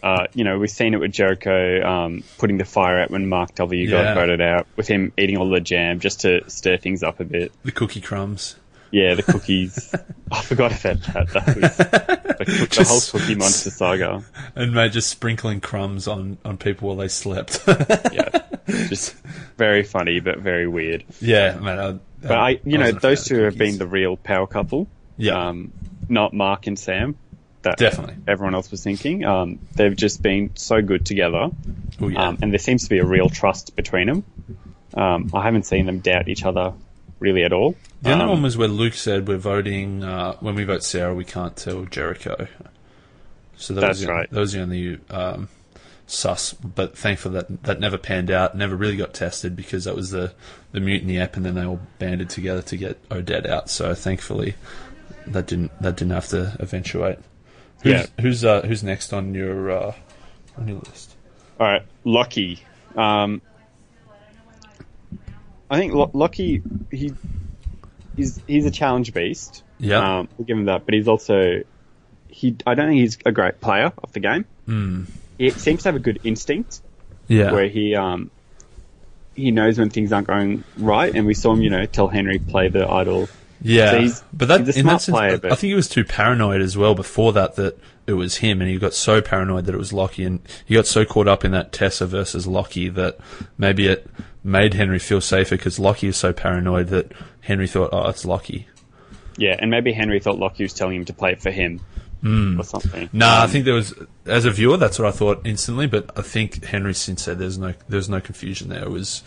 Uh, 0.00 0.26
you 0.32 0.44
know, 0.44 0.58
we've 0.58 0.70
seen 0.70 0.94
it 0.94 0.98
with 1.00 1.10
Jericho 1.10 1.82
um, 1.84 2.22
putting 2.38 2.56
the 2.56 2.64
fire 2.64 3.00
out 3.00 3.10
when 3.10 3.28
Mark 3.28 3.54
W 3.56 3.88
Yeah. 3.88 4.04
got 4.04 4.14
voted 4.14 4.40
out, 4.40 4.68
with 4.76 4.86
him 4.86 5.12
eating 5.18 5.36
all 5.38 5.50
the 5.50 5.58
jam 5.60 5.98
just 5.98 6.20
to 6.20 6.48
stir 6.48 6.76
things 6.76 7.02
up 7.02 7.18
a 7.18 7.24
bit. 7.24 7.50
The 7.64 7.72
cookie 7.72 8.00
crumbs. 8.00 8.54
Yeah, 8.90 9.14
the 9.14 9.22
cookies. 9.22 9.94
I 10.32 10.42
forgot 10.42 10.72
about 10.72 11.00
that. 11.12 11.28
That 11.32 11.46
was 11.56 11.76
the, 12.38 12.44
cook- 12.46 12.70
the 12.70 12.84
whole 12.84 13.00
Cookie 13.20 13.34
Monster 13.34 13.70
saga. 13.70 14.22
And 14.54 14.72
mate, 14.72 14.92
just 14.92 15.10
sprinkling 15.10 15.60
crumbs 15.60 16.08
on, 16.08 16.38
on 16.44 16.56
people 16.58 16.88
while 16.88 16.96
they 16.96 17.08
slept. 17.08 17.60
Yeah, 18.12 18.42
just 18.88 19.14
very 19.56 19.82
funny 19.82 20.20
but 20.20 20.38
very 20.40 20.66
weird. 20.68 21.04
yeah, 21.20 21.56
man. 21.58 21.78
I, 21.78 21.92
But 22.20 22.32
I, 22.38 22.60
you 22.64 22.76
know, 22.78 22.92
those 22.92 23.24
two 23.24 23.42
have 23.44 23.56
been 23.56 23.78
the 23.78 23.86
real 23.86 24.16
power 24.16 24.46
couple. 24.46 24.88
Yeah. 25.16 25.48
Um, 25.48 25.72
not 26.08 26.32
Mark 26.34 26.66
and 26.66 26.78
Sam. 26.78 27.16
That 27.62 27.76
Definitely. 27.78 28.16
everyone 28.28 28.54
else 28.54 28.70
was 28.70 28.84
thinking. 28.84 29.24
Um, 29.24 29.58
they've 29.74 29.94
just 29.96 30.22
been 30.22 30.50
so 30.54 30.80
good 30.80 31.04
together, 31.04 31.50
Oh, 32.00 32.08
yeah. 32.08 32.28
um, 32.28 32.38
and 32.40 32.52
there 32.52 32.58
seems 32.58 32.84
to 32.84 32.90
be 32.90 32.98
a 32.98 33.04
real 33.04 33.28
trust 33.28 33.74
between 33.74 34.06
them. 34.06 34.24
Um, 34.94 35.30
I 35.34 35.42
haven't 35.42 35.64
seen 35.66 35.84
them 35.86 35.98
doubt 36.00 36.28
each 36.28 36.44
other 36.44 36.72
really 37.20 37.44
at 37.44 37.52
all. 37.52 37.74
The 38.02 38.12
other 38.12 38.24
Um, 38.24 38.28
one 38.30 38.42
was 38.42 38.56
where 38.56 38.68
Luke 38.68 38.94
said 38.94 39.26
we're 39.28 39.36
voting 39.38 40.04
uh, 40.04 40.34
when 40.40 40.54
we 40.54 40.64
vote 40.64 40.82
Sarah, 40.84 41.14
we 41.14 41.24
can't 41.24 41.56
tell 41.56 41.84
Jericho. 41.84 42.46
So 43.56 43.74
that 43.74 43.80
That's 43.80 43.98
was 43.98 44.06
the, 44.06 44.12
right. 44.12 44.30
That 44.30 44.40
was 44.40 44.52
the 44.52 44.60
only 44.62 44.98
um, 45.10 45.48
sus, 46.06 46.52
but 46.52 46.96
thankfully 46.96 47.34
that 47.34 47.62
that 47.64 47.80
never 47.80 47.98
panned 47.98 48.30
out. 48.30 48.56
Never 48.56 48.76
really 48.76 48.96
got 48.96 49.14
tested 49.14 49.56
because 49.56 49.84
that 49.84 49.96
was 49.96 50.10
the 50.10 50.32
the 50.72 50.80
mutiny 50.80 51.18
app, 51.18 51.36
and 51.36 51.44
then 51.44 51.54
they 51.54 51.64
all 51.64 51.80
banded 51.98 52.30
together 52.30 52.62
to 52.62 52.76
get 52.76 52.98
Odette 53.10 53.46
out. 53.46 53.68
So 53.68 53.94
thankfully 53.94 54.54
that 55.26 55.46
didn't 55.46 55.72
that 55.82 55.96
didn't 55.96 56.12
have 56.12 56.28
to 56.28 56.56
eventuate. 56.60 57.18
Who's 57.82 57.92
Yeah. 57.92 58.06
who's 58.20 58.44
uh, 58.44 58.60
who's 58.62 58.84
next 58.84 59.12
on 59.12 59.34
your 59.34 59.70
uh, 59.72 59.94
on 60.56 60.68
your 60.68 60.78
list? 60.78 61.16
All 61.58 61.66
right, 61.66 61.82
Lockie. 62.04 62.60
Um, 62.96 63.42
I 65.70 65.78
think 65.78 65.92
Lo- 65.94 66.10
Lockie 66.12 66.62
he 66.90 67.12
he's 68.16 68.40
he's 68.46 68.66
a 68.66 68.70
challenge 68.70 69.12
beast. 69.12 69.62
Yeah. 69.78 70.18
um, 70.18 70.28
we'll 70.36 70.46
give 70.46 70.58
him 70.58 70.64
that. 70.66 70.84
But 70.84 70.94
he's 70.94 71.08
also 71.08 71.62
he. 72.28 72.56
I 72.66 72.74
don't 72.74 72.88
think 72.88 73.00
he's 73.00 73.18
a 73.24 73.32
great 73.32 73.60
player 73.60 73.92
of 74.02 74.12
the 74.12 74.20
game. 74.20 74.44
Hmm. 74.66 75.04
He 75.38 75.50
seems 75.50 75.82
to 75.84 75.88
have 75.88 75.96
a 75.96 76.00
good 76.00 76.20
instinct 76.24 76.80
Yeah, 77.28 77.52
where 77.52 77.68
he 77.68 77.94
um 77.94 78.30
he 79.34 79.52
knows 79.52 79.78
when 79.78 79.90
things 79.90 80.12
aren't 80.12 80.26
going 80.26 80.64
right, 80.76 81.14
and 81.14 81.24
we 81.26 81.34
saw 81.34 81.52
him, 81.52 81.62
you 81.62 81.70
know, 81.70 81.86
tell 81.86 82.08
Henry 82.08 82.38
play 82.38 82.68
the 82.68 82.88
idol. 82.88 83.28
Yeah, 83.62 83.90
So 83.92 83.98
he's- 84.00 84.24
but 84.32 84.48
that 84.48 84.60
he's 84.66 84.76
a 84.76 84.80
in 84.80 84.86
that 84.86 85.00
sense, 85.02 85.14
player, 85.16 85.40
I- 85.42 85.46
I 85.48 85.54
think 85.56 85.70
he 85.70 85.74
was 85.74 85.88
too 85.88 86.04
paranoid 86.04 86.60
as 86.60 86.76
well 86.76 86.94
before 86.94 87.32
that 87.32 87.56
that 87.56 87.78
it 88.06 88.12
was 88.14 88.36
him, 88.36 88.60
and 88.60 88.70
he 88.70 88.76
got 88.76 88.94
so 88.94 89.20
paranoid 89.20 89.66
that 89.66 89.74
it 89.74 89.78
was 89.78 89.92
Lockie, 89.92 90.24
and 90.24 90.40
he 90.64 90.74
got 90.74 90.86
so 90.86 91.04
caught 91.04 91.28
up 91.28 91.44
in 91.44 91.50
that 91.52 91.72
Tessa 91.72 92.06
versus 92.06 92.46
Lockie 92.46 92.88
that 92.90 93.18
maybe 93.58 93.86
it 93.88 94.08
made 94.44 94.74
Henry 94.74 94.98
feel 94.98 95.20
safer 95.20 95.56
because 95.56 95.78
Lockie 95.78 96.08
is 96.08 96.16
so 96.16 96.32
paranoid 96.32 96.88
that 96.88 97.12
Henry 97.40 97.66
thought, 97.66 97.90
oh, 97.92 98.08
it's 98.08 98.24
Lockie. 98.24 98.66
Yeah, 99.36 99.56
and 99.58 99.70
maybe 99.70 99.92
Henry 99.92 100.20
thought 100.20 100.38
Lockie 100.38 100.62
was 100.64 100.72
telling 100.72 100.96
him 100.96 101.04
to 101.06 101.12
play 101.12 101.32
it 101.32 101.40
for 101.42 101.50
him 101.50 101.80
or 102.24 102.64
something. 102.64 103.08
Nah, 103.12 103.40
I 103.40 103.44
Um, 103.44 103.50
think 103.50 103.64
there 103.64 103.74
was 103.74 103.94
as 104.26 104.44
a 104.44 104.50
viewer, 104.50 104.76
that's 104.76 104.98
what 104.98 105.06
I 105.06 105.12
thought 105.12 105.42
instantly, 105.44 105.86
but 105.86 106.10
I 106.16 106.22
think 106.22 106.64
Henry 106.64 106.92
since 106.94 107.22
said 107.22 107.38
there's 107.38 107.58
no 107.58 107.74
there's 107.88 108.08
no 108.08 108.20
confusion 108.20 108.68
there. 108.70 108.82
It 108.82 108.90
was 108.90 109.22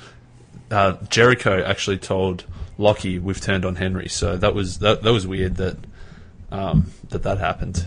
uh, 0.72 0.94
Jericho 1.10 1.64
actually 1.64 1.98
told 1.98 2.44
Lockie 2.82 3.20
we've 3.20 3.40
turned 3.40 3.64
on 3.64 3.76
Henry, 3.76 4.10
so 4.10 4.36
that 4.38 4.54
was 4.56 4.80
that 4.80 5.04
that 5.04 5.14
was 5.14 5.28
weird 5.28 5.56
that 5.56 5.78
um, 6.52 6.92
that 7.10 7.24
that 7.24 7.38
happened. 7.38 7.86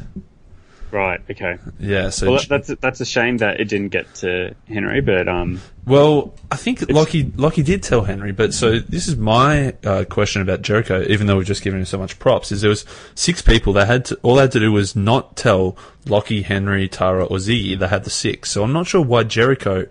right. 0.90 1.20
Okay. 1.28 1.58
Yeah, 1.80 2.10
so 2.10 2.30
Well, 2.30 2.38
that, 2.38 2.48
that's 2.48 2.80
that's 2.80 3.00
a 3.00 3.04
shame 3.04 3.38
that 3.38 3.60
it 3.60 3.64
didn't 3.64 3.88
get 3.88 4.14
to 4.16 4.54
Henry, 4.68 5.00
but 5.00 5.28
um, 5.28 5.60
Well, 5.84 6.34
I 6.50 6.56
think 6.56 6.88
Lockie 6.88 7.32
Lockie 7.36 7.64
did 7.64 7.82
tell 7.82 8.04
Henry, 8.04 8.30
but 8.30 8.54
so 8.54 8.78
this 8.78 9.08
is 9.08 9.16
my 9.16 9.74
uh, 9.84 10.04
question 10.08 10.40
about 10.40 10.62
Jericho. 10.62 11.02
Even 11.02 11.26
though 11.26 11.36
we've 11.36 11.46
just 11.46 11.62
given 11.62 11.80
him 11.80 11.86
so 11.86 11.98
much 11.98 12.18
props, 12.20 12.52
is 12.52 12.60
there 12.60 12.70
was 12.70 12.84
six 13.16 13.42
people 13.42 13.72
that 13.74 13.88
had 13.88 14.04
to, 14.06 14.18
all 14.22 14.36
they 14.36 14.42
had 14.42 14.52
to 14.52 14.60
do 14.60 14.70
was 14.70 14.94
not 14.94 15.36
tell 15.36 15.76
Lockie, 16.06 16.42
Henry, 16.42 16.88
Tara, 16.88 17.24
or 17.24 17.38
Ziggy. 17.38 17.76
They 17.76 17.88
had 17.88 18.04
the 18.04 18.10
six, 18.10 18.52
so 18.52 18.62
I'm 18.62 18.72
not 18.72 18.86
sure 18.86 19.02
why 19.02 19.24
Jericho 19.24 19.86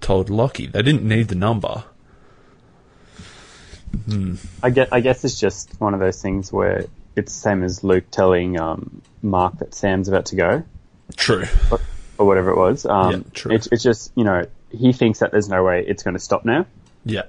told 0.00 0.30
Lockie. 0.30 0.68
They 0.68 0.82
didn't 0.82 1.02
need 1.02 1.28
the 1.28 1.34
number. 1.34 1.84
I 4.62 4.70
guess 4.70 4.88
I 4.92 5.00
guess 5.00 5.24
it's 5.24 5.38
just 5.38 5.80
one 5.80 5.94
of 5.94 6.00
those 6.00 6.20
things 6.20 6.52
where 6.52 6.86
it's 7.14 7.32
the 7.32 7.40
same 7.40 7.62
as 7.62 7.82
Luke 7.82 8.10
telling 8.10 8.58
um, 8.60 9.02
Mark 9.22 9.58
that 9.58 9.74
Sam's 9.74 10.08
about 10.08 10.26
to 10.26 10.36
go. 10.36 10.64
True. 11.16 11.44
or 12.18 12.26
whatever 12.26 12.50
it 12.50 12.56
was. 12.56 12.84
Um, 12.86 13.10
Yeah, 13.12 13.18
true. 13.32 13.52
It's, 13.52 13.68
it's 13.70 13.82
just 13.82 14.12
you 14.14 14.24
know 14.24 14.46
he 14.70 14.92
thinks 14.92 15.20
that 15.20 15.30
there's 15.32 15.48
no 15.48 15.62
way 15.64 15.84
it's 15.86 16.02
going 16.02 16.14
to 16.14 16.20
stop 16.20 16.44
now, 16.44 16.66
Yeah. 17.04 17.22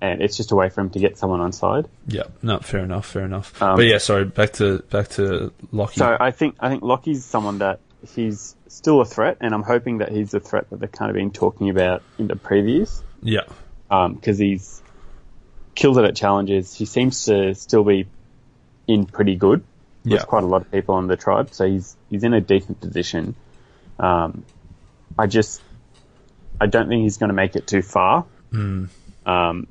and 0.00 0.22
it's 0.22 0.36
just 0.36 0.52
a 0.52 0.54
way 0.54 0.68
for 0.70 0.80
him 0.80 0.90
to 0.90 0.98
get 0.98 1.18
someone 1.18 1.40
on 1.40 1.52
side. 1.52 1.86
Yeah. 2.06 2.24
No, 2.42 2.58
fair 2.60 2.80
enough. 2.84 3.06
Fair 3.06 3.24
enough. 3.24 3.60
Um, 3.62 3.76
but 3.76 3.86
yeah, 3.86 3.98
sorry. 3.98 4.24
Back 4.24 4.52
to 4.54 4.78
back 4.90 5.08
to 5.10 5.52
Lockie. 5.72 5.98
So 5.98 6.16
I 6.18 6.30
think 6.30 6.56
I 6.60 6.68
think 6.68 6.82
Lockie's 6.82 7.24
someone 7.24 7.58
that 7.58 7.80
he's 8.14 8.54
still 8.68 9.00
a 9.00 9.04
threat, 9.04 9.38
and 9.40 9.54
I'm 9.54 9.62
hoping 9.62 9.98
that 9.98 10.10
he's 10.12 10.30
the 10.30 10.40
threat 10.40 10.70
that 10.70 10.80
they've 10.80 10.90
kind 10.90 11.10
of 11.10 11.14
been 11.14 11.30
talking 11.30 11.70
about 11.70 12.02
in 12.18 12.28
the 12.28 12.34
previews 12.34 13.02
yeah. 13.22 13.44
because 13.88 14.38
he's 14.38 14.82
killed 15.74 15.98
it 15.98 16.04
at 16.04 16.16
challenges. 16.16 16.74
He 16.74 16.84
seems 16.86 17.24
to 17.26 17.54
still 17.54 17.84
be 17.84 18.06
in 18.86 19.06
pretty 19.06 19.36
good 19.36 19.62
with 20.04 20.12
Yeah. 20.12 20.22
quite 20.24 20.42
a 20.42 20.46
lot 20.46 20.62
of 20.62 20.70
people 20.70 20.94
on 20.96 21.06
the 21.06 21.16
tribe, 21.16 21.48
so 21.52 21.66
he's 21.66 21.96
he's 22.10 22.24
in 22.24 22.34
a 22.34 22.40
decent 22.40 22.80
position. 22.80 23.34
Um, 23.98 24.44
I 25.18 25.26
just 25.26 25.60
I 26.60 26.66
don't 26.66 26.88
think 26.88 27.02
he's 27.02 27.16
going 27.18 27.28
to 27.28 27.34
make 27.34 27.56
it 27.56 27.66
too 27.66 27.82
far. 27.82 28.26
Hmm. 28.50 28.86
Um, 29.26 29.66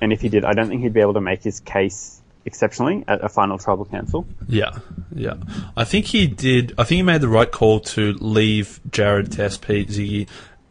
and 0.00 0.12
if 0.12 0.20
he 0.20 0.28
did, 0.28 0.44
I 0.44 0.52
don't 0.52 0.68
think 0.68 0.82
he'd 0.82 0.92
be 0.92 1.00
able 1.00 1.14
to 1.14 1.20
make 1.20 1.42
his 1.42 1.60
case 1.60 2.20
exceptionally 2.44 3.04
at 3.06 3.22
a 3.24 3.28
final 3.28 3.58
tribal 3.58 3.84
council. 3.84 4.26
Yeah, 4.48 4.78
yeah. 5.14 5.34
I 5.76 5.84
think 5.84 6.06
he 6.06 6.26
did. 6.26 6.72
I 6.78 6.84
think 6.84 6.96
he 6.98 7.02
made 7.02 7.20
the 7.20 7.28
right 7.28 7.50
call 7.50 7.80
to 7.80 8.12
leave 8.14 8.80
Jared, 8.90 9.32
Tess, 9.32 9.56
Pete, 9.58 9.88
Ziggy, 9.88 10.28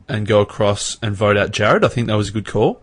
and 0.08 0.26
go 0.26 0.42
across 0.42 0.98
and 1.02 1.16
vote 1.16 1.38
out 1.38 1.52
Jared. 1.52 1.84
I 1.84 1.88
think 1.90 2.08
that 2.08 2.16
was 2.16 2.30
a 2.30 2.32
good 2.32 2.46
call. 2.48 2.82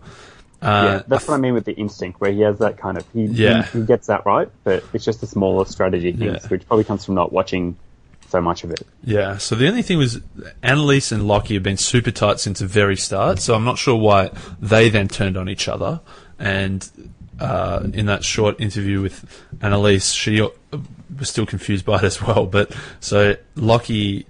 Yeah, 0.63 0.69
Uh, 0.69 1.03
that's 1.07 1.29
what 1.29 1.35
I 1.35 1.39
mean 1.39 1.55
with 1.55 1.65
the 1.65 1.75
instinct, 1.75 2.21
where 2.21 2.33
he 2.33 2.41
has 2.41 2.59
that 2.59 2.79
kind 2.79 2.97
of 2.99 3.05
he 3.13 3.25
Yeah. 3.27 3.63
he, 3.65 3.81
he 3.81 3.87
gets 3.87 4.07
that 4.09 4.27
right, 4.27 4.49
but 4.65 4.85
it's 4.93 5.05
just 5.05 5.21
the 5.21 5.27
smaller 5.27 5.65
strategy 5.67 6.13
things, 6.13 6.43
Yeah. 6.43 6.49
which 6.49 6.67
probably 6.67 6.85
comes 6.85 7.05
from 7.05 7.15
not 7.15 7.33
watching 7.33 7.77
so 8.29 8.41
much 8.43 8.63
of 8.65 8.71
it. 8.71 8.87
yeah. 9.05 9.39
So 9.39 9.55
the 9.55 9.67
only 9.69 9.81
thing 9.83 9.97
was, 9.97 10.21
Annalise 10.63 11.13
and 11.13 11.27
Lockie 11.27 11.55
have 11.55 11.63
been 11.63 11.79
super 11.79 12.11
tight 12.11 12.41
since 12.41 12.59
the 12.59 12.67
very 12.67 12.97
start. 12.97 13.39
So 13.39 13.55
I'm 13.55 13.65
not 13.65 13.79
sure 13.79 13.97
why 13.97 14.31
they 14.61 14.91
then 14.91 15.09
turned 15.09 15.39
on 15.39 15.49
each 15.49 15.67
other. 15.67 16.01
And 16.39 16.87
uh, 17.41 17.85
in 17.95 18.05
that 18.07 18.25
short 18.25 18.61
interview 18.61 19.01
with 19.01 19.25
Annalise, 19.63 20.13
she 20.13 20.43
uh, 20.43 20.49
was 21.19 21.31
still 21.31 21.47
confused 21.47 21.87
by 21.87 21.97
it 21.97 22.03
as 22.05 22.21
well. 22.21 22.45
But 22.45 22.77
so 23.01 23.37
Lockie 23.57 24.27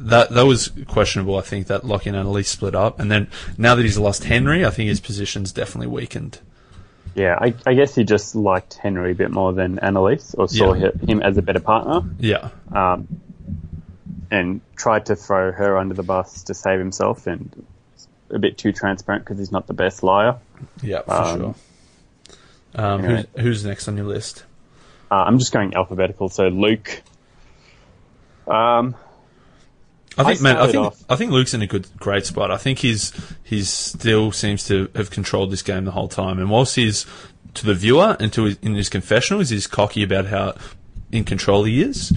that 0.00 0.30
that 0.30 0.42
was 0.46 0.70
questionable. 0.88 1.36
I 1.36 1.42
think 1.42 1.66
that 1.68 1.84
Lockie 1.84 2.08
and 2.10 2.16
Annalise 2.16 2.48
split 2.48 2.74
up, 2.74 2.98
and 3.00 3.10
then 3.10 3.28
now 3.58 3.74
that 3.74 3.82
he's 3.82 3.98
lost 3.98 4.24
Henry, 4.24 4.64
I 4.64 4.70
think 4.70 4.88
his 4.88 5.00
position's 5.00 5.52
definitely 5.52 5.86
weakened. 5.88 6.40
Yeah, 7.14 7.38
I, 7.40 7.54
I 7.64 7.74
guess 7.74 7.94
he 7.94 8.02
just 8.02 8.34
liked 8.34 8.74
Henry 8.74 9.12
a 9.12 9.14
bit 9.14 9.30
more 9.30 9.52
than 9.52 9.78
Annalise, 9.78 10.34
or 10.34 10.48
saw 10.48 10.74
Yeah. 10.74 10.90
him 11.06 11.22
as 11.22 11.36
a 11.36 11.42
better 11.42 11.60
partner, 11.60 12.00
Yeah, 12.18 12.48
um, 12.72 13.06
and 14.32 14.60
tried 14.74 15.06
to 15.06 15.14
throw 15.16 15.52
her 15.52 15.78
under 15.78 15.94
the 15.94 16.02
bus 16.02 16.42
to 16.44 16.54
save 16.54 16.80
himself, 16.80 17.28
and 17.28 17.64
a 18.30 18.38
bit 18.40 18.58
too 18.58 18.72
transparent 18.72 19.24
because 19.24 19.38
he's 19.38 19.52
not 19.52 19.68
the 19.68 19.74
best 19.74 20.02
liar. 20.02 20.36
yeah, 20.82 21.02
for 21.02 21.12
Um, 21.12 21.38
sure. 21.40 21.54
Um, 22.74 23.04
anyway. 23.04 23.26
who's, 23.36 23.42
who's 23.44 23.64
next 23.64 23.86
on 23.86 23.96
your 23.96 24.06
list? 24.06 24.42
Uh, 25.08 25.22
I'm 25.24 25.38
just 25.38 25.52
going 25.52 25.72
alphabetical, 25.76 26.28
so 26.28 26.48
Luke. 26.48 27.00
Um, 28.48 28.96
I 30.16 30.24
think, 30.24 30.40
I 30.40 30.42
man, 30.42 30.56
I 30.56 30.66
think 30.66 30.86
off- 30.86 31.04
I 31.08 31.16
think 31.16 31.32
Luke's 31.32 31.54
in 31.54 31.62
a 31.62 31.66
good, 31.66 31.86
great 31.98 32.24
spot. 32.26 32.50
I 32.50 32.56
think 32.56 32.78
he's 32.78 33.12
he's 33.42 33.68
still 33.68 34.30
seems 34.32 34.66
to 34.68 34.88
have 34.94 35.10
controlled 35.10 35.50
this 35.50 35.62
game 35.62 35.84
the 35.84 35.90
whole 35.92 36.08
time. 36.08 36.38
And 36.38 36.48
whilst 36.50 36.76
he's 36.76 37.04
to 37.54 37.66
the 37.66 37.74
viewer 37.74 38.16
and 38.20 38.32
to 38.32 38.44
his, 38.44 38.58
in 38.62 38.74
his 38.74 38.88
confessionals, 38.88 39.50
he's 39.50 39.66
cocky 39.66 40.02
about 40.02 40.26
how 40.26 40.54
in 41.12 41.24
control 41.24 41.64
he 41.64 41.82
is. 41.82 42.12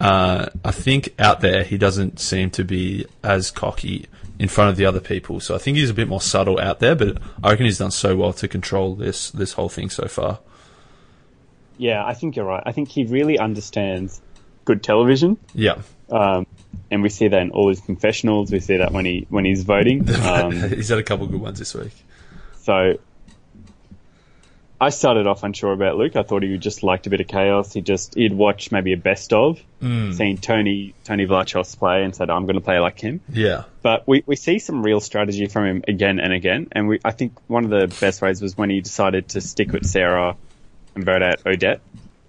Uh, 0.00 0.48
I 0.64 0.70
think 0.70 1.14
out 1.18 1.40
there 1.40 1.62
he 1.62 1.76
doesn't 1.76 2.18
seem 2.20 2.50
to 2.50 2.64
be 2.64 3.06
as 3.22 3.50
cocky 3.50 4.06
in 4.38 4.48
front 4.48 4.70
of 4.70 4.76
the 4.76 4.86
other 4.86 5.00
people. 5.00 5.38
So 5.40 5.54
I 5.54 5.58
think 5.58 5.76
he's 5.76 5.90
a 5.90 5.94
bit 5.94 6.08
more 6.08 6.20
subtle 6.22 6.58
out 6.58 6.78
there. 6.80 6.94
But 6.94 7.18
I 7.44 7.50
reckon 7.50 7.66
he's 7.66 7.78
done 7.78 7.90
so 7.90 8.16
well 8.16 8.32
to 8.34 8.48
control 8.48 8.94
this 8.94 9.30
this 9.32 9.52
whole 9.54 9.68
thing 9.68 9.90
so 9.90 10.06
far. 10.08 10.38
yeah, 11.78 12.04
I 12.04 12.14
think 12.14 12.36
you're 12.36 12.44
right. 12.44 12.62
I 12.66 12.72
think 12.72 12.88
he 12.88 13.04
really 13.04 13.38
understands 13.38 14.20
good 14.64 14.82
television. 14.82 15.38
Yeah, 15.54 15.82
Um, 16.10 16.46
and 16.90 17.02
we 17.02 17.08
see 17.08 17.28
that 17.28 17.40
in 17.42 17.50
all 17.50 17.68
his 17.68 17.80
confessionals. 17.80 18.50
We 18.50 18.60
see 18.60 18.76
that 18.78 18.92
when 18.92 19.04
he 19.04 19.26
when 19.28 19.44
he's 19.44 19.62
voting. 19.64 20.08
Um, 20.20 20.52
he's 20.52 20.88
had 20.88 20.98
a 20.98 21.02
couple 21.02 21.26
good 21.26 21.40
ones 21.40 21.58
this 21.58 21.74
week. 21.74 21.92
so 22.62 22.98
I 24.82 24.88
started 24.88 25.26
off 25.26 25.42
unsure 25.42 25.72
about 25.72 25.96
Luke. 25.98 26.16
I 26.16 26.22
thought 26.22 26.42
he 26.42 26.56
just 26.56 26.82
liked 26.82 27.06
a 27.06 27.10
bit 27.10 27.20
of 27.20 27.28
chaos. 27.28 27.74
He 27.74 27.82
just 27.82 28.14
he'd 28.14 28.32
watch 28.32 28.72
maybe 28.72 28.94
a 28.94 28.96
best 28.96 29.30
of, 29.34 29.60
seen 29.82 30.38
Tony 30.38 30.94
Tony 31.04 31.26
Vlachos 31.26 31.76
play, 31.78 32.02
and 32.02 32.16
said, 32.16 32.30
"I'm 32.30 32.46
going 32.46 32.54
to 32.54 32.62
play 32.62 32.78
like 32.78 32.98
him." 32.98 33.20
Yeah, 33.30 33.64
But 33.82 34.08
we, 34.08 34.22
we 34.24 34.36
see 34.36 34.58
some 34.58 34.82
real 34.82 35.00
strategy 35.00 35.46
from 35.48 35.66
him 35.66 35.84
again 35.86 36.18
and 36.18 36.32
again. 36.32 36.68
And 36.72 36.88
we 36.88 36.98
I 37.04 37.10
think 37.10 37.34
one 37.46 37.64
of 37.64 37.70
the 37.70 37.94
best 38.00 38.22
ways 38.22 38.40
was 38.40 38.56
when 38.56 38.70
he 38.70 38.80
decided 38.80 39.28
to 39.30 39.42
stick 39.42 39.70
with 39.72 39.84
Sarah 39.84 40.34
and 40.94 41.04
vote 41.04 41.22
out 41.22 41.44
Odette, 41.46 41.80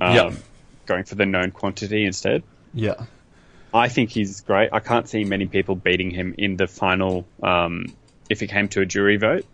um, 0.01 0.15
Yeah. 0.15 0.33
going 0.87 1.05
for 1.05 1.15
the 1.15 1.25
known 1.25 1.51
quantity 1.51 2.05
instead. 2.05 2.43
yeah. 2.73 3.05
I 3.73 3.87
think 3.87 4.09
he's 4.09 4.41
great. 4.41 4.69
I 4.73 4.79
can't 4.79 5.07
see 5.07 5.23
many 5.23 5.45
people 5.45 5.75
beating 5.75 6.11
him 6.11 6.35
in 6.37 6.57
the 6.57 6.67
final 6.67 7.25
um, 7.41 7.85
if 8.29 8.41
it 8.41 8.47
came 8.47 8.67
to 8.69 8.81
a 8.81 8.85
jury 8.85 9.17
vote. 9.17 9.45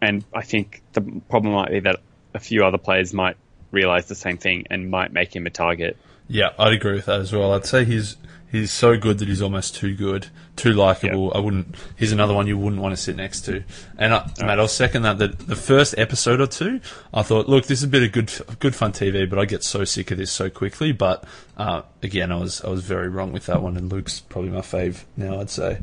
And 0.00 0.24
I 0.34 0.42
think 0.42 0.82
the 0.92 1.00
problem 1.00 1.54
might 1.54 1.70
be 1.70 1.80
that 1.80 2.00
a 2.34 2.40
few 2.40 2.64
other 2.64 2.78
players 2.78 3.12
might 3.12 3.36
realize 3.70 4.06
the 4.06 4.14
same 4.14 4.38
thing 4.38 4.66
and 4.70 4.90
might 4.90 5.12
make 5.12 5.34
him 5.34 5.46
a 5.46 5.50
target. 5.50 5.96
Yeah, 6.28 6.50
I'd 6.58 6.72
agree 6.74 6.94
with 6.94 7.06
that 7.06 7.20
as 7.20 7.32
well. 7.32 7.52
I'd 7.52 7.66
say 7.66 7.84
he's 7.84 8.16
He's 8.50 8.72
so 8.72 8.96
good 8.96 9.18
that 9.18 9.28
he's 9.28 9.42
almost 9.42 9.74
too 9.74 9.94
good, 9.94 10.28
too 10.56 10.72
likable. 10.72 11.32
I 11.34 11.38
wouldn't. 11.38 11.74
He's 11.96 12.12
another 12.12 12.32
one 12.32 12.46
you 12.46 12.56
wouldn't 12.56 12.80
want 12.80 12.96
to 12.96 13.00
sit 13.00 13.14
next 13.14 13.42
to. 13.42 13.62
And 13.98 14.14
I, 14.14 14.30
mate, 14.40 14.58
I'll 14.58 14.68
second 14.68 15.02
that. 15.02 15.18
That 15.18 15.38
the 15.38 15.56
first 15.56 15.94
episode 15.98 16.40
or 16.40 16.46
two, 16.46 16.80
I 17.12 17.22
thought, 17.22 17.46
look, 17.46 17.66
this 17.66 17.80
is 17.80 17.84
a 17.84 17.88
bit 17.88 18.02
of 18.02 18.12
good, 18.12 18.32
good 18.58 18.74
fun 18.74 18.92
TV, 18.92 19.28
but 19.28 19.38
I 19.38 19.44
get 19.44 19.64
so 19.64 19.84
sick 19.84 20.10
of 20.10 20.16
this 20.16 20.30
so 20.30 20.48
quickly. 20.48 20.92
But 20.92 21.24
uh, 21.58 21.82
again, 22.02 22.32
I 22.32 22.36
was, 22.36 22.62
I 22.62 22.70
was 22.70 22.84
very 22.84 23.08
wrong 23.08 23.32
with 23.32 23.46
that 23.46 23.60
one. 23.62 23.76
And 23.76 23.92
Luke's 23.92 24.20
probably 24.20 24.50
my 24.50 24.60
fave 24.60 25.04
now. 25.14 25.40
I'd 25.40 25.50
say. 25.50 25.78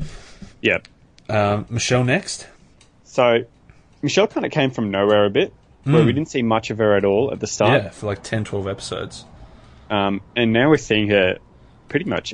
Yeah. 0.61 0.79
Um, 1.29 1.67
Michelle 1.69 2.03
next. 2.03 2.47
So 3.03 3.45
Michelle 4.01 4.27
kind 4.27 4.45
of 4.45 4.51
came 4.51 4.71
from 4.71 4.89
nowhere 4.89 5.25
a 5.25 5.29
bit, 5.29 5.53
where 5.83 6.03
we 6.03 6.13
didn't 6.13 6.29
see 6.29 6.41
much 6.41 6.71
of 6.71 6.79
her 6.79 6.95
at 6.95 7.05
all 7.05 7.31
at 7.31 7.39
the 7.39 7.47
start. 7.47 7.83
Yeah, 7.83 7.89
for 7.89 8.07
like 8.07 8.23
10, 8.23 8.43
12 8.43 8.67
episodes. 8.67 9.25
Um, 9.89 10.21
and 10.35 10.51
now 10.51 10.69
we're 10.69 10.77
seeing 10.77 11.09
her 11.09 11.37
pretty 11.89 12.05
much 12.05 12.33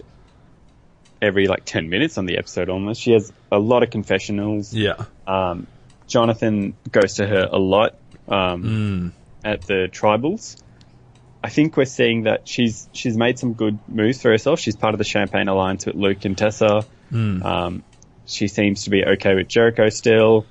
every 1.22 1.48
like 1.48 1.66
10 1.66 1.90
minutes 1.90 2.18
on 2.18 2.26
the 2.26 2.38
episode 2.38 2.70
almost. 2.70 3.02
She 3.02 3.12
has 3.12 3.32
a 3.52 3.60
lot 3.60 3.84
of 3.84 3.90
confessionals. 3.90 4.74
Yeah. 4.74 5.06
Um, 5.28 5.68
Jonathan 6.08 6.76
goes 6.92 7.16
to 7.16 7.28
her 7.28 7.48
a 7.52 7.58
lot 7.58 7.96
um, 8.28 9.14
at 9.44 9.62
the 9.62 9.88
tribals. 9.92 10.62
I 11.44 11.50
think 11.50 11.76
we're 11.76 11.86
seeing 11.86 12.24
that 12.24 12.48
she's 12.48 12.88
she's 12.94 13.18
made 13.18 13.40
some 13.40 13.54
good 13.54 13.80
moves 13.88 14.22
for 14.22 14.30
herself. 14.30 14.60
She's 14.60 14.76
part 14.76 14.94
of 14.94 15.00
the 15.00 15.04
Champagne 15.04 15.48
Alliance 15.48 15.86
with 15.86 15.96
Luke 15.96 16.24
and 16.26 16.38
Tessa. 16.38 16.86
Um, 17.44 17.84
she 18.26 18.48
seems 18.48 18.84
to 18.84 18.90
be 18.90 19.04
okay 19.04 19.34
with 19.34 19.48
Jericho 19.48 19.90
still. 19.90 20.46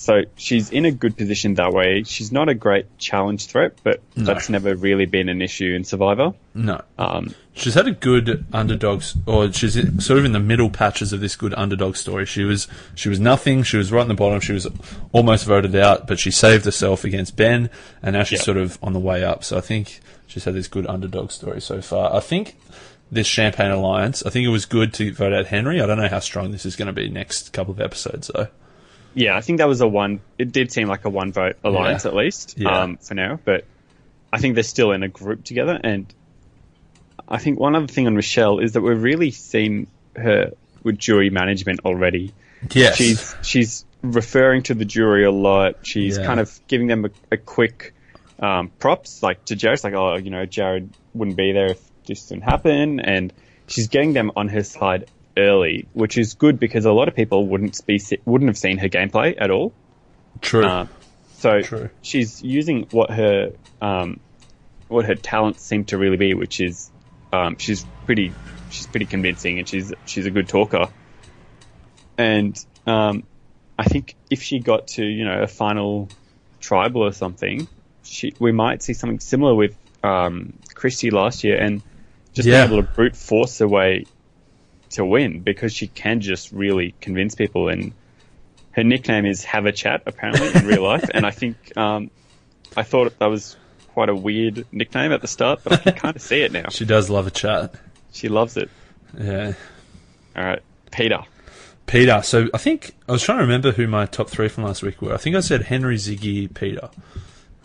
So 0.00 0.22
she's 0.36 0.70
in 0.70 0.86
a 0.86 0.90
good 0.90 1.14
position 1.18 1.54
that 1.56 1.74
way. 1.74 2.04
She's 2.04 2.32
not 2.32 2.48
a 2.48 2.54
great 2.54 2.86
challenge 2.96 3.44
threat, 3.48 3.74
but 3.84 4.00
that's 4.16 4.48
never 4.48 4.74
really 4.74 5.04
been 5.04 5.28
an 5.28 5.42
issue 5.42 5.74
in 5.74 5.84
Survivor. 5.84 6.32
No. 6.54 6.80
Um, 6.96 7.34
She's 7.52 7.74
had 7.74 7.86
a 7.86 7.90
good 7.92 8.46
underdog, 8.50 9.02
or 9.26 9.52
she's 9.52 9.74
sort 10.02 10.18
of 10.18 10.24
in 10.24 10.32
the 10.32 10.40
middle 10.40 10.70
patches 10.70 11.12
of 11.12 11.20
this 11.20 11.36
good 11.36 11.52
underdog 11.52 11.96
story. 11.96 12.24
She 12.24 12.44
was 12.44 12.66
she 12.94 13.10
was 13.10 13.20
nothing. 13.20 13.62
She 13.62 13.76
was 13.76 13.92
right 13.92 14.00
in 14.00 14.08
the 14.08 14.14
bottom. 14.14 14.40
She 14.40 14.54
was 14.54 14.66
almost 15.12 15.44
voted 15.44 15.76
out, 15.76 16.06
but 16.06 16.18
she 16.18 16.30
saved 16.30 16.64
herself 16.64 17.04
against 17.04 17.36
Ben, 17.36 17.68
and 18.02 18.14
now 18.14 18.22
she's 18.22 18.38
Yeah. 18.38 18.44
sort 18.44 18.56
of 18.56 18.78
on 18.82 18.94
the 18.94 18.98
way 19.00 19.22
up. 19.22 19.44
So 19.44 19.58
I 19.58 19.60
think 19.60 20.00
she's 20.26 20.44
had 20.44 20.54
this 20.54 20.68
good 20.68 20.86
underdog 20.86 21.30
story 21.30 21.60
so 21.60 21.82
far. 21.82 22.14
I 22.16 22.20
think 22.20 22.56
this 23.12 23.26
Champagne 23.26 23.70
Alliance. 23.70 24.22
I 24.24 24.30
think 24.30 24.46
it 24.46 24.50
was 24.50 24.64
good 24.64 24.94
to 24.94 25.12
vote 25.12 25.34
out 25.34 25.48
Henry. 25.48 25.82
I 25.82 25.86
don't 25.86 25.98
know 25.98 26.08
how 26.08 26.20
strong 26.20 26.52
this 26.52 26.64
is 26.64 26.74
going 26.74 26.86
to 26.86 26.92
be 26.94 27.10
next 27.10 27.52
couple 27.52 27.72
of 27.74 27.80
episodes 27.82 28.30
though. 28.32 28.48
Yeah, 29.14 29.36
I 29.36 29.40
think 29.40 29.58
that 29.58 29.68
was 29.68 29.80
a 29.80 29.88
one. 29.88 30.20
It 30.38 30.52
did 30.52 30.70
seem 30.72 30.88
like 30.88 31.04
a 31.04 31.10
one 31.10 31.32
vote 31.32 31.56
alliance 31.64 32.04
Yeah. 32.04 32.10
at 32.10 32.16
least 32.16 32.54
Yeah. 32.58 32.82
um, 32.82 32.96
for 32.96 33.14
now, 33.14 33.38
but 33.44 33.64
I 34.32 34.38
think 34.38 34.54
they're 34.54 34.62
still 34.64 34.92
in 34.92 35.02
a 35.02 35.08
group 35.08 35.44
together. 35.44 35.78
And 35.82 36.06
I 37.28 37.38
think 37.38 37.58
one 37.58 37.74
other 37.74 37.86
thing 37.88 38.06
on 38.06 38.14
Michelle 38.14 38.58
is 38.60 38.72
that 38.72 38.80
we've 38.80 39.02
really 39.02 39.30
seen 39.30 39.86
her 40.16 40.52
with 40.82 40.98
jury 40.98 41.30
management 41.30 41.80
already. 41.84 42.32
Yes. 42.72 42.96
She's 42.96 43.36
she's 43.42 43.84
referring 44.02 44.62
to 44.64 44.74
the 44.74 44.84
jury 44.84 45.24
a 45.24 45.30
lot. 45.30 45.78
She's 45.82 46.16
Yeah. 46.18 46.26
kind 46.26 46.40
of 46.40 46.58
giving 46.68 46.86
them 46.86 47.04
a, 47.06 47.10
a 47.32 47.36
quick 47.36 47.94
um, 48.38 48.68
props, 48.78 49.22
like 49.22 49.44
to 49.46 49.56
Jared, 49.56 49.82
like 49.84 49.94
oh, 49.94 50.16
you 50.16 50.30
know, 50.30 50.46
Jared 50.46 50.88
wouldn't 51.14 51.36
be 51.36 51.52
there 51.52 51.72
if 51.72 51.80
this 52.06 52.26
didn't 52.28 52.44
happen, 52.44 52.98
and 53.00 53.32
she's 53.66 53.88
getting 53.88 54.12
them 54.14 54.30
on 54.36 54.48
her 54.48 54.62
side 54.62 55.10
early, 55.36 55.86
which 55.92 56.18
is 56.18 56.34
good 56.34 56.58
because 56.58 56.84
a 56.84 56.92
lot 56.92 57.08
of 57.08 57.14
people 57.14 57.46
wouldn't 57.46 57.78
be 57.86 58.00
wouldn't 58.24 58.48
have 58.48 58.58
seen 58.58 58.78
her 58.78 58.88
gameplay 58.88 59.34
at 59.38 59.50
all. 59.50 59.72
True. 60.40 60.64
Uh, 60.64 60.86
so 61.38 61.60
True. 61.62 61.90
she's 62.02 62.42
using 62.42 62.86
what 62.90 63.10
her 63.10 63.52
um, 63.80 64.20
what 64.88 65.04
her 65.06 65.14
talents 65.14 65.62
seem 65.62 65.84
to 65.86 65.98
really 65.98 66.16
be, 66.16 66.34
which 66.34 66.60
is 66.60 66.90
um, 67.32 67.56
she's 67.58 67.84
pretty 68.06 68.32
she's 68.70 68.86
pretty 68.86 69.06
convincing 69.06 69.58
and 69.58 69.68
she's 69.68 69.92
she's 70.06 70.26
a 70.26 70.30
good 70.30 70.48
talker. 70.48 70.88
And 72.18 72.58
um, 72.86 73.22
I 73.78 73.84
think 73.84 74.16
if 74.30 74.42
she 74.42 74.58
got 74.58 74.88
to 74.88 75.04
you 75.04 75.24
know 75.24 75.42
a 75.42 75.46
final 75.46 76.08
tribal 76.60 77.02
or 77.02 77.12
something, 77.12 77.66
she 78.04 78.34
we 78.38 78.52
might 78.52 78.82
see 78.82 78.92
something 78.92 79.20
similar 79.20 79.54
with 79.54 79.76
um, 80.02 80.52
Christy 80.74 81.10
last 81.10 81.44
year 81.44 81.56
and 81.56 81.82
just 82.32 82.46
Yeah. 82.48 82.66
being 82.66 82.80
able 82.80 82.86
to 82.86 82.94
brute 82.94 83.16
force 83.16 83.58
her 83.58 83.68
way 83.68 84.04
to 84.90 85.04
win 85.04 85.40
because 85.40 85.72
she 85.72 85.86
can 85.86 86.20
just 86.20 86.50
really 86.52 86.94
convince 87.00 87.34
people 87.34 87.68
and 87.68 87.92
her 88.72 88.84
nickname 88.84 89.26
is 89.26 89.44
Have 89.44 89.66
a 89.66 89.72
Chat 89.72 90.02
apparently 90.06 90.52
in 90.54 90.66
real 90.66 90.82
life 90.82 91.08
and 91.12 91.24
I 91.26 91.30
think 91.30 91.56
um, 91.76 92.10
I 92.76 92.82
thought 92.82 93.18
that 93.18 93.26
was 93.26 93.56
quite 93.94 94.08
a 94.08 94.14
weird 94.14 94.66
nickname 94.72 95.12
at 95.12 95.20
the 95.20 95.28
start 95.28 95.60
but 95.64 95.72
I 95.72 95.76
can 95.76 95.92
kind 95.94 96.16
of 96.16 96.22
see 96.22 96.42
it 96.42 96.52
now 96.52 96.68
she 96.70 96.84
does 96.84 97.10
love 97.10 97.26
a 97.26 97.30
chat. 97.30 97.74
she 98.12 98.28
loves 98.28 98.56
it 98.56 98.70
Yeah. 99.18 99.52
all 100.36 100.44
right 100.44 100.62
Peter 100.90 101.20
Peter. 101.86 102.22
So 102.22 102.46
I 102.54 102.58
think 102.58 102.94
I 103.08 103.12
was 103.12 103.20
trying 103.20 103.38
to 103.38 103.42
remember 103.42 103.72
who 103.72 103.88
my 103.88 104.06
top 104.06 104.28
three 104.30 104.46
from 104.46 104.62
last 104.62 104.80
week 104.80 105.02
were. 105.02 105.12
I 105.12 105.16
think 105.16 105.34
I 105.34 105.40
said 105.40 105.62
Henry, 105.62 105.96
Ziggy, 105.96 106.54
Peter. 106.54 106.88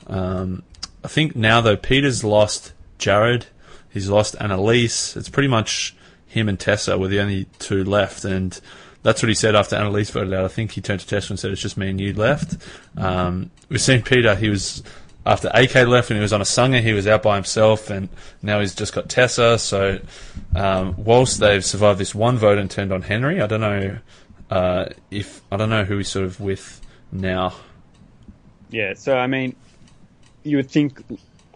Um, 0.07 0.63
I 1.03 1.07
think 1.07 1.35
now 1.35 1.61
though 1.61 1.77
Peter's 1.77 2.23
lost 2.23 2.73
Jared, 2.97 3.45
he's 3.91 4.09
lost 4.09 4.35
Annalise. 4.39 5.15
It's 5.15 5.29
pretty 5.29 5.47
much 5.47 5.95
him 6.35 6.47
and 6.49 6.59
Tessa 6.59 6.97
were 6.97 7.07
the 7.07 7.19
only 7.19 7.45
two 7.59 7.83
left, 7.83 8.25
and 8.25 8.59
that's 9.01 9.23
what 9.23 9.29
he 9.29 9.35
said 9.35 9.55
after 9.55 9.75
Annalise 9.75 10.11
voted 10.11 10.33
out. 10.33 10.45
I 10.45 10.49
think 10.49 10.71
he 10.71 10.81
turned 10.81 10.99
to 10.99 11.07
Tessa 11.07 11.31
and 11.31 11.39
said, 11.39 11.51
"It's 11.51 11.61
just 11.61 11.77
me 11.77 11.89
and 11.89 11.99
you 11.99 12.13
left." 12.13 12.57
Um, 12.97 13.51
we've 13.69 13.81
seen 13.81 14.01
Peter. 14.03 14.35
He 14.35 14.49
was 14.49 14.83
after 15.25 15.49
AK 15.53 15.73
left 15.87 16.11
and 16.11 16.17
he 16.17 16.21
was 16.21 16.33
on 16.33 16.41
a 16.41 16.45
Sangha, 16.45 16.81
he 16.81 16.93
was 16.93 17.07
out 17.07 17.23
by 17.23 17.35
himself, 17.35 17.89
and 17.89 18.09
now 18.43 18.59
he's 18.59 18.75
just 18.75 18.93
got 18.93 19.09
Tessa. 19.09 19.57
So, 19.57 19.99
um, 20.55 20.93
whilst 20.97 21.39
they've 21.39 21.65
survived 21.65 21.99
this 21.99 22.13
one 22.13 22.37
vote 22.37 22.59
and 22.59 22.69
turned 22.69 22.91
on 22.91 23.01
Henry, 23.01 23.41
I 23.41 23.47
don't 23.47 23.61
know 23.61 23.97
uh, 24.49 24.85
if 25.09 25.41
I 25.51 25.57
don't 25.57 25.69
know 25.69 25.83
who 25.83 25.97
he's 25.97 26.09
sort 26.09 26.25
of 26.25 26.39
with 26.39 26.81
now. 27.11 27.53
yeah 28.69 28.93
so 28.93 29.15
I 29.17 29.27
mean 29.27 29.55
you 30.43 30.57
would 30.57 30.69
think 30.69 31.01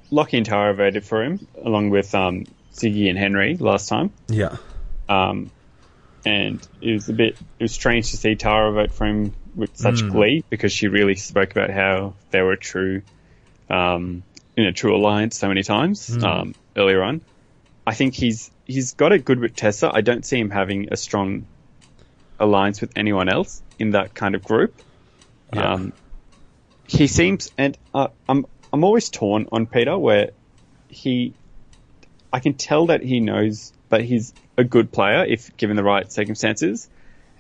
Lockie 0.10 0.38
and 0.38 0.46
Tara 0.46 0.74
voted 0.74 1.04
for 1.04 1.24
him 1.24 1.46
along 1.64 1.90
with 1.90 2.16
um, 2.16 2.46
Ziggy 2.74 3.10
and 3.10 3.18
Henry 3.18 3.58
last 3.58 3.90
time 3.90 4.12
Yeah, 4.28 4.58
um, 5.10 5.52
and 6.26 6.66
it 6.82 6.94
was 6.94 7.10
a 7.10 7.14
bit 7.14 7.36
it 7.60 7.64
was 7.64 7.74
strange 7.74 8.12
to 8.12 8.18
see 8.18 8.36
Tara 8.36 8.72
vote 8.72 8.92
for 8.92 9.06
him 9.06 9.34
with 9.56 9.76
such 9.76 10.08
glee 10.08 10.44
because 10.50 10.72
she 10.72 10.88
really 10.88 11.16
spoke 11.16 11.52
about 11.52 11.70
how 11.70 12.14
they 12.32 12.42
were 12.42 12.56
true 12.56 13.02
um, 13.70 14.24
in 14.56 14.66
a 14.66 14.72
true 14.72 14.96
alliance 14.96 15.38
so 15.38 15.48
many 15.48 15.64
times 15.64 16.24
um, 16.24 16.54
earlier 16.78 17.04
on. 17.04 17.22
I 17.86 17.94
think 17.94 18.14
he's 18.14 18.52
he's 18.66 18.94
got 18.94 19.12
it 19.12 19.26
good 19.26 19.40
with 19.40 19.56
Tessa. 19.56 19.90
I 19.94 20.02
don't 20.02 20.26
see 20.26 20.40
him 20.40 20.50
having 20.50 20.94
a 20.94 20.98
strong 20.98 21.46
alliance 22.40 22.82
with 22.82 22.92
anyone 22.96 23.30
else 23.30 23.62
in 23.78 23.92
that 23.92 24.14
kind 24.14 24.36
of 24.36 24.44
group. 24.44 24.76
Yeah. 25.54 25.74
Um, 25.74 25.94
he 26.88 27.08
seems, 27.08 27.52
and 27.58 27.78
uh, 27.94 28.10
I'm 28.28 28.46
I'm 28.72 28.84
always 28.84 29.10
torn 29.10 29.48
on 29.52 29.66
Peter, 29.66 29.98
where 29.98 30.32
he, 30.88 31.34
I 32.32 32.40
can 32.40 32.54
tell 32.54 32.88
that 32.88 33.02
he 33.02 33.20
knows 33.20 33.74
that 33.90 34.02
he's 34.02 34.34
a 34.60 34.64
good 34.64 34.92
player 34.92 35.26
if 35.26 35.56
given 35.58 35.76
the 35.78 35.84
right 35.84 36.12
circumstances, 36.12 36.90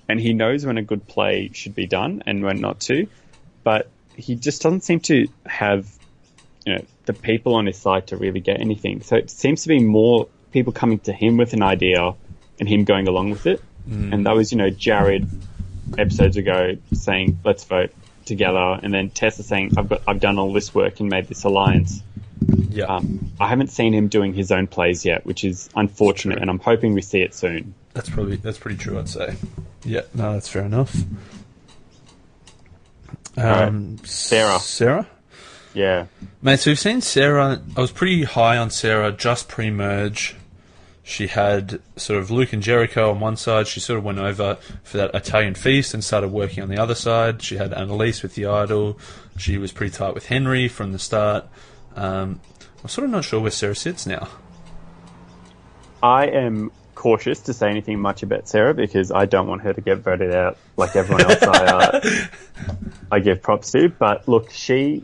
and 0.08 0.20
he 0.20 0.34
knows 0.34 0.66
when 0.66 0.78
a 0.78 0.82
good 0.82 1.08
play 1.08 1.52
should 1.54 1.76
be 1.76 1.86
done 1.86 2.24
and 2.26 2.44
when 2.44 2.60
not 2.62 2.80
to, 2.82 3.08
but 3.64 3.90
he 4.16 4.36
just 4.36 4.62
doesn't 4.62 4.82
seem 4.82 5.00
to 5.02 5.28
have, 5.46 5.88
you 6.66 6.76
know, 6.76 6.86
the 7.06 7.14
people 7.14 7.56
on 7.56 7.66
his 7.66 7.78
side 7.78 8.08
to 8.08 8.18
really 8.18 8.40
get 8.40 8.60
anything. 8.60 9.02
So 9.02 9.16
it 9.16 9.30
seems 9.30 9.64
to 9.64 9.68
be 9.68 9.80
more 9.80 10.28
people 10.52 10.74
coming 10.74 11.00
to 11.00 11.14
him 11.14 11.38
with 11.38 11.54
an 11.54 11.62
idea 11.62 12.14
and 12.60 12.68
him 12.68 12.86
going 12.86 13.08
along 13.08 13.32
with 13.32 13.46
it. 13.46 13.62
Mm. 13.88 14.14
And 14.14 14.26
that 14.26 14.36
was, 14.36 14.52
you 14.52 14.58
know, 14.58 14.70
Jared 14.70 15.28
episodes 15.98 16.38
ago 16.38 16.78
saying, 16.94 17.40
let's 17.44 17.64
vote 17.64 17.92
together. 18.26 18.80
And 18.82 18.94
then 18.94 19.10
Tessa 19.10 19.44
saying, 19.44 19.74
I've 19.78 19.90
got, 19.90 20.02
I've 20.08 20.20
done 20.20 20.40
all 20.40 20.54
this 20.54 20.74
work 20.74 21.00
and 21.00 21.10
made 21.10 21.28
this 21.28 21.44
alliance. 21.44 22.02
Yeah, 22.70 22.86
Um, 22.86 23.32
I 23.40 23.48
haven't 23.48 23.70
seen 23.70 23.94
him 23.94 24.08
doing 24.08 24.34
his 24.34 24.52
own 24.52 24.68
plays 24.68 25.06
yet, 25.06 25.26
which 25.26 25.44
is 25.44 25.70
unfortunate. 25.76 26.40
And 26.40 26.50
I'm 26.50 26.60
hoping 26.60 26.94
we 26.94 27.02
see 27.02 27.22
it 27.22 27.34
soon. 27.34 27.74
that's 27.94 28.10
probably 28.10 28.36
that's 28.38 28.58
pretty 28.58 28.78
true. 28.78 28.98
I'd 29.00 29.10
say. 29.10 29.36
Yeah, 29.84 30.02
no, 30.14 30.34
that's 30.34 30.48
fair 30.50 30.64
enough. 30.64 30.96
Um, 33.38 33.98
Sarah. 34.04 34.60
Sarah. 34.60 35.08
Yeah. 35.74 36.08
Mate, 36.42 36.60
so 36.60 36.72
we've 36.72 36.80
seen 36.80 37.02
Sarah. 37.02 37.62
I 37.78 37.82
was 37.82 37.92
pretty 37.92 38.24
high 38.24 38.58
on 38.58 38.70
Sarah 38.70 39.12
just 39.12 39.48
pre 39.48 39.70
merge. 39.70 40.36
She 41.04 41.28
had 41.28 41.82
sort 41.96 42.20
of 42.20 42.30
Luke 42.30 42.54
and 42.54 42.62
Jericho 42.62 43.10
on 43.10 43.20
one 43.20 43.36
side. 43.36 43.68
She 43.68 43.80
sort 43.80 43.98
of 43.98 44.04
went 44.04 44.20
over 44.20 44.56
for 44.84 44.98
that 44.98 45.16
Italian 45.16 45.56
feast 45.56 45.94
and 45.96 46.04
started 46.04 46.28
working 46.28 46.62
on 46.62 46.70
the 46.70 46.78
other 46.78 46.94
side. 46.94 47.42
She 47.42 47.58
had 47.58 47.74
Annalise 47.74 48.22
with 48.22 48.36
the 48.36 48.46
idol. 48.46 49.00
She 49.38 49.58
was 49.58 49.72
pretty 49.72 49.92
tight 49.96 50.14
with 50.14 50.28
Henry 50.28 50.68
from 50.68 50.92
the 50.92 51.00
start. 51.00 51.48
Um, 52.00 52.40
I'm 52.82 52.90
sort 52.90 53.06
of 53.06 53.12
not 53.12 53.26
sure 53.26 53.42
where 53.42 53.52
Sarah 53.52 53.76
sits 53.76 54.06
now. 54.06 54.30
I 56.02 56.28
am 56.28 56.72
cautious 56.96 57.42
to 57.42 57.54
say 57.54 57.70
anything 57.70 58.00
much 58.00 58.24
about 58.24 58.48
Sarah 58.48 58.74
because 58.74 59.12
I 59.12 59.26
don't 59.26 59.48
want 59.48 59.62
her 59.62 59.74
to 59.74 59.82
get 59.82 60.00
voted 60.00 60.34
out 60.34 60.58
like 60.78 60.96
everyone 60.96 61.30
else 61.30 61.44
I, 61.44 61.66
uh, 61.66 62.28
I 63.12 63.20
give 63.20 63.42
props 63.42 63.72
to. 63.72 63.90
But 63.90 64.28
look, 64.28 64.52
she, 64.52 65.04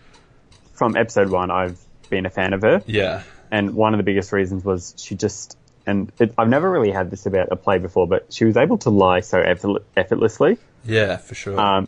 from 0.73 0.95
episode 0.95 1.29
one, 1.29 1.51
I've 1.51 1.79
been 2.09 2.25
a 2.25 2.29
fan 2.29 2.53
of 2.53 2.61
her. 2.61 2.81
Yeah, 2.85 3.23
And 3.51 3.75
one 3.75 3.93
of 3.93 3.97
the 3.97 4.03
biggest 4.03 4.31
reasons 4.31 4.63
was 4.63 4.93
she 4.97 5.15
just 5.15 5.57
and 5.87 6.11
it, 6.19 6.33
I've 6.37 6.49
never 6.49 6.69
really 6.69 6.91
had 6.91 7.11
this 7.11 7.25
about 7.25 7.51
a 7.51 7.55
play 7.55 7.77
before, 7.77 8.07
but 8.07 8.33
she 8.33 8.45
was 8.45 8.57
able 8.57 8.77
to 8.79 8.89
lie 8.89 9.19
so 9.19 9.39
effort, 9.39 9.83
effortlessly. 9.95 10.57
Yeah, 10.83 11.17
for 11.17 11.35
sure. 11.35 11.59
Um, 11.59 11.87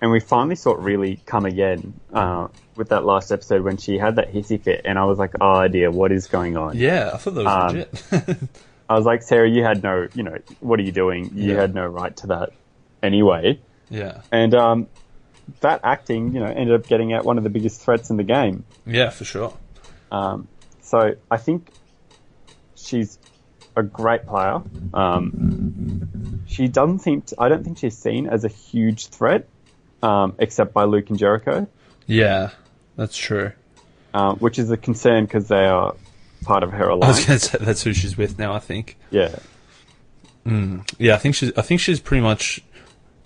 and 0.00 0.10
we 0.10 0.20
finally 0.20 0.54
saw 0.54 0.74
it 0.74 0.80
really 0.80 1.20
come 1.26 1.44
again 1.44 1.98
uh, 2.12 2.48
with 2.78 2.88
that 2.90 3.04
last 3.04 3.30
episode 3.30 3.62
when 3.62 3.76
she 3.76 3.98
had 3.98 4.16
that 4.16 4.32
hissy 4.32 4.60
fit, 4.62 4.82
and 4.86 4.98
I 4.98 5.04
was 5.04 5.18
like, 5.18 5.32
"Oh 5.40 5.68
dear, 5.68 5.90
what 5.90 6.12
is 6.12 6.26
going 6.28 6.56
on?" 6.56 6.76
yeah, 6.78 7.10
I 7.12 7.16
thought 7.18 7.34
that 7.34 7.44
was 7.44 7.52
um, 7.52 7.76
legit. 7.76 8.40
I 8.88 8.94
was 8.96 9.04
like, 9.04 9.22
"Sarah, 9.22 9.48
you 9.50 9.62
had 9.62 9.82
no, 9.82 10.08
you 10.14 10.22
know, 10.22 10.38
what 10.60 10.78
are 10.80 10.82
you 10.82 10.92
doing? 10.92 11.30
You 11.34 11.52
Yeah. 11.52 11.60
had 11.60 11.74
no 11.74 11.86
right 11.86 12.16
to 12.18 12.28
that 12.28 12.50
anyway." 13.02 13.60
yeah, 13.90 14.20
And 14.32 14.54
um, 14.54 14.86
that 15.60 15.80
acting, 15.82 16.32
you 16.34 16.40
know, 16.40 16.46
ended 16.46 16.74
up 16.74 16.86
getting 16.86 17.12
out 17.12 17.24
one 17.24 17.36
of 17.38 17.44
the 17.44 17.50
biggest 17.50 17.80
threats 17.82 18.10
in 18.10 18.16
the 18.16 18.22
game. 18.24 18.64
yeah, 18.86 19.10
for 19.10 19.24
sure. 19.24 19.52
Um, 20.12 20.46
so 20.82 21.16
I 21.30 21.36
think 21.38 21.70
she's 22.76 23.18
a 23.76 23.82
great 23.82 24.26
player. 24.26 24.60
Um, 24.94 26.42
she 26.46 26.68
doesn't 26.68 27.00
seem. 27.00 27.22
To, 27.22 27.36
I 27.38 27.48
don't 27.48 27.64
think 27.64 27.78
she's 27.78 27.96
seen 27.96 28.28
as 28.28 28.44
a 28.44 28.48
huge 28.48 29.06
threat, 29.08 29.48
um, 30.02 30.34
except 30.38 30.72
by 30.72 30.84
Luke 30.84 31.08
and 31.10 31.18
Jericho, 31.18 31.66
Yeah, 32.06 32.50
that's 32.98 33.16
true. 33.16 33.52
um, 34.12 34.36
which 34.36 34.58
is 34.58 34.70
a 34.70 34.76
concern 34.76 35.24
because 35.24 35.48
they 35.48 35.64
are 35.66 35.94
part 36.42 36.62
of 36.62 36.72
her 36.72 36.90
I 36.90 36.94
was 36.94 37.24
going 37.24 37.38
to 37.38 37.44
say 37.44 37.58
that's 37.60 37.82
who 37.82 37.94
she's 37.94 38.16
with 38.18 38.38
now. 38.38 38.52
I 38.52 38.58
think. 38.58 38.98
yeah, 39.10 39.34
Yeah, 40.98 41.14
I 41.14 41.18
think 41.18 41.34
she's. 41.34 41.52
I 41.56 41.62
think 41.62 41.80
she's 41.80 42.00
pretty 42.00 42.22
much. 42.22 42.60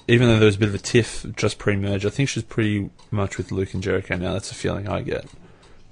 Even 0.09 0.29
though 0.29 0.39
there 0.39 0.47
was 0.47 0.57
a 0.57 0.59
bit 0.59 0.69
of 0.69 0.75
a 0.75 0.79
tiff 0.79 1.25
just 1.37 1.59
pre-merge, 1.59 2.05
I 2.05 2.11
think 2.11 2.29
she's 2.29 2.43
pretty 2.43 2.91
much 3.13 3.39
with 3.39 3.53
Luke 3.53 3.73
and 3.73 3.83
Jericho 3.83 4.17
now. 4.17 4.33
That's 4.33 4.49
the 4.49 4.57
feeling 4.57 4.89
I 4.89 5.01
get. 5.01 5.25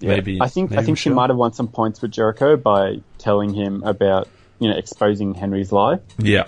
yeah. 0.00 0.10
Maybe 0.10 0.38
I 0.40 0.48
think 0.48 0.72
I 0.72 0.76
maybe 0.76 0.86
think 0.86 0.98
she 0.98 1.10
might 1.10 1.30
have 1.30 1.36
won 1.36 1.52
some 1.52 1.68
points 1.68 2.02
with 2.02 2.10
Jericho 2.10 2.56
by 2.56 3.00
telling 3.18 3.54
him 3.54 3.82
about 3.84 4.28
you 4.58 4.68
know 4.68 4.76
exposing 4.76 5.34
Henry's 5.34 5.72
lie. 5.72 6.00
Yeah, 6.18 6.46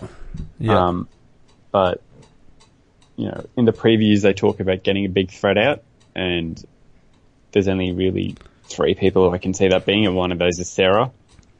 yeah, 0.58 0.86
Um, 0.86 1.08
but 1.70 2.02
you 3.16 3.26
know, 3.26 3.46
in 3.56 3.64
the 3.64 3.72
previews 3.72 4.22
they 4.22 4.32
talk 4.32 4.58
about 4.58 4.82
getting 4.82 5.04
a 5.06 5.08
big 5.08 5.30
threat 5.30 5.56
out, 5.56 5.84
and 6.14 6.62
there's 7.52 7.68
only 7.68 7.92
really 7.92 8.36
three 8.64 8.94
people 8.94 9.30
I 9.30 9.38
can 9.38 9.54
see 9.54 9.68
that 9.68 9.86
being, 9.86 10.06
and 10.06 10.16
one 10.16 10.32
of 10.32 10.38
those 10.38 10.58
is 10.58 10.70
Sarah. 10.70 11.10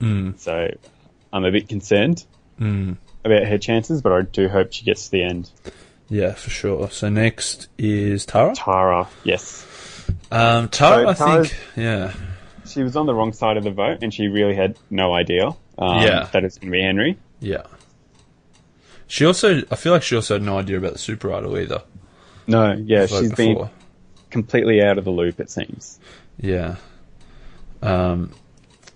Mm. 0.01 0.38
So 0.38 0.68
I'm 1.32 1.45
a 1.45 1.51
bit 1.53 1.68
concerned 1.68 2.24
about 2.59 3.45
her 3.47 3.59
chances, 3.59 4.03
but 4.03 4.12
I 4.12 4.22
do 4.22 4.49
hope 4.49 4.72
she 4.72 4.84
gets 4.84 5.07
to 5.07 5.11
the 5.12 5.22
end. 5.22 5.51
yeah, 6.09 6.32
for 6.32 6.51
sure. 6.51 6.90
So 6.90 7.09
next 7.09 7.68
is 7.78 8.26
Tara. 8.26 8.55
Tara, 8.55 9.09
yes, 9.24 9.66
Um, 10.30 10.68
Tara, 10.68 11.14
So 11.14 11.26
I 11.26 11.43
think. 11.45 11.57
Yeah, 11.76 12.12
she 12.66 12.82
was 12.82 12.97
on 12.97 13.07
the 13.07 13.14
wrong 13.14 13.32
side 13.32 13.57
of 13.57 13.64
the 13.64 13.70
vote, 13.70 13.99
and 14.03 14.12
she 14.12 14.28
really 14.28 14.55
had 14.55 14.76
no 14.90 15.12
idea 15.14 15.49
um, 15.78 16.03
Yeah. 16.03 16.28
that 16.32 16.45
it's 16.45 16.59
going 16.59 16.68
to 16.68 16.72
be 16.72 16.82
Henry. 16.82 17.18
yeah. 17.40 17.62
She 19.07 19.26
also, 19.26 19.61
I 19.70 19.76
feel 19.76 19.93
like 19.93 20.03
she 20.03 20.16
also 20.16 20.34
had 20.36 20.43
no 20.43 20.59
idea 20.59 20.78
about 20.78 20.95
the 20.95 20.99
Super 20.99 21.32
Idol 21.34 21.59
either. 21.59 21.82
No, 22.47 22.72
yeah, 22.72 23.05
she's 23.07 23.28
before. 23.30 23.36
been 23.66 23.68
completely 24.33 24.83
out 24.83 24.99
of 24.99 25.05
the 25.05 25.11
loop. 25.12 25.39
It 25.39 25.51
seems. 25.51 26.01
Yeah. 26.41 26.76
Um, 27.83 28.33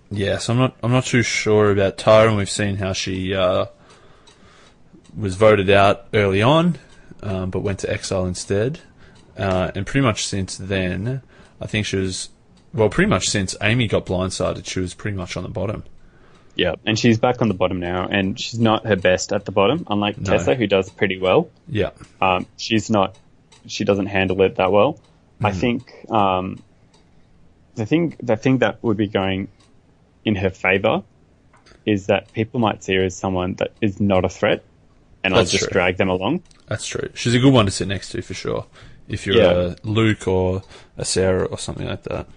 yeah, 0.09 0.37
so 0.37 0.53
I'm 0.53 0.59
not 0.59 0.75
I'm 0.83 0.91
not 0.91 1.05
too 1.05 1.21
sure 1.21 1.71
about 1.71 1.97
Tara, 1.97 2.27
and 2.29 2.37
we've 2.37 2.49
seen 2.49 2.75
how 2.77 2.93
she 2.93 3.33
uh, 3.33 3.65
was 5.17 5.35
voted 5.35 5.69
out 5.69 6.07
early 6.13 6.41
on, 6.41 6.77
um, 7.23 7.49
but 7.49 7.59
went 7.59 7.79
to 7.79 7.91
exile 7.91 8.25
instead. 8.25 8.79
Uh, 9.37 9.71
and 9.75 9.85
pretty 9.85 10.05
much 10.05 10.25
since 10.25 10.57
then, 10.57 11.21
I 11.61 11.67
think 11.67 11.85
she 11.85 11.97
was 11.97 12.29
well, 12.73 12.89
pretty 12.89 13.09
much 13.09 13.27
since 13.27 13.55
Amy 13.61 13.87
got 13.87 14.05
blindsided, 14.05 14.65
she 14.65 14.79
was 14.79 14.93
pretty 14.93 15.17
much 15.17 15.35
on 15.37 15.43
the 15.43 15.49
bottom. 15.49 15.83
Yeah, 16.55 16.73
and 16.85 16.97
she's 16.97 17.19
back 17.19 17.41
on 17.41 17.49
the 17.49 17.53
bottom 17.53 17.79
now, 17.79 18.07
and 18.09 18.39
she's 18.39 18.59
not 18.59 18.85
her 18.87 18.95
best 18.95 19.31
at 19.31 19.45
the 19.45 19.51
bottom, 19.51 19.85
unlike 19.89 20.17
No. 20.17 20.31
Tessa, 20.31 20.55
who 20.55 20.65
does 20.65 20.89
pretty 20.89 21.19
well. 21.19 21.49
Yeah, 21.67 21.91
Um, 22.19 22.47
she's 22.57 22.89
not, 22.89 23.15
she 23.67 23.83
doesn't 23.83 24.07
handle 24.07 24.41
it 24.41 24.55
that 24.55 24.71
well. 24.71 24.99
I 25.41 25.51
think 25.51 25.93
um, 26.09 26.61
the 27.75 27.85
thing, 27.85 28.15
the 28.21 28.35
thing 28.37 28.57
that 28.59 28.81
would 28.83 28.97
be 28.97 29.07
going 29.07 29.49
in 30.25 30.35
her 30.35 30.49
favor 30.49 31.03
is 31.85 32.07
that 32.07 32.31
people 32.33 32.59
might 32.59 32.83
see 32.83 32.95
her 32.95 33.03
as 33.03 33.15
someone 33.15 33.53
that 33.55 33.71
is 33.81 33.99
not 34.01 34.25
a 34.25 34.29
threat, 34.29 34.63
and 35.23 35.33
That's 35.33 35.39
I'll 35.49 35.51
just 35.51 35.63
true. 35.65 35.71
drag 35.73 35.97
them 35.97 36.09
along. 36.09 36.43
that's 36.67 36.85
true. 36.85 37.09
She's 37.13 37.33
a 37.33 37.39
good 37.39 37.53
one 37.53 37.65
to 37.65 37.71
sit 37.71 37.87
next 37.87 38.09
to 38.09 38.21
for 38.21 38.33
sure. 38.33 38.65
If 39.07 39.25
you're 39.25 39.37
Yeah. 39.37 39.73
a 39.73 39.75
Luke 39.87 40.27
or 40.27 40.63
a 40.97 41.05
Sarah 41.05 41.45
or 41.45 41.57
something 41.57 41.87
like 41.87 42.03
that. 42.03 42.27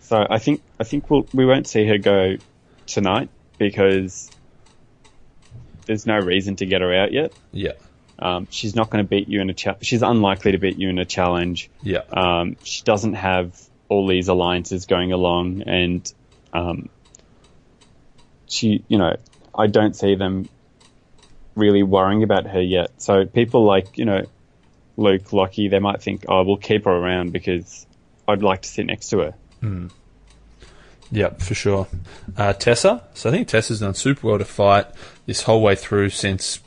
So 0.00 0.26
I 0.28 0.38
think 0.38 0.60
I 0.80 0.84
think 0.84 1.08
we'll, 1.10 1.26
we 1.32 1.46
won't 1.46 1.66
see 1.68 1.86
her 1.86 1.98
go 1.98 2.36
tonight 2.86 3.28
because 3.58 4.30
there's 5.86 6.06
no 6.06 6.18
reason 6.18 6.56
to 6.56 6.66
get 6.66 6.80
her 6.80 6.92
out 6.94 7.12
yet. 7.12 7.32
Yeah, 7.52 7.72
Um, 8.18 8.46
she's 8.50 8.74
not 8.76 8.90
going 8.90 9.04
to 9.04 9.08
beat 9.08 9.28
you 9.28 9.40
in 9.40 9.50
a 9.50 9.54
cha- 9.54 9.76
she's 9.82 10.02
unlikely 10.02 10.52
to 10.52 10.58
beat 10.58 10.78
you 10.78 10.88
in 10.88 10.98
a 10.98 11.04
challenge. 11.04 11.70
yeah, 11.82 12.02
Um, 12.12 12.56
she 12.62 12.82
doesn't 12.82 13.14
have 13.14 13.60
all 13.88 14.06
these 14.06 14.28
alliances 14.28 14.86
going 14.86 15.12
along, 15.12 15.62
and 15.62 16.12
um, 16.52 16.88
she, 18.46 18.84
you 18.88 18.98
know, 18.98 19.16
I 19.56 19.66
don't 19.66 19.94
see 19.96 20.14
them 20.14 20.48
really 21.54 21.82
worrying 21.82 22.22
about 22.22 22.46
her 22.46 22.62
yet. 22.62 22.90
So 22.98 23.26
people 23.26 23.64
like, 23.64 23.98
you 23.98 24.04
know, 24.04 24.24
Luke, 24.96 25.32
Lockie, 25.32 25.68
they 25.68 25.78
might 25.80 26.02
think, 26.02 26.24
oh, 26.28 26.44
we'll 26.44 26.56
keep 26.56 26.84
her 26.84 26.90
around 26.92 27.32
because 27.32 27.86
I'd 28.28 28.42
like 28.42 28.62
to 28.62 28.68
sit 28.68 28.86
next 28.86 29.08
to 29.10 29.18
her. 29.18 29.34
Yeah, 31.10 31.30
for 31.30 31.54
sure. 31.54 31.86
Uh, 32.36 32.52
Tessa. 32.52 33.02
So 33.14 33.28
I 33.28 33.32
think 33.32 33.48
Tessa's 33.48 33.80
done 33.80 33.94
super 33.94 34.26
well 34.26 34.38
to 34.38 34.44
fight 34.44 34.86
this 35.26 35.42
whole 35.42 35.62
way 35.62 35.74
through 35.74 36.10
since 36.10 36.60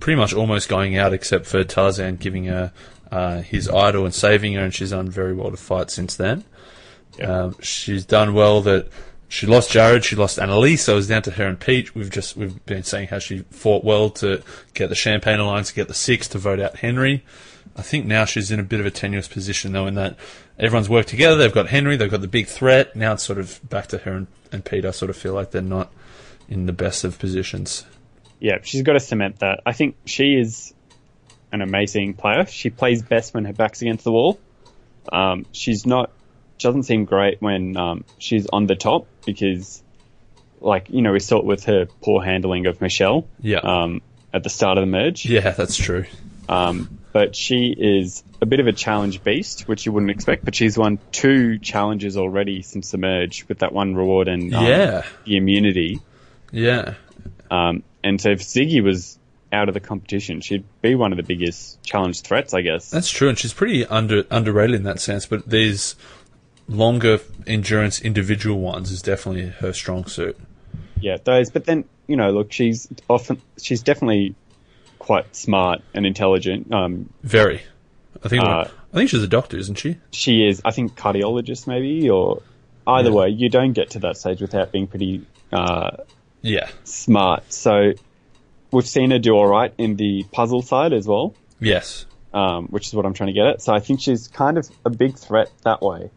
pretty 0.00 0.18
much 0.18 0.32
almost 0.32 0.68
going 0.68 0.96
out, 0.96 1.12
except 1.12 1.46
for 1.46 1.64
Tarzan 1.64 2.16
giving 2.16 2.44
her 2.44 2.72
uh, 3.10 3.42
his 3.42 3.68
idol 3.68 4.04
and 4.04 4.14
saving 4.14 4.54
her, 4.54 4.64
and 4.64 4.74
she's 4.74 4.90
done 4.90 5.10
very 5.10 5.34
well 5.34 5.50
to 5.50 5.56
fight 5.56 5.90
since 5.90 6.16
then. 6.16 6.44
Um, 7.22 7.56
she's 7.60 8.06
done 8.06 8.32
well 8.32 8.62
that 8.62 8.88
she 9.28 9.46
lost 9.46 9.70
Jared, 9.70 10.04
she 10.04 10.16
lost 10.16 10.38
Annalise, 10.38 10.84
so 10.84 10.92
it 10.92 10.96
was 10.96 11.08
down 11.08 11.22
to 11.22 11.30
her 11.32 11.46
and 11.46 11.58
Pete. 11.58 11.94
We've 11.94 12.10
just 12.10 12.36
we've 12.36 12.64
been 12.66 12.82
saying 12.82 13.08
how 13.08 13.18
she 13.18 13.40
fought 13.50 13.84
well 13.84 14.10
to 14.10 14.42
get 14.74 14.88
the 14.88 14.94
Champagne 14.94 15.40
Alliance, 15.40 15.68
to 15.68 15.74
get 15.74 15.88
the 15.88 15.94
six 15.94 16.28
to 16.28 16.38
vote 16.38 16.60
out 16.60 16.76
Henry. 16.76 17.24
I 17.74 17.82
think 17.82 18.04
now 18.04 18.26
she's 18.26 18.50
in 18.50 18.60
a 18.60 18.62
bit 18.62 18.80
of 18.80 18.86
a 18.86 18.90
tenuous 18.90 19.28
position 19.28 19.72
though, 19.72 19.86
in 19.86 19.94
that 19.94 20.16
everyone's 20.58 20.90
worked 20.90 21.08
together. 21.08 21.36
They've 21.36 21.52
got 21.52 21.68
Henry, 21.68 21.96
they've 21.96 22.10
got 22.10 22.20
the 22.20 22.28
big 22.28 22.46
threat. 22.46 22.94
Now 22.94 23.14
it's 23.14 23.22
sort 23.22 23.38
of 23.38 23.60
back 23.68 23.86
to 23.88 23.98
her 23.98 24.12
and, 24.12 24.26
and 24.52 24.64
Pete. 24.64 24.84
I 24.84 24.90
sort 24.90 25.08
of 25.08 25.16
feel 25.16 25.32
like 25.32 25.50
they're 25.50 25.62
not 25.62 25.92
in 26.48 26.66
the 26.66 26.72
best 26.72 27.04
of 27.04 27.18
positions. 27.18 27.86
Yeah, 28.42 28.58
she's 28.62 28.82
got 28.82 28.94
to 28.94 29.00
cement 29.00 29.38
that. 29.38 29.60
I 29.64 29.72
think 29.72 29.96
she 30.04 30.34
is 30.34 30.74
an 31.52 31.62
amazing 31.62 32.14
player. 32.14 32.44
She 32.46 32.70
plays 32.70 33.00
best 33.02 33.34
when 33.34 33.44
her 33.44 33.52
back's 33.52 33.82
against 33.82 34.02
the 34.04 34.10
wall. 34.10 34.40
Um, 35.12 35.46
she's 35.52 35.86
not, 35.86 36.10
she 36.58 36.66
doesn't 36.66 36.82
seem 36.84 37.04
great 37.04 37.40
when 37.40 37.76
um, 37.76 38.04
she's 38.18 38.46
on 38.52 38.66
the 38.66 38.74
top 38.74 39.06
because, 39.24 39.82
like, 40.60 40.90
you 40.90 41.02
know, 41.02 41.12
we 41.12 41.20
saw 41.20 41.38
it 41.38 41.44
with 41.44 41.64
her 41.66 41.86
poor 42.02 42.22
handling 42.22 42.66
of 42.66 42.80
Michelle 42.80 43.28
Yeah, 43.40 43.58
um, 43.58 44.02
at 44.34 44.42
the 44.42 44.50
start 44.50 44.76
of 44.76 44.82
the 44.82 44.86
merge. 44.90 45.24
yeah, 45.24 45.50
that's 45.52 45.76
true. 45.76 46.06
Um, 46.48 46.98
but 47.12 47.36
she 47.36 47.72
is 47.78 48.24
a 48.40 48.46
bit 48.46 48.58
of 48.58 48.66
a 48.66 48.72
challenge 48.72 49.22
beast, 49.22 49.68
which 49.68 49.86
you 49.86 49.92
wouldn't 49.92 50.10
expect. 50.10 50.44
But 50.44 50.54
she's 50.56 50.76
won 50.76 50.98
two 51.12 51.58
challenges 51.60 52.16
already 52.16 52.62
since 52.62 52.90
the 52.90 52.98
merge 52.98 53.46
with 53.48 53.60
that 53.60 53.72
one 53.72 53.94
reward 53.94 54.26
and 54.26 54.52
um, 54.52 54.66
Yeah. 54.66 55.02
the 55.24 55.36
immunity. 55.36 56.00
Yeah, 56.50 56.94
Um, 57.50 57.82
and 58.04 58.20
so 58.20 58.30
if 58.30 58.40
Ziggy 58.40 58.82
was 58.82 59.18
out 59.52 59.68
of 59.68 59.74
the 59.74 59.80
competition, 59.80 60.40
she'd 60.40 60.64
be 60.80 60.94
one 60.94 61.12
of 61.12 61.16
the 61.16 61.22
biggest 61.22 61.82
challenge 61.82 62.22
threats, 62.22 62.54
I 62.54 62.62
guess. 62.62 62.90
That's 62.90 63.10
true, 63.10 63.28
and 63.28 63.38
she's 63.38 63.52
pretty 63.52 63.84
under 63.86 64.24
underrated 64.30 64.76
in 64.76 64.82
that 64.84 65.00
sense. 65.00 65.26
But 65.26 65.48
these 65.48 65.94
longer 66.68 67.20
endurance 67.46 68.00
individual 68.00 68.58
ones 68.60 68.90
is 68.90 69.02
definitely 69.02 69.46
her 69.48 69.72
strong 69.72 70.06
suit. 70.06 70.38
yeah, 71.00 71.16
those. 71.22 71.50
But 71.50 71.64
then 71.66 71.84
you 72.06 72.16
know, 72.16 72.30
look, 72.30 72.52
she's 72.52 72.88
often 73.08 73.40
she's 73.58 73.82
definitely 73.82 74.34
quite 74.98 75.34
smart 75.34 75.82
and 75.94 76.06
intelligent. 76.06 76.72
Um, 76.72 77.12
Very. 77.22 77.62
I 78.24 78.28
think. 78.28 78.44
Uh, 78.44 78.66
I 78.92 78.96
think 78.96 79.08
she's 79.10 79.22
a 79.22 79.28
doctor, 79.28 79.56
isn't 79.56 79.76
she? 79.76 79.96
she 80.12 80.46
is, 80.46 80.60
I 80.66 80.70
think, 80.70 80.94
cardiologist 80.96 81.66
maybe, 81.66 82.10
or 82.10 82.42
either 82.86 83.08
Yeah. 83.08 83.16
way, 83.16 83.28
you 83.30 83.48
don't 83.48 83.72
get 83.72 83.90
to 83.90 84.00
that 84.00 84.18
stage 84.18 84.40
without 84.42 84.70
being 84.70 84.86
pretty 84.86 85.22
uh, 85.50 85.96
Yeah. 86.42 86.68
smart. 86.84 87.52
So 87.52 87.92
we've 88.70 88.86
seen 88.86 89.10
her 89.12 89.18
do 89.18 89.32
all 89.32 89.46
right 89.46 89.72
in 89.78 89.96
the 89.96 90.24
puzzle 90.32 90.62
side 90.62 90.92
as 90.92 91.06
well. 91.06 91.34
Yes. 91.60 92.06
um, 92.34 92.66
which 92.68 92.88
is 92.88 92.94
what 92.94 93.06
I'm 93.06 93.14
trying 93.14 93.28
to 93.28 93.32
get 93.32 93.46
at. 93.46 93.62
So 93.62 93.72
I 93.72 93.78
think 93.80 94.00
she's 94.00 94.28
kind 94.28 94.58
of 94.58 94.68
a 94.84 94.90
big 94.90 95.16
threat 95.16 95.50
that 95.62 95.80
way. 95.82 96.10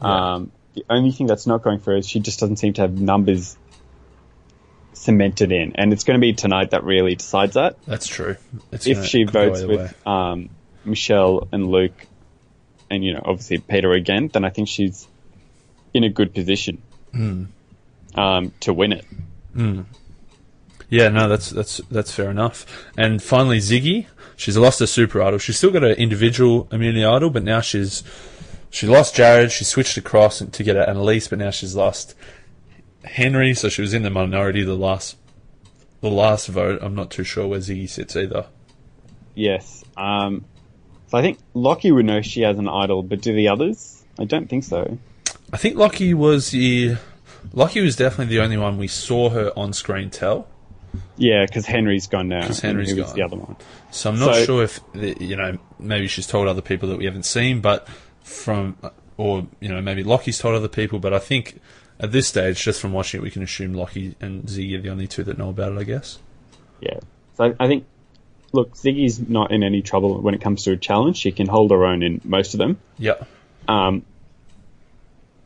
Yeah. 0.00 0.34
Um, 0.34 0.52
the 0.74 0.84
only 0.88 1.10
thing 1.12 1.26
that's 1.26 1.46
not 1.46 1.62
going 1.62 1.80
for 1.80 1.92
her 1.92 1.96
is 1.98 2.08
she 2.08 2.20
just 2.20 2.40
doesn't 2.40 2.56
seem 2.56 2.72
to 2.74 2.82
have 2.82 2.92
numbers 2.98 3.56
cemented 4.94 5.50
in, 5.52 5.72
and 5.76 5.92
it's 5.92 6.04
going 6.04 6.18
to 6.18 6.20
be 6.20 6.32
tonight 6.32 6.70
that 6.70 6.84
really 6.84 7.14
decides 7.14 7.54
that. 7.54 7.76
That's 7.86 8.06
true. 8.06 8.36
It's 8.70 8.86
If 8.86 9.04
she 9.04 9.24
votes 9.24 9.62
with 9.62 10.06
um, 10.06 10.50
Michelle 10.84 11.48
and 11.52 11.66
Luke, 11.68 12.06
and 12.90 13.04
you 13.04 13.14
know 13.14 13.22
obviously 13.24 13.58
Peter 13.58 13.92
again, 13.92 14.28
then 14.32 14.44
I 14.44 14.50
think 14.50 14.68
she's 14.68 15.06
in 15.94 16.04
a 16.04 16.08
good 16.10 16.34
position 16.34 16.82
um, 18.14 18.52
to 18.60 18.72
win 18.72 18.92
it. 18.92 19.04
Yeah, 20.92 21.08
no, 21.08 21.26
that's 21.26 21.48
that's 21.48 21.78
that's 21.90 22.12
fair 22.12 22.30
enough. 22.30 22.66
And 22.98 23.22
finally, 23.22 23.58
Ziggy, 23.58 24.06
she's 24.36 24.58
lost 24.58 24.80
her 24.80 24.86
super 24.86 25.22
idol. 25.22 25.38
She's 25.38 25.56
still 25.56 25.70
got 25.70 25.82
her 25.82 25.92
individual 25.92 26.68
immunity 26.70 27.02
idol, 27.02 27.30
but 27.30 27.42
now 27.42 27.62
she's 27.62 28.02
she 28.68 28.86
lost 28.86 29.14
Jared. 29.16 29.52
She 29.52 29.64
switched 29.64 29.96
across 29.96 30.40
to 30.40 30.62
get 30.62 30.76
at 30.76 30.88
Annalise, 30.88 31.28
but 31.28 31.38
now 31.38 31.50
she's 31.50 31.74
lost 31.74 32.14
Henry. 33.04 33.54
So 33.54 33.70
she 33.70 33.80
was 33.80 33.94
in 33.94 34.02
the 34.02 34.10
minority 34.10 34.64
the 34.64 34.74
last 34.74 35.16
the 36.02 36.10
last 36.10 36.48
vote. 36.48 36.80
I'm 36.82 36.94
not 36.94 37.10
too 37.10 37.24
sure 37.24 37.46
where 37.46 37.60
Ziggy 37.60 37.88
sits 37.88 38.14
either. 38.14 38.46
Yes. 39.34 39.84
Um, 39.96 40.44
so 41.06 41.16
I 41.16 41.22
think 41.22 41.38
Lockie 41.54 41.92
would 41.92 42.04
know 42.04 42.20
she 42.20 42.42
has 42.42 42.58
an 42.58 42.68
idol, 42.68 43.02
but 43.02 43.22
do 43.22 43.34
the 43.34 43.48
others? 43.48 44.04
I 44.18 44.24
don't 44.24 44.48
think 44.48 44.64
so. 44.64 44.98
I 45.52 45.56
think 45.56 45.76
Lockie 45.76 46.12
was 46.12 46.50
the 46.50 46.96
Lockie 47.52 47.80
was 47.82 47.96
definitely 47.96 48.34
the 48.36 48.42
only 48.42 48.56
one 48.56 48.78
we 48.78 48.88
saw 48.88 49.30
her 49.30 49.52
on 49.56 49.72
screen 49.72 50.10
tell. 50.10 50.46
Yeah, 51.16 51.44
because 51.46 51.66
Henry's 51.66 52.06
gone 52.06 52.28
now. 52.28 52.46
'Cause 52.46 52.60
Henry's 52.60 52.90
and 52.90 52.98
he 52.98 53.02
was 53.02 53.10
gone. 53.12 53.18
the 53.18 53.24
other 53.24 53.36
one. 53.36 53.56
So 53.90 54.10
I'm 54.10 54.18
not 54.18 54.34
So- 54.34 54.44
sure 54.44 54.62
if 54.64 54.80
the- 54.92 55.16
you 55.20 55.36
know 55.36 55.58
maybe 55.78 56.06
she's 56.06 56.26
told 56.26 56.48
other 56.48 56.60
people 56.62 56.88
that 56.90 56.98
we 56.98 57.04
haven't 57.06 57.24
seen, 57.24 57.60
but 57.60 57.88
from 58.22 58.76
or 59.16 59.46
you 59.60 59.68
know 59.68 59.80
maybe 59.80 60.02
Lockie's 60.02 60.38
told 60.38 60.54
other 60.54 60.68
people, 60.68 60.98
but 60.98 61.12
I 61.14 61.18
think 61.18 61.60
at 62.00 62.12
this 62.12 62.26
stage, 62.26 62.62
just 62.62 62.80
from 62.80 62.92
watching 62.92 63.20
it, 63.20 63.22
we 63.22 63.30
can 63.30 63.42
assume 63.42 63.74
Lockie 63.74 64.14
and 64.20 64.44
Ziggy 64.44 64.76
are 64.78 64.80
the 64.80 64.88
only 64.90 65.06
two 65.06 65.22
that 65.24 65.38
know 65.38 65.48
about 65.50 65.72
it. 65.72 65.78
I 65.78 65.84
guess. 65.84 66.18
Yeah. 66.80 66.98
So 67.36 67.44
I, 67.44 67.64
I 67.64 67.68
think, 67.68 67.84
look, 68.52 68.74
Ziggy's 68.74 69.20
not 69.28 69.50
in 69.52 69.62
any 69.62 69.82
trouble 69.82 70.20
when 70.20 70.34
it 70.34 70.40
comes 70.40 70.64
to 70.64 70.72
a 70.72 70.76
challenge. 70.76 71.16
She 71.18 71.32
can 71.32 71.46
hold 71.46 71.70
her 71.70 71.84
own 71.86 72.02
in 72.02 72.20
most 72.24 72.54
of 72.54 72.58
them. 72.58 72.78
Yeah. 72.98 73.14
Um, 73.68 74.02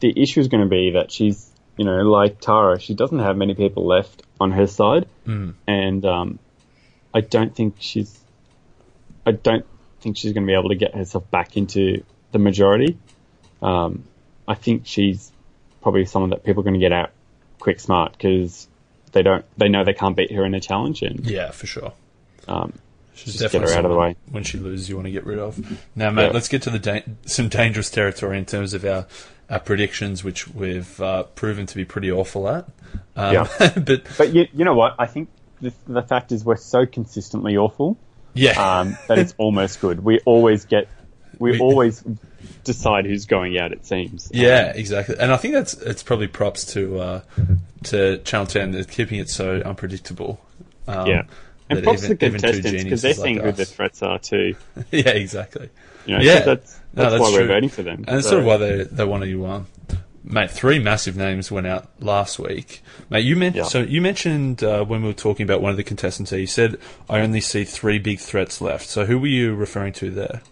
the 0.01 0.13
issue 0.21 0.41
is 0.41 0.49
going 0.49 0.63
to 0.63 0.69
be 0.69 0.91
that 0.93 1.11
she's, 1.13 1.51
you 1.77 1.85
know, 1.85 2.03
like 2.11 2.41
Tara, 2.41 2.79
she 2.81 2.95
doesn't 2.95 3.19
have 3.19 3.37
many 3.37 3.55
people 3.55 3.87
left 3.87 4.23
on 4.41 4.53
her 4.53 4.67
side, 4.67 5.07
Mm. 5.27 5.55
and 5.67 6.05
um, 6.05 6.39
I 7.13 7.21
don't 7.21 7.55
think 7.55 7.77
she's, 7.81 8.19
I 9.25 9.33
don't 9.33 9.65
think 10.01 10.17
she's 10.17 10.33
going 10.33 10.45
to 10.45 10.47
be 10.47 10.55
able 10.55 10.69
to 10.69 10.75
get 10.77 10.95
herself 10.95 11.29
back 11.31 11.57
into 11.57 12.03
the 12.33 12.39
majority. 12.39 12.97
Um, 13.63 14.05
I 14.47 14.55
think 14.55 14.83
she's 14.87 15.33
probably 15.83 16.05
someone 16.05 16.31
that 16.31 16.45
people 16.45 16.61
are 16.61 16.65
going 16.65 16.75
to 16.75 16.81
get 16.81 16.93
out 16.93 17.11
quick 17.59 17.81
smart 17.81 18.13
because 18.13 18.69
they 19.13 19.23
don't, 19.23 19.45
they 19.59 19.69
know 19.69 19.85
they 19.85 19.95
can't 19.95 20.17
beat 20.17 20.31
her 20.33 20.45
in 20.45 20.55
a 20.55 20.61
challenge, 20.61 21.03
and 21.03 21.25
Yeah, 21.27 21.51
for 21.51 21.67
sure. 21.67 21.93
um, 22.49 22.73
She's 23.17 23.39
Just 23.39 23.53
get 23.53 23.63
her 23.63 23.69
out 23.77 23.85
of 23.85 23.91
the 23.91 23.97
way. 23.97 24.15
when 24.31 24.45
she 24.45 24.59
loses. 24.59 24.89
You 24.89 24.97
want 24.97 25.07
to 25.07 25.13
get 25.13 25.25
rid 25.25 25.39
of. 25.39 25.59
Now, 25.97 26.11
mate, 26.11 26.27
Yeah. 26.27 26.33
let's 26.33 26.49
get 26.49 26.63
to 26.63 26.71
the 26.71 26.79
da- 26.79 27.05
some 27.25 27.49
dangerous 27.49 27.89
territory 27.91 28.37
in 28.39 28.45
terms 28.45 28.75
of 28.75 28.85
our, 28.85 29.07
our 29.51 29.59
predictions, 29.59 30.23
which 30.23 30.47
we've 30.49 31.01
uh, 31.01 31.23
proven 31.25 31.65
to 31.67 31.75
be 31.77 31.85
pretty 31.87 32.13
awful 32.13 32.47
at. 32.49 32.67
Um, 33.17 33.33
Yeah. 33.35 33.49
but 33.77 34.03
But 34.19 34.33
you, 34.35 34.47
you 34.53 34.65
know 34.67 34.75
what? 34.75 34.95
I 34.99 35.07
think 35.07 35.31
the, 35.63 35.73
the 35.87 36.03
fact 36.03 36.31
is 36.31 36.45
we're 36.45 36.57
so 36.57 36.85
consistently 36.85 37.57
awful 37.57 37.97
yeah, 38.35 38.81
um, 38.81 38.99
that 39.09 39.19
it's 39.19 39.35
almost 39.39 39.81
good. 39.81 40.05
We 40.05 40.21
always 40.27 40.67
get, 40.67 40.87
we, 41.39 41.53
We- 41.53 41.59
always 41.61 42.05
decide 42.65 43.07
who's 43.07 43.25
going 43.25 43.59
out. 43.59 43.73
It 43.73 43.87
seems. 43.87 44.31
Yeah, 44.35 44.73
exactly. 44.75 45.17
And 45.19 45.33
I 45.33 45.39
think 45.39 45.55
that's 45.55 45.73
it's 45.73 46.03
probably 46.03 46.27
props 46.27 46.67
to 46.75 46.99
uh, 47.01 47.21
to 47.85 48.19
Channel 48.19 48.47
Ten 48.47 48.73
that 48.73 48.91
keeping 48.91 49.19
it 49.21 49.31
so 49.31 49.63
unpredictable. 49.65 50.39
Um, 50.87 51.07
Yeah. 51.07 51.23
And 51.69 51.83
props 51.83 52.05
even- 52.05 52.17
to 52.19 52.25
the 52.27 52.31
contestants 52.31 52.85
because 52.85 53.03
they're 53.03 53.15
seeing 53.15 53.37
like 53.37 53.45
who 53.45 53.51
us- 53.51 53.57
the 53.57 53.65
threats 53.65 54.03
are 54.03 54.19
too. 54.19 54.55
yeah, 54.91 55.09
exactly. 55.11 55.69
You 56.07 56.17
know, 56.19 56.23
Yeah. 56.23 56.39
so 56.41 56.45
that's 56.55 56.81
No, 56.95 57.03
that's, 57.03 57.13
that's 57.13 57.21
why 57.21 57.31
true. 57.31 57.41
we're 57.41 57.47
voting 57.49 57.69
for 57.69 57.83
them. 57.83 58.05
And 58.07 58.17
that's 58.19 58.29
sort 58.29 58.41
of 58.41 58.47
why 58.47 58.57
they 58.59 58.85
they 58.85 59.05
want 59.05 59.25
to. 59.25 59.47
Um, 59.47 59.67
mate, 60.23 60.51
three 60.51 60.79
massive 60.79 61.17
names 61.17 61.51
went 61.51 61.67
out 61.67 61.89
last 62.01 62.39
week. 62.39 62.83
Mate, 63.11 63.25
you 63.25 63.35
mentioned 63.37 63.65
Yeah. 63.65 63.69
so 63.69 63.81
you 63.81 64.01
mentioned 64.01 64.63
uh, 64.63 64.85
when 64.85 65.03
we 65.03 65.09
were 65.09 65.13
talking 65.15 65.45
about 65.45 65.61
one 65.63 65.71
of 65.73 65.77
the 65.77 65.85
contestants. 65.85 66.31
here, 66.31 66.39
You 66.41 66.47
said 66.47 66.77
I 67.11 67.21
only 67.21 67.41
see 67.41 67.65
three 67.65 67.99
big 67.99 68.21
threats 68.21 68.61
left. 68.61 68.87
So 68.89 69.05
who 69.07 69.19
were 69.19 69.27
you 69.27 69.55
referring 69.55 69.93
to 69.95 70.11
there? 70.11 70.43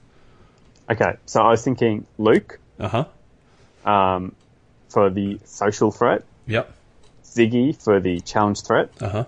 Okay, 0.91 1.15
so 1.27 1.41
I 1.43 1.51
was 1.51 1.63
thinking 1.63 2.07
Luke 2.19 2.59
Uh 2.81 2.89
huh. 2.89 3.91
um, 3.91 4.35
for 4.89 5.11
the 5.11 5.39
social 5.45 5.91
threat, 5.93 6.25
Yep. 6.47 6.73
Ziggy 7.25 7.81
for 7.81 8.01
the 8.01 8.21
challenge 8.21 8.63
threat, 8.63 8.91
Uh 9.01 9.09
huh. 9.09 9.25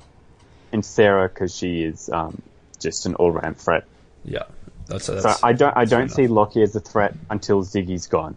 And 0.73 0.85
Sarah 0.85 1.29
because 1.29 1.55
she 1.55 1.83
is 1.83 2.09
um, 2.11 2.41
just 2.81 3.07
an 3.07 3.15
all-round 3.15 3.57
threat. 3.59 3.85
Yeah. 4.25 4.43
That's, 4.87 5.07
So 5.07 5.35
I 5.43 5.53
don't 5.53 5.77
I 5.77 5.85
don't 5.85 6.11
see 6.11 6.29
Lockie 6.29 6.63
as 6.63 6.77
a 6.77 6.81
threat 6.81 7.15
until 7.29 7.63
Ziggy's 7.65 8.07
gone. 8.07 8.37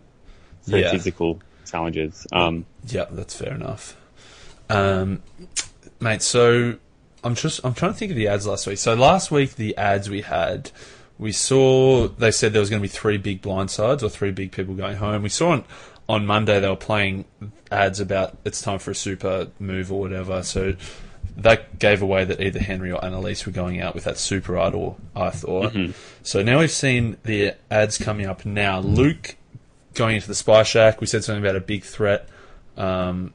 For 0.64 0.78
Yeah. 0.78 0.92
physical 0.92 1.40
challenges. 1.70 2.26
Um, 2.32 2.66
Yeah, 2.88 3.06
that's 3.12 3.36
fair 3.36 3.54
enough. 3.54 3.96
Um, 4.70 5.22
mate, 6.00 6.22
so 6.22 6.76
I'm 7.24 7.36
just 7.36 7.60
I'm 7.64 7.74
trying 7.74 7.94
to 7.94 7.98
think 7.98 8.12
of 8.12 8.18
the 8.18 8.28
ads 8.28 8.48
last 8.48 8.66
week. 8.68 8.78
So 8.78 8.94
last 8.96 9.30
week 9.32 9.56
the 9.56 9.78
ads 9.78 10.10
we 10.10 10.22
had, 10.22 10.72
we 11.18 11.32
saw 11.32 12.08
they 12.08 12.32
said 12.32 12.54
there 12.54 12.62
was 12.62 12.70
going 12.70 12.82
to 12.82 12.88
be 12.88 12.92
three 12.92 13.18
big 13.18 13.42
blindsides 13.42 14.02
or 14.04 14.10
three 14.10 14.32
big 14.32 14.52
people 14.52 14.74
going 14.74 14.98
home. 14.98 15.22
We 15.24 15.30
saw 15.30 15.52
on 15.52 15.66
on 16.08 16.26
Monday 16.26 16.60
they 16.60 16.68
were 16.70 16.76
playing 16.76 17.26
ads 17.72 18.00
about 18.00 18.38
it's 18.44 18.62
time 18.62 18.80
for 18.80 18.90
a 18.92 18.96
super 18.96 19.50
move 19.60 19.92
or 19.92 20.00
whatever. 20.00 20.42
So 20.42 20.74
that 21.44 21.80
gave 21.80 22.02
away 22.02 22.26
that 22.26 22.42
either 22.42 22.60
Henry 22.60 22.92
or 22.92 23.04
Annalise 23.04 23.46
were 23.46 23.52
going 23.52 23.82
out 23.82 23.96
with 23.96 24.04
that 24.04 24.18
super 24.18 24.58
idol. 24.58 25.00
I 25.16 25.30
thought. 25.30 25.74
So 26.24 26.44
now 26.44 26.60
we've 26.60 26.72
seen 26.72 27.18
the 27.24 27.56
ads 27.72 27.98
coming 27.98 28.26
up 28.26 28.46
now. 28.46 28.80
Luke 28.80 29.36
going 29.94 30.16
into 30.16 30.28
the 30.28 30.36
spy 30.36 30.64
shack. 30.64 31.02
We 31.02 31.08
said 31.08 31.24
something 31.24 31.44
about 31.44 31.56
a 31.56 31.62
big 31.62 31.84
threat 31.84 32.28
um, 32.78 33.34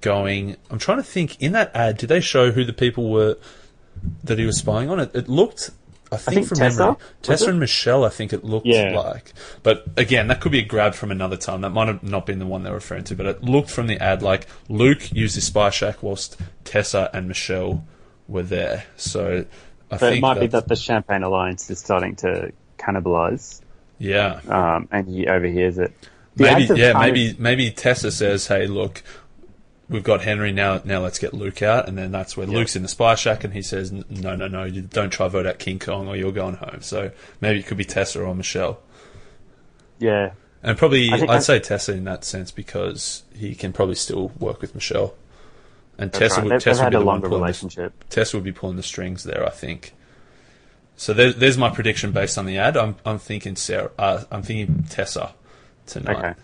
going. 0.00 0.56
I'm 0.70 0.78
trying 0.78 0.98
to 0.98 1.04
think. 1.04 1.40
In 1.40 1.52
that 1.52 1.74
ad, 1.74 1.98
did 1.98 2.08
they 2.08 2.20
show 2.20 2.52
who 2.52 2.64
the 2.64 2.72
people 2.72 3.10
were 3.10 3.36
that 4.22 4.38
he 4.38 4.44
was 4.44 4.58
spying 4.58 4.90
on? 4.90 5.00
It, 5.00 5.14
it 5.14 5.28
looked. 5.28 5.70
I 6.14 6.16
think, 6.16 6.34
think 6.34 6.48
from 6.48 6.58
Tessa, 6.58 6.80
memory, 6.80 6.96
Tessa 7.22 7.50
and 7.50 7.60
Michelle. 7.60 8.04
I 8.04 8.08
think 8.08 8.32
it 8.32 8.44
looked 8.44 8.66
Yeah. 8.66 8.98
like. 8.98 9.32
But 9.62 9.84
again, 9.96 10.28
that 10.28 10.40
could 10.40 10.52
be 10.52 10.58
a 10.60 10.64
grab 10.64 10.94
from 10.94 11.10
another 11.10 11.36
time. 11.36 11.60
That 11.62 11.70
might 11.70 11.88
have 11.88 12.02
not 12.02 12.26
been 12.26 12.38
the 12.38 12.46
one 12.46 12.62
they 12.62 12.70
were 12.70 12.76
referring 12.76 13.04
to. 13.04 13.14
But 13.14 13.26
it 13.26 13.42
looked 13.44 13.70
from 13.70 13.86
the 13.86 13.98
ad 14.02 14.22
like 14.22 14.46
Luke 14.68 15.12
used 15.12 15.34
his 15.34 15.44
spy 15.44 15.70
shack 15.70 16.02
whilst 16.02 16.36
Tessa 16.64 17.10
and 17.12 17.28
Michelle 17.28 17.84
were 18.28 18.42
there. 18.42 18.84
So 18.96 19.44
I 19.90 19.96
so 19.96 20.06
think 20.06 20.18
it 20.18 20.20
might 20.20 20.34
be 20.34 20.40
that- 20.46 20.50
that 20.52 20.68
the 20.68 20.76
Champagne 20.76 21.22
Alliance 21.22 21.70
is 21.70 21.78
starting 21.78 22.16
to 22.16 22.52
cannibalize, 22.78 23.60
yeah. 23.98 24.40
um, 24.48 24.88
and 24.90 25.08
he 25.08 25.26
overhears 25.26 25.78
it. 25.78 25.92
The 26.36 26.44
maybe 26.44 26.80
yeah 26.80 26.98
maybe 26.98 27.30
of- 27.30 27.38
maybe 27.38 27.70
Tessa 27.70 28.10
says 28.10 28.48
hey 28.48 28.66
look 28.66 29.02
we've 29.88 30.02
got 30.04 30.22
Henry 30.22 30.50
now 30.52 30.80
now 30.84 31.00
let's 31.00 31.18
get 31.18 31.34
Luke 31.34 31.60
out 31.62 31.88
and 31.88 31.96
then 31.98 32.10
that's 32.10 32.36
where 32.36 32.46
Yeah. 32.46 32.56
Luke's 32.56 32.74
in 32.76 32.82
the 32.82 32.88
spy 32.88 33.14
shack 33.14 33.44
and 33.44 33.52
he 33.52 33.60
says 33.62 33.92
"N- 33.92 34.04
no 34.08 34.34
no 34.34 34.48
no 34.48 34.64
you 34.64 34.80
don't 34.82 35.10
try 35.10 35.28
vote 35.28 35.46
out 35.46 35.58
King 35.58 35.78
Kong 35.78 36.08
or 36.08 36.16
you're 36.16 36.32
going 36.32 36.54
home 36.56 36.78
so 36.80 37.10
maybe 37.40 37.58
it 37.60 37.66
could 37.66 37.76
be 37.76 37.84
Tessa 37.84 38.22
or 38.22 38.34
Michelle 38.34 38.80
yeah, 39.98 40.32
and 40.62 40.76
probably 40.76 41.10
I 41.12 41.18
think 41.18 41.30
I'd 41.30 41.36
I- 41.36 41.40
say 41.40 41.58
Tessa 41.60 41.92
in 41.92 42.04
that 42.04 42.24
sense 42.24 42.50
because 42.50 43.22
he 43.34 43.54
can 43.54 43.72
probably 43.72 43.94
still 43.94 44.32
work 44.38 44.60
with 44.60 44.74
Michelle 44.74 45.14
and 45.98 46.10
that's 46.10 46.18
Tessa 46.18 46.34
right. 46.36 46.44
would 46.44 46.52
They've, 46.54 46.62
Tessa 46.64 46.78
they've 46.78 46.84
would 46.86 46.90
be 46.90 46.96
a 46.96 47.00
longer 47.00 47.28
pulling 47.28 47.52
the. 47.52 47.92
Tessa 48.10 48.36
would 48.36 48.44
be 48.44 48.52
pulling 48.52 48.76
the 48.76 48.82
strings 48.82 49.24
there 49.24 49.46
I 49.46 49.50
think 49.50 49.92
so 50.96 51.12
there, 51.12 51.32
there's 51.32 51.58
my 51.58 51.70
prediction 51.70 52.12
based 52.12 52.38
on 52.38 52.46
the 52.46 52.58
ad 52.58 52.76
I'm 52.76 52.96
I'm 53.04 53.18
thinking 53.18 53.54
Sarah 53.56 53.90
uh, 53.98 54.24
I'm 54.30 54.42
thinking 54.42 54.84
Tessa 54.88 55.34
tonight 55.86 56.16
Okay. 56.16 56.34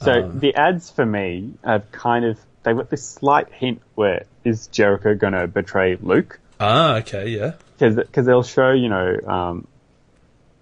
So 0.00 0.12
Um, 0.24 0.38
the 0.38 0.54
ads 0.54 0.90
for 0.90 1.04
me 1.04 1.54
have 1.64 1.90
kind 1.92 2.24
of 2.24 2.38
they've 2.62 2.76
got 2.76 2.90
this 2.90 3.06
slight 3.06 3.52
hint 3.52 3.80
where 3.94 4.24
is 4.44 4.66
Jericho 4.68 5.14
going 5.14 5.32
to 5.32 5.46
betray 5.46 5.96
Luke? 6.00 6.38
ah 6.60 6.96
okay 6.98 7.28
yeah 7.28 7.52
Because 7.78 8.26
they'll 8.26 8.42
show 8.42 8.70
you 8.72 8.88
know 8.88 9.16
um, 9.26 9.66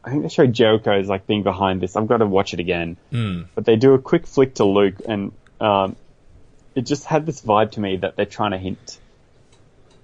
I 0.05 0.11
think 0.11 0.23
they 0.23 0.29
show 0.29 0.47
Jericho 0.47 0.93
as 0.99 1.09
like 1.09 1.27
being 1.27 1.43
behind 1.43 1.81
this. 1.81 1.97
I've 1.97 2.07
got 2.07 2.19
to 2.19 2.27
watch 2.27 2.55
it 2.55 2.61
again, 2.61 2.97
Mm. 3.13 3.47
but 3.55 3.65
they 3.65 3.77
do 3.77 3.95
a 3.95 3.99
quick 3.99 4.27
flick 4.27 4.55
to 4.55 4.65
Luke, 4.65 4.95
and 5.09 5.33
um, 5.61 5.97
it 6.77 6.83
just 6.83 7.05
had 7.05 7.27
this 7.27 7.41
vibe 7.43 7.73
to 7.73 7.81
me 7.81 7.97
that 7.97 8.15
they're 8.15 8.25
trying 8.39 8.53
to 8.53 8.59
hint 8.59 8.99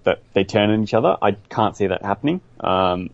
that 0.03 0.21
they 0.33 0.43
turn 0.43 0.71
on 0.71 0.83
each 0.83 0.95
other. 0.95 1.17
I 1.23 1.33
can't 1.49 1.77
see 1.77 1.87
that 1.87 2.03
happening. 2.03 2.41
Um, 2.59 3.11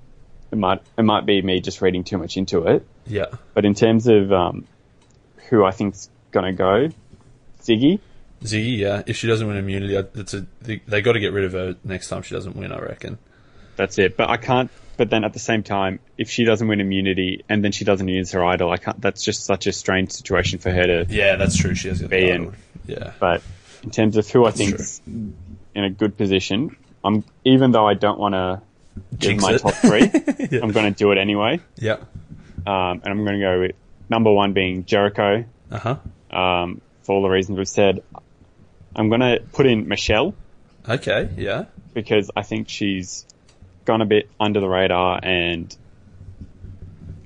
it 0.51 0.57
might 0.57 0.81
it 0.97 1.03
might 1.03 1.27
be 1.27 1.43
me 1.43 1.61
just 1.61 1.83
reading 1.83 2.05
too 2.05 2.17
much 2.17 2.37
into 2.39 2.67
it. 2.69 2.87
yeah 3.07 3.27
But 3.53 3.65
in 3.67 3.75
terms 3.75 4.07
of 4.07 4.33
um, 4.33 4.65
who 5.51 5.65
I 5.65 5.71
think's 5.71 6.11
gonna 6.31 6.53
go, 6.53 6.89
Ziggy. 7.63 8.01
Ziggy, 8.43 8.79
yeah. 8.79 9.03
If 9.07 9.17
she 9.17 9.27
doesn't 9.27 9.47
win 9.47 9.57
immunity, 9.57 9.97
it's 9.97 10.33
a, 10.35 10.47
they, 10.63 10.77
they 10.87 11.03
got 11.03 11.13
to 11.15 11.21
get 11.21 11.33
rid 11.33 11.45
of 11.45 11.53
her 11.53 11.75
next 11.83 12.09
time 12.09 12.23
she 12.23 12.35
doesn't 12.35 12.55
win. 12.55 12.71
I 12.73 12.79
reckon. 12.79 13.19
That's 13.77 13.99
it. 13.99 14.17
But 14.17 14.31
I 14.31 14.37
can't. 14.37 14.71
But 14.97 15.11
then 15.11 15.25
at 15.25 15.33
the 15.33 15.39
same 15.41 15.63
time, 15.65 15.99
if 16.17 16.31
she 16.31 16.45
doesn't 16.45 16.67
win 16.69 16.81
immunity 16.81 17.45
and 17.49 17.65
then 17.65 17.73
she 17.73 17.85
doesn't 17.85 18.07
use 18.09 18.33
her 18.33 18.45
idol, 18.45 18.71
I 18.71 18.77
can't. 18.77 19.01
That's 19.01 19.25
just 19.25 19.45
such 19.45 19.67
a 19.67 19.73
strange 19.73 20.13
situation 20.13 20.59
for 20.61 20.71
her 20.71 20.85
to. 20.85 21.07
Yeah, 21.09 21.37
that's 21.37 21.57
true. 21.57 21.75
She 21.75 21.89
has 21.89 22.01
Be 22.03 22.31
in. 22.31 22.55
Yeah, 22.87 23.13
But 23.19 23.43
in 23.83 23.91
terms 23.91 24.17
of 24.17 24.29
who 24.31 24.45
I 24.47 24.51
think's 24.53 25.01
in 25.07 25.35
a 25.85 25.91
good 25.91 26.17
position, 26.17 26.77
I'm 27.05 27.25
even 27.45 27.71
though 27.73 27.87
I 27.89 27.95
don't 27.95 28.19
want 28.19 28.35
to 28.35 28.63
give 29.19 29.41
my 29.41 29.53
it. 29.55 29.59
top 29.61 29.75
three, 29.75 30.01
Yeah. 30.51 30.61
I'm 30.63 30.73
going 30.73 30.93
to 30.93 30.97
do 30.97 31.11
it 31.13 31.19
anyway. 31.19 31.61
yeah. 31.77 31.97
Um, 32.67 33.01
and 33.03 33.07
I'm 33.07 33.25
going 33.25 33.39
to 33.39 33.45
go 33.45 33.61
with 33.61 33.77
number 34.09 34.33
one 34.33 34.53
being 34.53 34.85
Jericho. 34.85 35.45
Uh 35.71 35.79
huh. 35.79 35.97
Um, 36.37 36.81
for 37.03 37.15
all 37.17 37.23
the 37.23 37.29
reasons 37.29 37.59
we've 37.59 37.69
said, 37.69 38.03
I'm 38.95 39.09
going 39.09 39.21
to 39.21 39.41
put 39.53 39.67
in 39.67 39.89
Michelle. 39.89 40.35
Okay. 40.89 41.29
Yeah. 41.37 41.65
because 41.95 42.31
I 42.37 42.43
think 42.43 42.69
she's 42.69 43.27
gone 43.85 44.01
a 44.01 44.07
bit 44.07 44.29
under 44.39 44.61
the 44.61 44.69
radar 44.69 45.21
and 45.23 45.75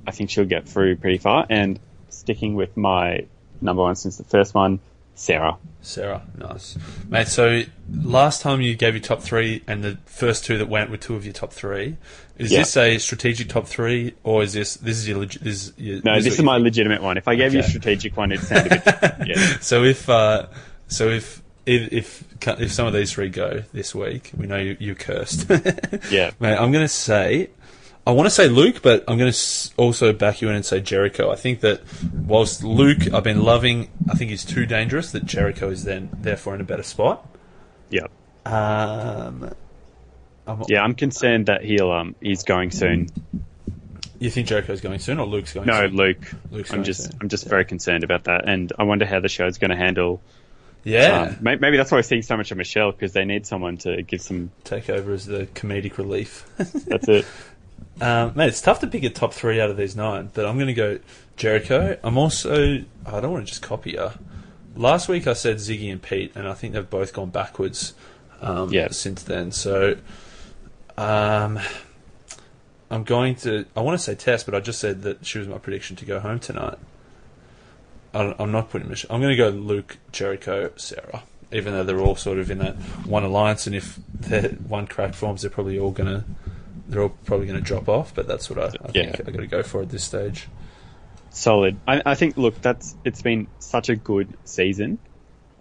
I 0.06 0.10
think 0.10 0.30
she'll 0.30 0.44
get 0.44 0.68
through 0.68 0.96
pretty 0.96 1.18
far. 1.18 1.46
And 1.48 1.78
sticking 2.08 2.54
with 2.54 2.76
my 2.76 3.26
number 3.60 3.82
one 3.82 3.94
since 3.96 4.16
the 4.16 4.24
first 4.24 4.54
one, 4.54 4.80
Sarah. 5.14 5.56
Sarah, 5.82 6.22
nice, 6.38 6.76
mate. 7.08 7.26
So 7.28 7.62
last 7.92 8.40
time 8.40 8.60
you 8.60 8.74
gave 8.76 8.94
your 8.94 9.02
top 9.02 9.20
three, 9.20 9.62
and 9.66 9.82
the 9.82 9.98
first 10.06 10.44
two 10.44 10.58
that 10.58 10.68
went 10.68 10.90
were 10.90 10.96
two 10.96 11.16
of 11.16 11.24
your 11.24 11.32
top 11.34 11.52
three. 11.52 11.96
Is 12.38 12.50
Yeah. 12.52 12.60
this 12.60 12.76
a 12.76 12.98
strategic 12.98 13.48
top 13.48 13.66
three, 13.66 14.14
or 14.22 14.42
is 14.42 14.52
this 14.52 14.74
this 14.76 14.96
is 14.96 15.08
your 15.08 15.18
legit? 15.18 15.42
This 15.42 15.66
is 15.68 15.72
your, 15.76 16.00
No, 16.04 16.14
this, 16.14 16.24
what 16.24 16.32
is 16.32 16.38
you- 16.38 16.44
my 16.44 16.56
legitimate 16.58 17.02
one. 17.02 17.16
If 17.16 17.26
I 17.28 17.34
gave 17.34 17.52
you 17.52 17.60
a 17.60 17.64
strategic 17.64 18.16
one, 18.16 18.32
it'd 18.32 18.44
sound 18.46 18.66
a 18.72 19.14
bit. 19.18 19.28
yeah. 19.36 19.58
So 19.60 19.82
if 19.84 20.08
uh, 20.08 20.46
so 20.88 21.08
if 21.08 21.42
if 21.66 21.92
if 21.92 22.24
if 22.60 22.72
some 22.72 22.86
of 22.86 22.92
these 22.92 23.12
three 23.12 23.28
go 23.28 23.62
this 23.72 23.94
week, 23.94 24.30
we 24.36 24.46
know 24.46 24.56
you, 24.58 24.76
you're 24.80 24.94
cursed. 24.94 25.46
Yeah. 26.10 26.30
mate. 26.40 26.56
I'm 26.56 26.72
going 26.72 26.84
to 26.84 26.88
say. 26.88 27.50
I 28.06 28.10
want 28.12 28.26
to 28.26 28.30
say 28.30 28.48
Luke, 28.48 28.82
but 28.82 29.04
I'm 29.06 29.16
going 29.16 29.32
to 29.32 29.70
also 29.76 30.12
back 30.12 30.42
you 30.42 30.48
in 30.48 30.56
and 30.56 30.64
say 30.66 30.80
Jericho. 30.80 31.30
I 31.30 31.36
think 31.36 31.60
that 31.60 31.82
whilst 32.12 32.64
Luke, 32.64 33.12
I've 33.14 33.22
been 33.22 33.42
loving, 33.42 33.90
I 34.10 34.14
think 34.14 34.30
he's 34.30 34.44
too 34.44 34.66
dangerous. 34.66 35.12
That 35.12 35.24
Jericho 35.24 35.70
is 35.70 35.84
then 35.84 36.10
therefore 36.12 36.54
in 36.56 36.60
a 36.60 36.64
better 36.64 36.82
spot. 36.82 37.24
Yeah. 37.90 38.06
Um, 38.44 39.50
I'm- 40.48 40.62
Yeah, 40.68 40.82
I'm 40.82 40.94
concerned 40.94 41.46
that 41.46 41.62
he'll 41.64 41.92
um 41.92 42.16
he's 42.20 42.42
going 42.42 42.72
soon. 42.72 43.08
You 44.18 44.30
think 44.30 44.46
Jericho's 44.48 44.80
going 44.80 44.98
soon, 44.98 45.18
or 45.20 45.26
Luke's 45.26 45.52
going? 45.52 45.66
Soon? 45.68 45.74
No, 45.74 45.86
soon? 45.86 45.96
Luke. 45.96 46.32
Luke's 46.50 46.70
I'm 46.70 46.78
going 46.78 46.84
just 46.84 47.02
soon. 47.04 47.12
I'm 47.20 47.28
just 47.28 47.46
very 47.48 47.64
concerned 47.64 48.02
about 48.04 48.24
that, 48.24 48.48
and 48.48 48.72
I 48.78 48.82
wonder 48.84 49.04
how 49.04 49.20
the 49.20 49.28
show's 49.28 49.58
going 49.58 49.70
to 49.70 49.76
handle. 49.76 50.20
Yeah, 50.84 51.22
Um, 51.22 51.36
may- 51.40 51.54
maybe 51.56 51.76
that's 51.76 51.92
why 51.92 51.98
we're 51.98 52.02
seeing 52.02 52.22
so 52.22 52.36
much 52.36 52.50
of 52.50 52.56
Michelle 52.58 52.90
because 52.90 53.12
they 53.12 53.24
need 53.24 53.46
someone 53.46 53.76
to 53.78 54.02
give 54.02 54.20
some. 54.20 54.50
take 54.64 54.90
over 54.90 55.12
as 55.12 55.26
the 55.26 55.46
comedic 55.54 55.96
relief. 55.98 56.44
That's 56.58 57.08
it. 57.08 57.24
um, 58.00 58.32
mate, 58.34 58.48
it's 58.48 58.60
tough 58.60 58.80
to 58.80 58.86
pick 58.86 59.04
a 59.04 59.10
top 59.10 59.32
three 59.32 59.60
out 59.60 59.70
of 59.70 59.76
these 59.76 59.96
nine, 59.96 60.30
but 60.32 60.46
I'm 60.46 60.56
going 60.56 60.68
to 60.68 60.74
go 60.74 60.98
Jericho. 61.36 61.98
I'm 62.02 62.18
also. 62.18 62.84
I 63.06 63.20
don't 63.20 63.32
want 63.32 63.46
to 63.46 63.50
just 63.50 63.62
copy 63.62 63.96
her. 63.96 64.14
Last 64.74 65.08
week 65.08 65.26
I 65.26 65.34
said 65.34 65.56
Ziggy 65.56 65.90
and 65.92 66.00
Pete, 66.00 66.32
and 66.34 66.48
I 66.48 66.54
think 66.54 66.74
they've 66.74 66.88
both 66.88 67.12
gone 67.12 67.30
backwards. 67.30 67.94
Um, 68.40 68.72
Yeah. 68.72 68.88
Since 68.90 69.22
then, 69.24 69.52
so. 69.52 69.96
Um, 70.96 71.58
I'm 72.92 73.04
going 73.04 73.36
to. 73.36 73.64
I 73.74 73.80
want 73.80 73.98
to 73.98 74.04
say 74.04 74.14
Tess, 74.14 74.44
but 74.44 74.54
I 74.54 74.60
just 74.60 74.78
said 74.78 75.02
that 75.02 75.24
she 75.24 75.38
was 75.38 75.48
my 75.48 75.56
prediction 75.56 75.96
to 75.96 76.04
go 76.04 76.20
home 76.20 76.38
tonight. 76.38 76.76
I, 78.12 78.34
I'm 78.38 78.52
not 78.52 78.68
putting 78.68 78.90
Mich 78.90 79.06
I'm 79.08 79.22
going 79.22 79.34
to 79.34 79.36
go 79.36 79.48
Luke, 79.48 79.96
Jericho, 80.12 80.70
Sarah. 80.76 81.22
Even 81.50 81.72
though 81.72 81.84
they're 81.84 82.00
all 82.00 82.16
sort 82.16 82.38
of 82.38 82.50
in 82.50 82.58
that 82.58 82.76
one 83.06 83.24
alliance, 83.24 83.66
and 83.66 83.74
if 83.74 83.98
they're 84.12 84.48
one 84.68 84.86
crack 84.86 85.14
forms, 85.14 85.40
they're 85.40 85.50
probably 85.50 85.78
all 85.78 85.90
going 85.90 86.08
to. 86.08 86.24
They're 86.88 87.02
all 87.02 87.10
probably 87.24 87.46
going 87.46 87.58
to 87.58 87.64
drop 87.64 87.88
off, 87.88 88.14
but 88.14 88.26
that's 88.26 88.50
what 88.50 88.58
I, 88.58 88.66
I 88.84 88.90
Yeah. 88.92 89.12
think 89.12 89.28
I 89.28 89.32
got 89.32 89.40
to 89.40 89.46
go 89.46 89.62
for 89.62 89.82
at 89.82 89.88
this 89.88 90.04
stage. 90.04 90.48
Solid. 91.30 91.78
I, 91.88 92.02
I 92.04 92.14
think. 92.14 92.36
Look, 92.36 92.60
that's 92.60 92.94
it's 93.04 93.22
been 93.22 93.46
such 93.58 93.88
a 93.88 93.96
good 93.96 94.36
season 94.44 94.98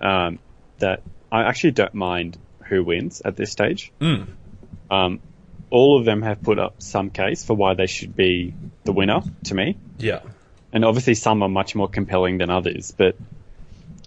um, 0.01 0.39
that 0.79 1.01
I 1.31 1.43
actually 1.43 1.71
don't 1.71 1.93
mind 1.93 2.37
who 2.65 2.83
wins 2.83 3.21
at 3.23 3.37
this 3.37 3.51
stage. 3.51 3.91
Mm. 4.01 4.27
Um, 4.89 5.19
all 5.69 5.97
of 5.97 6.03
them 6.03 6.21
have 6.23 6.41
put 6.41 6.59
up 6.59 6.81
some 6.83 7.09
case 7.09 7.45
for 7.45 7.53
why 7.55 7.73
they 7.75 7.87
should 7.87 8.15
be 8.15 8.53
the 8.83 8.91
winner 8.91 9.21
to 9.45 9.55
me. 9.55 9.77
Yeah, 9.97 10.19
and 10.73 10.83
obviously 10.83 11.15
some 11.15 11.41
are 11.43 11.49
much 11.49 11.73
more 11.75 11.87
compelling 11.87 12.37
than 12.39 12.49
others. 12.49 12.91
But 12.91 13.15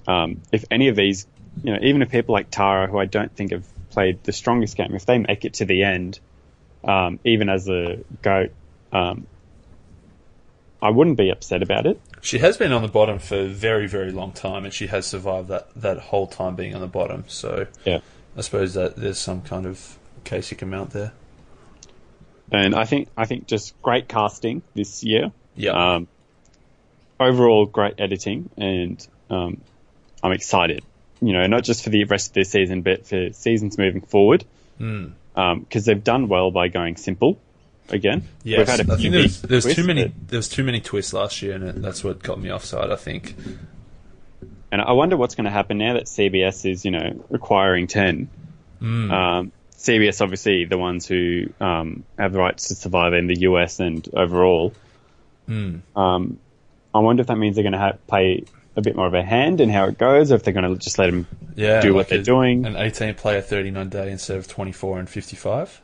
um, 0.06 0.42
if 0.52 0.64
any 0.70 0.88
of 0.88 0.96
these, 0.96 1.26
you 1.62 1.72
know, 1.72 1.78
even 1.80 2.02
if 2.02 2.10
people 2.10 2.34
like 2.34 2.50
Tara, 2.50 2.88
who 2.88 2.98
I 2.98 3.06
don't 3.06 3.34
think 3.34 3.52
have 3.52 3.64
played 3.88 4.22
the 4.24 4.32
strongest 4.32 4.76
game, 4.76 4.94
if 4.94 5.06
they 5.06 5.16
make 5.16 5.46
it 5.46 5.54
to 5.54 5.64
the 5.64 5.82
end, 5.84 6.20
um, 6.88 7.18
even 7.24 7.48
as 7.48 7.68
a 7.68 8.04
goat, 8.22 8.50
um, 8.92 9.26
I 10.82 10.90
wouldn't 10.90 11.16
be 11.16 11.30
upset 11.30 11.62
about 11.62 11.86
it. 11.86 12.00
she 12.20 12.38
has 12.38 12.56
been 12.56 12.72
on 12.72 12.82
the 12.82 12.88
bottom 12.88 13.18
for 13.18 13.36
a 13.36 13.46
very, 13.48 13.86
very 13.86 14.12
long 14.12 14.32
time, 14.32 14.64
and 14.64 14.72
she 14.74 14.86
has 14.88 15.06
survived 15.06 15.48
that 15.48 15.68
that 15.76 15.98
whole 15.98 16.26
time 16.26 16.56
being 16.56 16.74
on 16.74 16.80
the 16.80 16.86
bottom. 16.86 17.24
So 17.26 17.66
Yeah. 17.84 18.00
I 18.36 18.40
suppose 18.42 18.74
that 18.74 18.96
there's 18.96 19.18
some 19.18 19.42
kind 19.42 19.64
of 19.66 19.96
case 20.24 20.50
you 20.50 20.56
can 20.56 20.68
mount 20.70 20.90
there. 20.90 21.12
And 22.52 22.74
I 22.74 22.84
think 22.84 23.08
I 23.16 23.24
think 23.24 23.46
just 23.46 23.80
great 23.82 24.08
casting 24.08 24.62
this 24.74 25.02
year. 25.02 25.32
Yeah. 25.56 25.72
Um, 25.72 26.08
overall, 27.18 27.64
great 27.66 27.94
editing, 27.98 28.50
and 28.56 29.06
um, 29.30 29.60
I'm 30.22 30.32
excited. 30.32 30.84
You 31.20 31.32
know, 31.32 31.46
not 31.46 31.64
just 31.64 31.82
for 31.84 31.90
the 31.90 32.04
rest 32.04 32.28
of 32.30 32.34
this 32.34 32.50
season, 32.50 32.82
but 32.82 33.06
for 33.06 33.32
seasons 33.32 33.78
moving 33.78 34.02
forward. 34.02 34.44
Mm. 34.78 35.12
Because 35.34 35.84
they've 35.84 36.02
done 36.02 36.28
well 36.28 36.50
by 36.50 36.68
going 36.68 36.96
simple 36.96 37.38
again. 37.88 38.26
Yes, 38.42 38.58
We've 38.58 38.68
had 38.68 38.80
a 38.88 38.92
I 38.92 38.96
few 38.96 39.10
think 39.10 39.12
there's, 39.12 39.40
big 39.40 39.50
there's 39.50 39.64
too 39.64 39.68
twists, 39.74 39.86
many 39.86 40.04
but- 40.04 40.28
there's 40.28 40.48
too 40.48 40.64
many 40.64 40.80
twists 40.80 41.12
last 41.12 41.42
year, 41.42 41.54
and 41.54 41.64
it, 41.64 41.82
that's 41.82 42.02
what 42.04 42.22
got 42.22 42.40
me 42.40 42.50
offside. 42.52 42.90
I 42.90 42.96
think. 42.96 43.34
And 44.72 44.82
I 44.82 44.92
wonder 44.92 45.16
what's 45.16 45.36
going 45.36 45.44
to 45.44 45.52
happen 45.52 45.78
now 45.78 45.94
that 45.94 46.06
CBS 46.06 46.68
is, 46.68 46.84
you 46.84 46.90
know, 46.90 47.24
requiring 47.30 47.86
10. 47.86 48.28
Mm. 48.82 49.12
Um, 49.12 49.52
CBS, 49.70 50.20
obviously, 50.20 50.64
the 50.64 50.76
ones 50.78 51.06
who 51.06 51.44
um, 51.60 52.02
have 52.18 52.32
the 52.32 52.40
rights 52.40 52.68
to 52.68 52.74
survive 52.74 53.12
in 53.12 53.28
the 53.28 53.40
US 53.42 53.78
and 53.78 54.08
overall. 54.12 54.72
Mm. 55.48 55.82
Um, 55.94 56.38
I 56.92 56.98
wonder 56.98 57.20
if 57.20 57.28
that 57.28 57.36
means 57.36 57.54
they're 57.54 57.62
going 57.62 57.74
to 57.74 57.78
have, 57.78 58.04
play 58.08 58.44
a 58.76 58.80
bit 58.82 58.96
more 58.96 59.06
of 59.06 59.14
a 59.14 59.22
hand 59.22 59.60
in 59.60 59.68
how 59.70 59.84
it 59.86 59.98
goes, 59.98 60.32
or 60.32 60.36
if 60.36 60.42
they're 60.42 60.52
going 60.54 60.68
to 60.70 60.76
just 60.76 60.98
let 60.98 61.06
them 61.06 61.26
Yeah, 61.56 61.80
do 61.80 61.94
what 61.94 62.08
they're 62.08 62.18
a- 62.20 62.22
doing. 62.22 62.66
An 62.66 62.76
18 62.76 63.14
player 63.14 63.40
39 63.40 63.88
day 63.88 64.10
instead 64.10 64.36
of 64.36 64.48
24 64.48 64.98
and 64.98 65.08
55. 65.08 65.80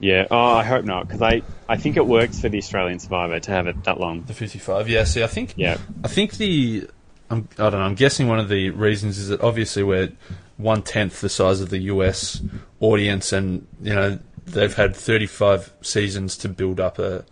Yeah. 0.00 0.26
Oh, 0.30 0.36
I 0.54 0.64
hope 0.64 0.84
not, 0.84 1.06
because 1.06 1.22
I, 1.22 1.42
I 1.68 1.76
think 1.76 1.96
it 1.96 2.06
works 2.06 2.40
for 2.40 2.48
the 2.48 2.58
Australian 2.58 2.98
Survivor 2.98 3.38
to 3.38 3.50
have 3.52 3.66
it 3.68 3.84
that 3.84 4.00
long. 4.00 4.22
The 4.22 4.34
55. 4.34 4.88
Yeah. 4.88 5.04
See, 5.04 5.22
I 5.22 5.26
think. 5.28 5.54
Yeah. 5.56 5.76
I 6.02 6.08
think 6.08 6.34
the. 6.38 6.88
I'm, 7.30 7.48
I 7.58 7.70
don't 7.70 7.72
know. 7.74 7.78
I'm 7.80 7.94
guessing 7.94 8.28
one 8.28 8.38
of 8.40 8.48
the 8.48 8.70
reasons 8.70 9.18
is 9.18 9.28
that 9.28 9.40
obviously 9.42 9.82
we're 9.82 10.10
one 10.56 10.82
tenth 10.82 11.20
the 11.20 11.28
size 11.28 11.60
of 11.60 11.70
the 11.70 11.78
US 11.78 12.42
audience, 12.80 13.32
and 13.32 13.66
you 13.80 13.94
know 13.94 14.18
they've 14.46 14.74
had 14.74 14.94
35 14.96 15.72
seasons 15.82 16.36
to 16.38 16.48
build 16.48 16.78
up 16.80 16.98
a, 16.98 17.24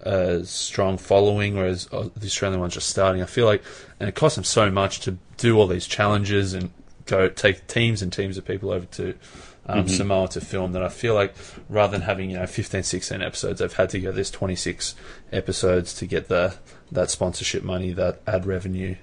a 0.00 0.44
strong 0.44 0.98
following, 0.98 1.56
whereas 1.56 1.88
uh, 1.92 2.08
the 2.16 2.26
Australian 2.26 2.60
one's 2.60 2.74
just 2.74 2.88
starting. 2.88 3.22
I 3.22 3.26
feel 3.26 3.46
like, 3.46 3.62
and 3.98 4.08
it 4.08 4.14
costs 4.14 4.36
them 4.36 4.44
so 4.44 4.70
much 4.70 5.00
to 5.00 5.18
do 5.36 5.58
all 5.58 5.66
these 5.66 5.86
challenges 5.86 6.54
and 6.54 6.70
go 7.06 7.28
take 7.28 7.66
teams 7.66 8.02
and 8.02 8.12
teams 8.12 8.36
of 8.36 8.44
people 8.44 8.70
over 8.70 8.86
to 8.86 9.14
um, 9.66 9.88
Samoa 9.88 10.28
to 10.28 10.40
film. 10.40 10.72
That 10.72 10.82
I 10.82 10.88
feel 10.88 11.14
like 11.14 11.34
rather 11.68 11.92
than 11.92 12.02
having 12.02 12.30
you 12.30 12.38
know 12.38 12.46
15, 12.46 12.82
16 12.82 13.22
episodes, 13.22 13.60
they've 13.60 13.72
had 13.72 13.90
to 13.90 14.00
go 14.00 14.12
this 14.12 14.30
26 14.30 14.94
episodes 15.32 15.94
to 15.94 16.06
get 16.06 16.28
the 16.28 16.54
that 16.92 17.10
sponsorship 17.10 17.62
money, 17.62 17.92
that 17.92 18.20
ad 18.26 18.46
revenue 18.46 18.96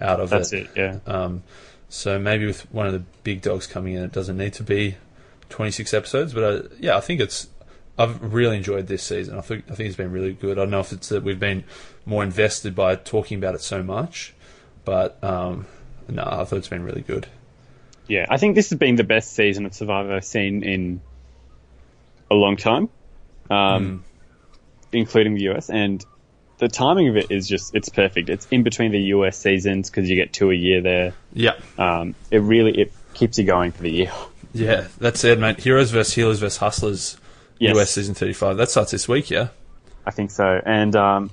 out 0.00 0.20
of 0.20 0.30
That's 0.30 0.52
it. 0.52 0.70
it, 0.74 0.76
yeah. 0.76 0.98
Um, 1.06 1.42
so 1.88 2.18
maybe 2.18 2.46
with 2.46 2.72
one 2.72 2.86
of 2.86 2.92
the 2.92 3.02
big 3.24 3.42
dogs 3.42 3.66
coming 3.66 3.94
in, 3.94 4.02
it 4.02 4.12
doesn't 4.12 4.36
need 4.36 4.52
to 4.54 4.62
be 4.62 4.96
26 5.48 5.92
episodes. 5.92 6.32
But 6.32 6.42
uh, 6.42 6.68
yeah, 6.78 6.96
I 6.96 7.00
think 7.00 7.20
it's. 7.20 7.48
I've 8.00 8.32
really 8.32 8.56
enjoyed 8.56 8.86
this 8.86 9.02
season. 9.02 9.36
I 9.36 9.40
think 9.42 9.64
I 9.70 9.74
think 9.74 9.88
it's 9.88 9.96
been 9.96 10.12
really 10.12 10.32
good. 10.32 10.58
I 10.58 10.62
don't 10.62 10.70
know 10.70 10.80
if 10.80 10.92
it's 10.92 11.08
that 11.10 11.22
we've 11.22 11.38
been 11.40 11.64
more 12.06 12.22
invested 12.24 12.74
by 12.74 12.96
talking 12.96 13.38
about 13.38 13.54
it 13.54 13.60
so 13.60 13.82
much, 13.82 14.32
but 14.84 15.22
um, 15.22 15.66
no, 16.08 16.22
I 16.24 16.44
thought 16.44 16.56
it's 16.56 16.68
been 16.68 16.82
really 16.84 17.02
good. 17.02 17.26
Yeah, 18.08 18.26
I 18.28 18.38
think 18.38 18.54
this 18.56 18.70
has 18.70 18.78
been 18.78 18.96
the 18.96 19.04
best 19.04 19.34
season 19.34 19.66
of 19.66 19.74
Survivor 19.74 20.14
I've 20.14 20.24
seen 20.24 20.64
in 20.64 21.00
a 22.30 22.34
long 22.34 22.56
time, 22.56 22.88
um, 23.50 24.04
including 24.92 25.34
the 25.34 25.50
US. 25.50 25.70
And 25.70 26.04
the 26.58 26.68
timing 26.68 27.08
of 27.08 27.16
it 27.16 27.30
is 27.30 27.46
just, 27.48 27.74
it's 27.74 27.88
perfect. 27.88 28.28
It's 28.28 28.48
in 28.50 28.62
between 28.64 28.90
the 28.90 29.00
US 29.14 29.38
seasons 29.38 29.90
because 29.90 30.10
you 30.10 30.16
get 30.16 30.32
two 30.32 30.50
a 30.50 30.54
year 30.54 30.80
there. 30.80 31.12
Yeah, 31.32 31.54
Um, 31.78 32.14
it 32.32 32.38
really, 32.38 32.80
it 32.80 32.92
keeps 33.14 33.38
you 33.38 33.44
going 33.44 33.70
for 33.72 33.82
the 33.82 33.90
year. 33.92 34.12
yeah, 34.52 34.88
that's 34.98 35.22
it, 35.22 35.38
mate. 35.38 35.60
Heroes 35.60 35.90
versus 35.92 36.14
Healers 36.14 36.40
versus 36.40 36.58
Hustlers, 36.58 37.16
Yes. 37.60 37.76
US 37.76 37.90
season 37.92 38.14
35. 38.14 38.56
That 38.56 38.70
starts 38.70 38.90
this 38.90 39.06
week, 39.06 39.30
yeah. 39.30 39.48
I 40.04 40.10
think 40.10 40.30
so. 40.30 40.60
And 40.64 40.96
um, 40.96 41.30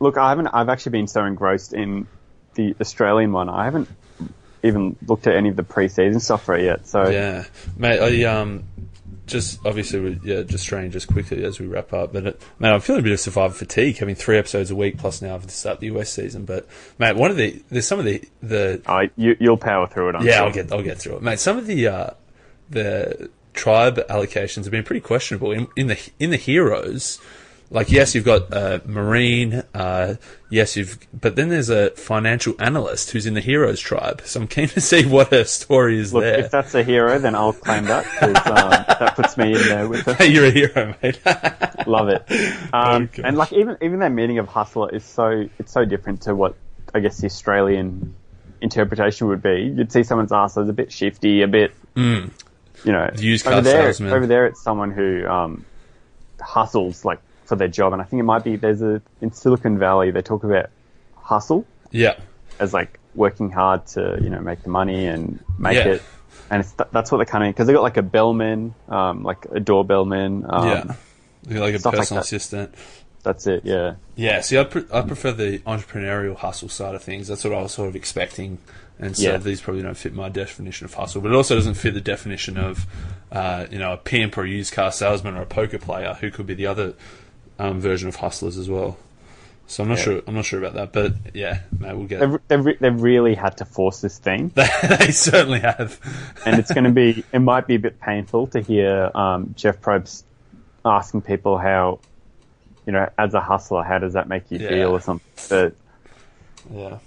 look, 0.00 0.16
I 0.16 0.30
haven't, 0.30 0.46
I've 0.48 0.68
actually 0.68 0.92
been 0.92 1.08
so 1.08 1.24
engrossed 1.24 1.74
in 1.74 2.06
the 2.54 2.74
Australian 2.80 3.32
one. 3.32 3.48
I 3.48 3.64
haven't 3.64 3.88
even 4.62 4.96
looked 5.06 5.26
at 5.26 5.34
any 5.36 5.48
of 5.50 5.56
the 5.56 5.62
pre-season 5.64 6.20
stuff 6.20 6.44
for 6.44 6.56
it 6.56 6.64
yet. 6.64 6.86
So 6.86 7.08
Yeah, 7.08 7.44
mate. 7.76 8.00
I 8.00 8.24
um, 8.24 8.64
just 9.26 9.58
obviously, 9.66 10.00
we- 10.00 10.20
yeah, 10.22 10.42
just 10.42 10.62
straying 10.64 10.90
just 10.92 11.08
quickly 11.08 11.44
as 11.44 11.58
we 11.58 11.66
wrap 11.66 11.92
up. 11.92 12.12
But 12.12 12.26
it, 12.26 12.42
man, 12.58 12.72
I'm 12.72 12.80
feeling 12.80 13.00
a 13.00 13.02
bit 13.02 13.12
of 13.12 13.20
survivor 13.20 13.52
fatigue, 13.54 13.98
having 13.98 14.14
three 14.14 14.38
episodes 14.38 14.70
a 14.70 14.76
week 14.76 14.96
plus 14.98 15.20
now 15.20 15.36
to 15.38 15.48
start 15.48 15.80
the 15.80 15.86
US 15.88 16.12
season. 16.12 16.44
But 16.44 16.66
mate, 16.98 17.16
one 17.16 17.30
of 17.30 17.36
the 17.36 17.62
there's 17.70 17.86
some 17.86 17.98
of 17.98 18.04
the 18.04 18.22
the 18.42 18.80
I, 18.86 19.10
you, 19.16 19.36
you'll 19.40 19.56
power 19.56 19.86
through 19.88 20.10
it. 20.10 20.14
I'm 20.14 20.24
yeah, 20.24 20.36
sure. 20.36 20.46
I'll 20.46 20.52
get 20.52 20.72
I'll 20.72 20.82
get 20.82 20.98
through 20.98 21.16
it, 21.16 21.22
mate. 21.22 21.40
Some 21.40 21.58
of 21.58 21.66
the 21.66 21.88
uh, 21.88 22.10
the 22.70 23.30
tribe 23.54 23.96
allocations 24.08 24.64
have 24.64 24.70
been 24.72 24.84
pretty 24.84 25.00
questionable 25.00 25.52
in, 25.52 25.68
in 25.76 25.86
the 25.86 25.98
in 26.18 26.30
the 26.30 26.36
heroes. 26.36 27.20
like 27.70 27.90
yes, 27.90 28.14
you've 28.14 28.24
got 28.24 28.52
uh, 28.52 28.78
marine. 28.84 29.62
Uh, 29.72 30.14
yes, 30.50 30.76
you've 30.76 30.98
but 31.18 31.34
then 31.36 31.48
there's 31.48 31.70
a 31.70 31.90
financial 31.92 32.54
analyst 32.60 33.10
who's 33.12 33.26
in 33.26 33.34
the 33.34 33.40
heroes 33.40 33.80
tribe. 33.80 34.20
So 34.24 34.40
I'm 34.40 34.46
keen 34.48 34.68
to 34.68 34.80
see 34.80 35.06
what 35.06 35.28
her 35.30 35.44
story 35.44 35.98
is 35.98 36.12
Look, 36.12 36.22
there. 36.24 36.40
if 36.40 36.50
that's 36.50 36.74
a 36.74 36.82
hero, 36.82 37.18
then 37.18 37.34
I'll 37.34 37.52
claim 37.54 37.84
that 37.86 38.04
um, 38.22 38.32
that 38.98 39.14
puts 39.16 39.36
me 39.36 39.54
in 39.54 39.62
there 39.68 39.88
with 39.88 40.06
it. 40.06 40.16
Hey, 40.16 40.26
You're 40.32 40.46
a 40.46 40.50
hero, 40.50 40.94
mate. 41.02 41.20
Love 41.86 42.08
it. 42.10 42.22
Um, 42.72 43.04
Okay. 43.04 43.22
and 43.24 43.36
like 43.36 43.52
even 43.52 43.76
even 43.82 43.98
that 44.00 44.10
meaning 44.12 44.38
of 44.38 44.46
hustler 44.48 44.94
is 44.94 45.04
so 45.04 45.48
it's 45.58 45.72
so 45.72 45.84
different 45.84 46.22
to 46.22 46.34
what 46.34 46.54
I 46.94 47.00
guess 47.00 47.18
the 47.18 47.26
Australian 47.26 48.14
interpretation 48.60 49.26
would 49.28 49.42
be. 49.42 49.72
You'd 49.76 49.90
see 49.92 50.02
someone's 50.04 50.32
ass 50.32 50.56
as 50.56 50.68
a 50.68 50.72
bit 50.72 50.92
shifty, 50.92 51.42
a 51.42 51.48
bit 51.48 51.72
you 52.84 52.92
know 52.92 53.10
Used 53.16 53.46
over 53.46 53.60
there. 53.60 53.92
salesman. 53.92 54.12
Over 54.12 54.26
there, 54.26 54.46
it's 54.46 54.60
someone 54.62 54.90
who 54.92 55.26
um, 55.26 55.64
hustles 56.40 57.04
like 57.04 57.20
for 57.44 57.56
their 57.56 57.68
job, 57.68 57.92
and 57.92 58.00
I 58.00 58.04
think 58.04 58.20
it 58.20 58.24
might 58.24 58.44
be 58.44 58.56
there's 58.56 58.82
a 58.82 59.02
in 59.20 59.32
Silicon 59.32 59.78
Valley 59.78 60.10
they 60.10 60.22
talk 60.22 60.44
about 60.44 60.70
hustle 61.16 61.66
yeah, 61.90 62.18
as 62.58 62.72
like 62.74 62.98
working 63.14 63.50
hard 63.50 63.86
to 63.88 64.18
you 64.22 64.30
know 64.30 64.40
make 64.40 64.62
the 64.62 64.68
money 64.70 65.06
and 65.06 65.42
make 65.58 65.76
Yeah. 65.76 65.94
it. 65.94 66.02
And 66.50 66.60
it's 66.60 66.72
th- 66.72 66.90
that's 66.92 67.10
what 67.10 67.18
they're 67.18 67.24
kind 67.26 67.44
of 67.44 67.54
because 67.54 67.66
they 67.66 67.72
got 67.72 67.82
like 67.82 67.96
a 67.96 68.02
bellman, 68.02 68.74
um, 68.88 69.22
like 69.22 69.46
a 69.46 69.60
doorbellman. 69.60 70.44
Um, 70.48 70.68
yeah. 70.68 71.60
Like 71.60 71.74
a 71.74 71.76
like 71.78 71.82
personal 71.96 72.20
that. 72.20 72.24
assistant. 72.26 72.74
That's 73.22 73.46
it. 73.46 73.62
Yeah. 73.64 73.94
Yeah, 74.16 74.42
see, 74.42 74.58
I, 74.58 74.64
pre- 74.64 74.84
I 74.92 75.00
prefer 75.00 75.32
the 75.32 75.60
entrepreneurial 75.60 76.36
hustle 76.36 76.68
side 76.68 76.94
of 76.94 77.02
things. 77.02 77.28
That's 77.28 77.44
what 77.44 77.54
I 77.54 77.62
was 77.62 77.72
sort 77.72 77.88
of 77.88 77.96
expecting. 77.96 78.58
And 78.98 79.16
so 79.16 79.32
Yeah. 79.32 79.36
these 79.38 79.60
probably 79.60 79.82
don't 79.82 79.96
fit 79.96 80.14
my 80.14 80.28
definition 80.28 80.84
of 80.84 80.94
hustle, 80.94 81.20
but 81.20 81.32
it 81.32 81.34
also 81.34 81.54
doesn't 81.56 81.74
fit 81.74 81.94
the 81.94 82.00
definition 82.00 82.56
of, 82.56 82.86
uh, 83.32 83.66
you 83.70 83.78
know, 83.78 83.92
a 83.92 83.96
pimp 83.96 84.38
or 84.38 84.44
a 84.44 84.48
used 84.48 84.72
car 84.72 84.92
salesman 84.92 85.36
or 85.36 85.42
a 85.42 85.46
poker 85.46 85.78
player 85.78 86.16
who 86.20 86.30
could 86.30 86.46
be 86.46 86.54
the 86.54 86.66
other 86.66 86.94
um, 87.58 87.80
version 87.80 88.08
of 88.08 88.16
hustlers 88.16 88.56
as 88.56 88.68
well. 88.68 88.96
So 89.66 89.82
I'm 89.82 89.88
not 89.88 89.98
Yeah. 89.98 90.04
sure. 90.04 90.22
I'm 90.26 90.34
not 90.34 90.44
sure 90.44 90.58
about 90.58 90.74
that, 90.74 90.92
but 90.92 91.34
yeah, 91.34 91.60
mate, 91.78 91.96
we'll 91.96 92.06
get. 92.06 92.20
They've, 92.20 92.38
they've, 92.48 92.64
re- 92.64 92.76
they've 92.80 93.00
really 93.00 93.34
had 93.34 93.56
to 93.58 93.64
force 93.64 94.00
this 94.00 94.18
thing, 94.18 94.48
they 94.54 95.10
certainly 95.10 95.60
have. 95.60 95.98
and 96.44 96.58
it's 96.58 96.72
going 96.72 96.84
to 96.84 96.90
be. 96.90 97.24
It 97.32 97.38
might 97.40 97.66
be 97.66 97.74
a 97.76 97.78
bit 97.78 97.98
painful 98.00 98.48
to 98.48 98.60
hear 98.60 99.10
um, 99.14 99.54
Jeff 99.56 99.80
Probst 99.80 100.22
asking 100.84 101.22
people 101.22 101.56
how, 101.58 101.98
you 102.86 102.92
know, 102.92 103.08
as 103.18 103.32
a 103.34 103.40
hustler, 103.40 103.82
how 103.82 103.98
does 103.98 104.12
that 104.12 104.28
make 104.28 104.50
you 104.50 104.58
Yeah. 104.58 104.68
feel 104.68 104.90
or 104.90 105.00
something. 105.00 105.26
But 105.48 105.74
yeah. 106.72 106.98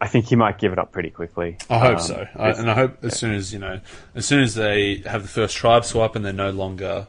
I 0.00 0.08
think 0.08 0.26
he 0.26 0.36
might 0.36 0.58
give 0.58 0.72
it 0.72 0.78
up 0.78 0.92
pretty 0.92 1.10
quickly. 1.10 1.58
I 1.68 1.78
hope 1.78 1.98
Um, 1.98 2.02
so, 2.02 2.28
I, 2.34 2.50
and 2.50 2.70
I 2.70 2.74
hope 2.74 3.04
as 3.04 3.18
soon 3.18 3.34
as 3.34 3.52
you 3.52 3.58
know, 3.58 3.80
as 4.14 4.24
soon 4.26 4.42
as 4.42 4.54
they 4.54 5.02
have 5.06 5.22
the 5.22 5.28
first 5.28 5.56
tribe 5.56 5.84
swap 5.84 6.16
and 6.16 6.24
they're 6.24 6.32
no 6.32 6.50
longer 6.50 7.06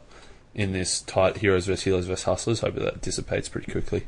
in 0.54 0.72
this 0.72 1.00
tight 1.00 1.38
heroes 1.38 1.66
versus 1.66 1.84
healers 1.84 2.06
versus 2.06 2.24
hustlers, 2.24 2.60
hope 2.60 2.74
that 2.74 3.00
dissipates 3.00 3.48
pretty 3.48 3.72
quickly. 3.72 4.06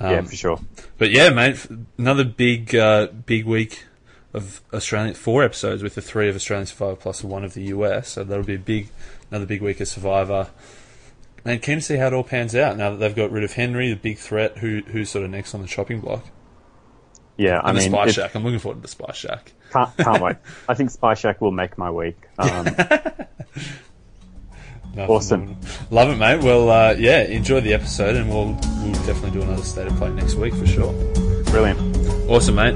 yeah, 0.00 0.18
Um, 0.18 0.24
for 0.26 0.34
sure. 0.34 0.60
But 0.98 1.10
yeah, 1.12 1.30
mate, 1.30 1.64
another 1.98 2.24
big, 2.24 2.74
uh, 2.74 3.06
big 3.06 3.44
week 3.44 3.84
of 4.34 4.60
Australian 4.72 5.14
four 5.14 5.44
episodes 5.44 5.82
with 5.82 5.94
the 5.94 6.02
three 6.02 6.28
of 6.28 6.34
Australian 6.34 6.66
Survivor 6.66 6.96
plus 6.96 7.22
one 7.22 7.44
of 7.44 7.54
the 7.54 7.64
US. 7.64 8.08
So 8.08 8.24
that'll 8.24 8.44
be 8.44 8.54
a 8.54 8.58
big, 8.58 8.88
another 9.30 9.46
big 9.46 9.62
week 9.62 9.80
of 9.80 9.86
Survivor. 9.88 10.48
And 11.44 11.60
keen 11.60 11.76
to 11.76 11.82
see 11.82 11.96
how 11.96 12.06
it 12.08 12.12
all 12.12 12.24
pans 12.24 12.54
out 12.54 12.76
now 12.76 12.90
that 12.90 12.96
they've 12.96 13.14
got 13.14 13.30
rid 13.30 13.44
of 13.44 13.52
Henry, 13.52 13.90
the 13.90 13.96
big 13.96 14.18
threat. 14.18 14.58
Who 14.58 14.82
who's 14.86 15.10
sort 15.10 15.24
of 15.24 15.30
next 15.30 15.54
on 15.54 15.60
the 15.60 15.66
chopping 15.68 16.00
block? 16.00 16.24
Yeah, 17.36 17.60
I 17.60 17.68
And 17.70 17.78
the 17.78 17.82
mean, 17.82 17.90
Spy 17.90 18.10
Shack. 18.10 18.34
I'm 18.34 18.44
looking 18.44 18.58
forward 18.58 18.76
to 18.76 18.82
the 18.82 18.88
Spy 18.88 19.12
Shack. 19.12 19.52
can't, 19.72 19.96
can't 19.96 20.22
wait. 20.22 20.36
I 20.68 20.74
think 20.74 20.90
Spy 20.90 21.14
Shack 21.14 21.40
will 21.40 21.52
make 21.52 21.78
my 21.78 21.90
week. 21.90 22.18
Um, 22.38 22.66
No, 24.94 25.06
Awesome. 25.06 25.56
Love 25.90 26.10
it, 26.10 26.16
mate. 26.16 26.42
Well, 26.42 26.68
uh, 26.68 26.92
yeah, 26.98 27.22
enjoy 27.22 27.60
the 27.62 27.72
episode, 27.72 28.14
and 28.14 28.28
we'll 28.28 28.48
we'll 28.82 28.92
definitely 29.06 29.30
do 29.30 29.40
another 29.40 29.62
state 29.62 29.86
of 29.86 29.96
play 29.96 30.10
next 30.10 30.34
week 30.34 30.52
for 30.54 30.66
sure. 30.66 30.92
brilliant. 31.44 31.78
Awesome, 32.28 32.56
mate. 32.56 32.74